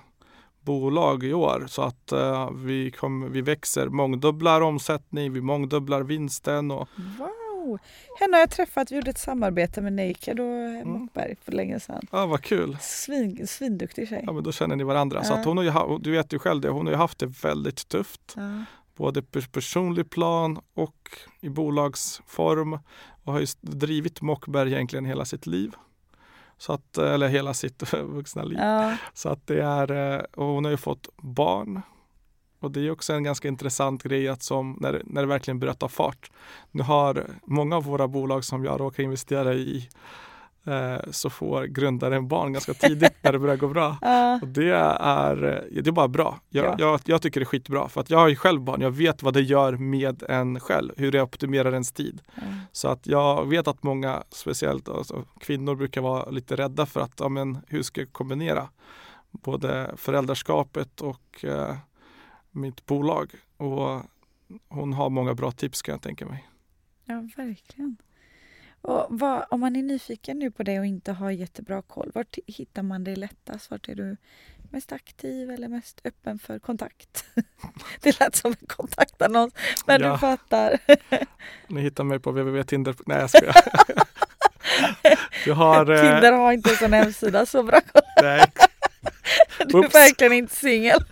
bolag 0.62 1.24
i 1.24 1.34
år 1.34 1.66
så 1.68 1.82
att 1.82 2.14
uh, 2.14 2.52
vi, 2.52 2.92
kom, 2.92 3.32
vi 3.32 3.42
växer, 3.42 3.88
mångdubblar 3.88 4.62
omsättning, 4.62 5.34
vi 5.34 5.42
mångdubblar 5.42 6.02
vinsten. 6.02 6.72
Och, 6.72 6.90
wow. 7.20 7.47
Henne 8.20 8.36
har 8.36 8.39
jag 8.39 8.49
träffat. 8.49 8.91
Vi 8.91 8.95
gjorde 8.95 9.09
ett 9.09 9.18
samarbete 9.18 9.82
med 9.82 9.93
Naked 9.93 10.39
och 10.39 10.45
mm. 10.45 10.89
Mockberg 10.89 11.36
för 11.41 11.51
länge 11.51 11.80
sedan. 11.80 12.01
Ja, 12.11 12.26
vad 12.26 12.41
kul. 12.41 12.78
Svin, 12.82 13.47
svinduktig 13.47 14.09
tjej. 14.09 14.24
Ja, 14.26 14.34
men 14.34 14.43
då 14.43 14.51
känner 14.51 14.76
ni 14.76 14.84
varandra. 14.84 15.20
Ja. 15.20 15.24
Så 15.24 15.34
att 15.34 15.45
hon 15.45 15.57
har 15.57 15.63
ju, 15.63 15.97
du 15.99 16.11
vet 16.11 16.34
ju 16.34 16.39
själv 16.39 16.61
det, 16.61 16.70
hon 16.70 16.86
har 16.86 16.93
ju 16.93 16.97
haft 16.97 17.20
det 17.20 17.26
väldigt 17.26 17.88
tufft. 17.88 18.34
Ja. 18.36 18.63
Både 18.95 19.22
på 19.22 19.41
personlig 19.51 20.09
plan 20.09 20.59
och 20.74 21.09
i 21.41 21.49
bolagsform. 21.49 22.80
Och 23.24 23.34
har 23.34 23.39
ju 23.39 23.47
drivit 23.61 24.22
Mockberg 24.22 24.74
egentligen 24.74 25.05
hela 25.05 25.26
sitt 25.26 25.45
liv. 25.45 25.72
Så 26.57 26.74
att, 26.74 26.97
eller 26.97 27.28
hela 27.28 27.53
sitt 27.53 27.93
vuxna 28.03 28.43
liv. 28.43 28.57
Ja. 28.57 28.97
Så 29.13 29.30
att 29.30 29.47
det 29.47 29.61
är, 29.63 29.91
eh, 29.91 30.22
och 30.36 30.45
hon 30.45 30.65
har 30.65 30.72
ju 30.72 30.78
fått 30.78 31.09
barn 31.18 31.82
och 32.60 32.72
det 32.72 32.88
är 32.88 32.91
också 32.91 33.14
en 33.14 33.24
ganska 33.24 33.47
intressant 33.47 34.03
grej 34.03 34.28
att 34.28 34.43
som 34.43 34.78
när, 34.80 35.01
när 35.05 35.22
det 35.22 35.28
verkligen 35.28 35.60
börjar 35.60 35.74
ta 35.74 35.88
fart. 35.88 36.32
Nu 36.72 36.84
har 36.84 37.26
många 37.45 37.76
av 37.78 37.84
våra 37.84 38.08
bolag 38.08 38.43
som 38.43 38.66
jag 38.66 38.80
råkar 38.80 39.03
investera 39.03 39.53
i 39.53 39.89
eh, 40.66 41.12
så 41.12 41.30
får 41.30 41.64
grundaren 41.64 42.28
barn 42.28 42.53
ganska 42.53 42.74
tidigt 42.74 43.14
när 43.22 43.32
det 43.32 43.39
börjar 43.39 43.55
gå 43.55 43.68
bra. 43.68 43.97
Och 44.41 44.47
det, 44.47 44.70
är, 44.72 45.36
det 45.72 45.88
är 45.88 45.91
bara 45.91 46.08
bra. 46.08 46.39
Jag, 46.49 46.66
ja. 46.66 46.76
jag, 46.78 46.99
jag, 47.05 47.22
tycker 47.22 47.39
det 47.39 47.43
är 47.43 47.45
skitbra 47.45 47.89
för 47.89 48.01
att 48.01 48.10
jag 48.10 48.18
har 48.18 48.28
ju 48.28 48.36
själv 48.36 48.62
barn. 48.62 48.82
Jag 48.82 48.91
vet 48.91 49.24
vad 49.24 49.34
det 49.34 49.41
gör 49.41 49.74
med 49.74 50.24
en 50.30 50.60
själv, 50.60 50.93
hur 50.97 51.12
det 51.12 51.22
optimerar 51.22 51.72
ens 51.72 51.91
tid. 51.91 52.22
Mm. 52.41 52.53
Så 52.72 52.88
att 52.88 53.08
jag 53.08 53.45
vet 53.49 53.68
att 53.68 53.84
många, 53.84 54.24
speciellt 54.30 54.89
alltså, 54.89 55.24
kvinnor, 55.39 55.76
brukar 55.76 56.01
vara 56.01 56.30
lite 56.30 56.55
rädda 56.55 56.86
för 56.86 56.99
att 56.99 57.14
ja, 57.20 57.30
men, 57.30 57.58
hur 57.68 57.82
ska 57.82 58.01
jag 58.01 58.14
kombinera 58.14 58.68
både 59.32 59.91
föräldraskapet 59.97 61.01
och 61.01 61.45
eh, 61.45 61.76
mitt 62.58 62.86
bolag. 62.86 63.32
Och 63.58 64.01
hon 64.68 64.93
har 64.93 65.10
många 65.10 65.34
bra 65.34 65.51
tips 65.51 65.82
kan 65.82 65.93
jag 65.93 66.01
tänka 66.01 66.26
mig. 66.26 66.47
Ja, 67.05 67.28
verkligen. 67.36 67.97
Och 68.82 69.08
vad, 69.10 69.45
om 69.49 69.60
man 69.60 69.76
är 69.76 69.84
nyfiken 69.84 70.39
nu 70.39 70.51
på 70.51 70.64
det 70.64 70.80
och 70.80 70.86
inte 70.86 71.12
har 71.12 71.32
jättebra 71.32 71.82
koll, 71.82 72.12
vart 72.16 72.38
hittar 72.47 72.84
man 72.84 73.03
dig 73.03 73.16
lättast? 73.16 73.72
Vart 73.72 73.89
är 73.89 73.95
du 73.95 74.18
mest 74.72 74.91
aktiv 74.91 75.51
eller 75.51 75.68
mest 75.68 76.01
öppen 76.03 76.39
för 76.39 76.60
kontakt? 76.60 77.26
Det 78.01 78.20
lät 78.20 78.36
som 78.36 78.51
en 78.51 78.68
kontaktannons, 78.68 79.53
men 79.86 80.01
ja. 80.01 80.12
du 80.12 80.18
fattar. 80.18 80.78
Ni 81.68 81.82
hittar 81.82 82.03
mig 82.03 82.20
på 82.20 82.32
www.tinder. 82.32 82.95
Nej, 83.05 83.18
jag 83.20 83.30
skojar. 83.30 83.55
Du 85.45 85.53
har, 85.53 85.91
eh, 85.91 86.01
Tinder 86.01 86.32
har 86.32 86.51
inte 86.51 86.70
en 86.70 86.76
sån 86.76 86.93
hemsida, 86.93 87.45
så 87.45 87.64
bra 87.64 87.82
koll. 87.82 88.01
Nej. 88.22 88.51
Du 89.66 89.78
är 89.78 89.89
verkligen 89.89 90.34
inte 90.34 90.55
singel. 90.55 90.99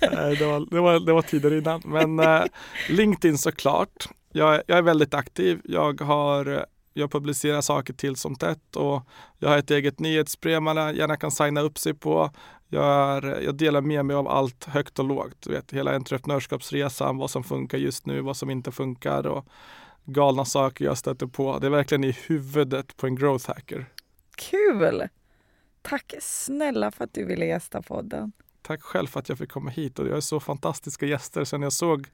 Det 0.00 0.46
var, 0.46 0.70
det, 0.70 0.80
var, 0.80 1.06
det 1.06 1.12
var 1.12 1.22
tider 1.22 1.58
innan. 1.58 1.82
Men 1.84 2.18
eh, 2.18 2.44
LinkedIn 2.88 3.38
såklart. 3.38 4.08
Jag, 4.32 4.62
jag 4.66 4.78
är 4.78 4.82
väldigt 4.82 5.14
aktiv. 5.14 5.60
Jag 5.64 6.00
har 6.00 6.66
jag 6.94 7.10
publicerar 7.10 7.60
saker 7.60 7.92
till 7.92 8.16
som 8.16 8.36
tätt 8.36 8.76
och 8.76 9.02
jag 9.38 9.48
har 9.48 9.58
ett 9.58 9.70
eget 9.70 10.00
nyhetsbrev 10.00 10.62
man 10.62 10.76
gärna 10.76 11.16
kan 11.16 11.30
signa 11.30 11.60
upp 11.60 11.78
sig 11.78 11.94
på. 11.94 12.30
Jag, 12.68 12.84
är, 12.84 13.40
jag 13.40 13.54
delar 13.54 13.80
med 13.80 14.04
mig 14.04 14.16
av 14.16 14.28
allt 14.28 14.64
högt 14.64 14.98
och 14.98 15.04
lågt. 15.04 15.36
Du 15.40 15.50
vet, 15.50 15.72
hela 15.72 15.94
entreprenörskapsresan, 15.94 17.16
vad 17.16 17.30
som 17.30 17.44
funkar 17.44 17.78
just 17.78 18.06
nu, 18.06 18.20
vad 18.20 18.36
som 18.36 18.50
inte 18.50 18.72
funkar 18.72 19.26
och 19.26 19.46
galna 20.04 20.44
saker 20.44 20.84
jag 20.84 20.98
stöter 20.98 21.26
på. 21.26 21.58
Det 21.58 21.66
är 21.66 21.70
verkligen 21.70 22.04
i 22.04 22.16
huvudet 22.26 22.96
på 22.96 23.06
en 23.06 23.16
growth 23.16 23.48
hacker. 23.48 23.86
Kul! 24.36 25.08
Tack 25.82 26.14
snälla 26.20 26.90
för 26.90 27.04
att 27.04 27.14
du 27.14 27.24
ville 27.24 27.46
gästa 27.46 27.82
podden. 27.82 28.32
Tack 28.62 28.82
själv 28.82 29.06
för 29.06 29.20
att 29.20 29.28
jag 29.28 29.38
fick 29.38 29.50
komma 29.50 29.70
hit 29.70 29.98
och 29.98 30.08
jag 30.08 30.16
är 30.16 30.20
så 30.20 30.40
fantastiska 30.40 31.06
gäster. 31.06 31.44
Sen 31.44 31.62
jag 31.62 31.72
såg 31.72 32.08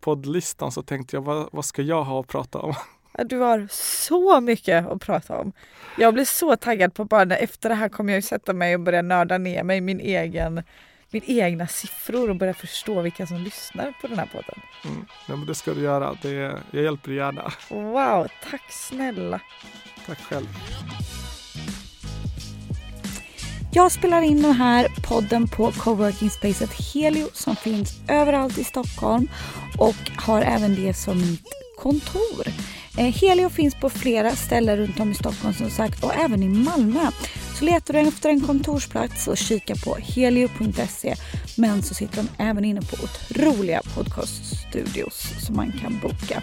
poddlistan 0.00 0.72
så 0.72 0.82
tänkte 0.82 1.16
jag 1.16 1.22
vad, 1.22 1.48
vad 1.52 1.64
ska 1.64 1.82
jag 1.82 2.04
ha 2.04 2.20
att 2.20 2.28
prata 2.28 2.58
om? 2.58 2.74
Du 3.24 3.38
har 3.38 3.68
så 3.70 4.40
mycket 4.40 4.86
att 4.86 5.00
prata 5.00 5.38
om. 5.38 5.52
Jag 5.98 6.14
blir 6.14 6.24
så 6.24 6.56
taggad 6.56 6.94
på 6.94 7.04
bara 7.04 7.36
efter 7.36 7.68
det 7.68 7.74
här 7.74 7.88
kommer 7.88 8.12
jag 8.12 8.24
sätta 8.24 8.52
mig 8.52 8.74
och 8.74 8.80
börja 8.80 9.02
nörda 9.02 9.38
ner 9.38 9.62
mig 9.62 9.78
i 9.78 9.80
min 9.80 10.00
egen 10.00 10.62
min 11.12 11.22
egna 11.26 11.66
siffror 11.66 12.30
och 12.30 12.36
börja 12.36 12.54
förstå 12.54 13.00
vilka 13.00 13.26
som 13.26 13.36
lyssnar 13.36 13.94
på 14.00 14.06
den 14.06 14.18
här 14.18 14.26
podden. 14.26 14.60
Mm. 14.84 15.06
Ja, 15.28 15.36
men 15.36 15.46
det 15.46 15.54
ska 15.54 15.74
du 15.74 15.80
göra. 15.80 16.16
Det, 16.22 16.62
jag 16.70 16.82
hjälper 16.82 17.08
dig 17.08 17.16
gärna. 17.16 17.52
Wow, 17.70 18.28
tack 18.50 18.72
snälla. 18.72 19.40
Tack 20.06 20.18
själv. 20.18 20.46
Jag 23.74 23.92
spelar 23.92 24.22
in 24.22 24.42
den 24.42 24.52
här 24.52 24.88
podden 25.08 25.48
på 25.48 25.72
coworking 25.72 26.30
spacet 26.30 26.70
Helio 26.94 27.28
som 27.32 27.56
finns 27.56 28.00
överallt 28.08 28.58
i 28.58 28.64
Stockholm 28.64 29.28
och 29.78 29.96
har 30.16 30.42
även 30.42 30.74
det 30.74 30.94
som 30.94 31.20
mitt 31.20 31.46
kontor. 31.78 32.46
Eh, 32.98 33.14
helio 33.14 33.48
finns 33.48 33.74
på 33.74 33.90
flera 33.90 34.30
ställen 34.30 34.76
runt 34.76 35.00
om 35.00 35.10
i 35.10 35.14
Stockholm 35.14 35.54
som 35.54 35.70
sagt 35.70 36.04
och 36.04 36.14
även 36.14 36.42
i 36.42 36.48
Malmö. 36.48 37.10
Så 37.58 37.64
letar 37.64 37.94
du 37.94 38.00
efter 38.00 38.30
en 38.30 38.40
kontorsplats 38.40 39.24
så 39.24 39.36
kika 39.36 39.74
på 39.76 39.94
helio.se. 39.94 41.14
Men 41.56 41.82
så 41.82 41.94
sitter 41.94 42.16
de 42.16 42.44
även 42.44 42.64
inne 42.64 42.80
på 42.82 42.96
otroliga 43.04 43.82
podcaststudios 43.94 45.46
som 45.46 45.56
man 45.56 45.72
kan 45.72 46.00
boka. 46.02 46.42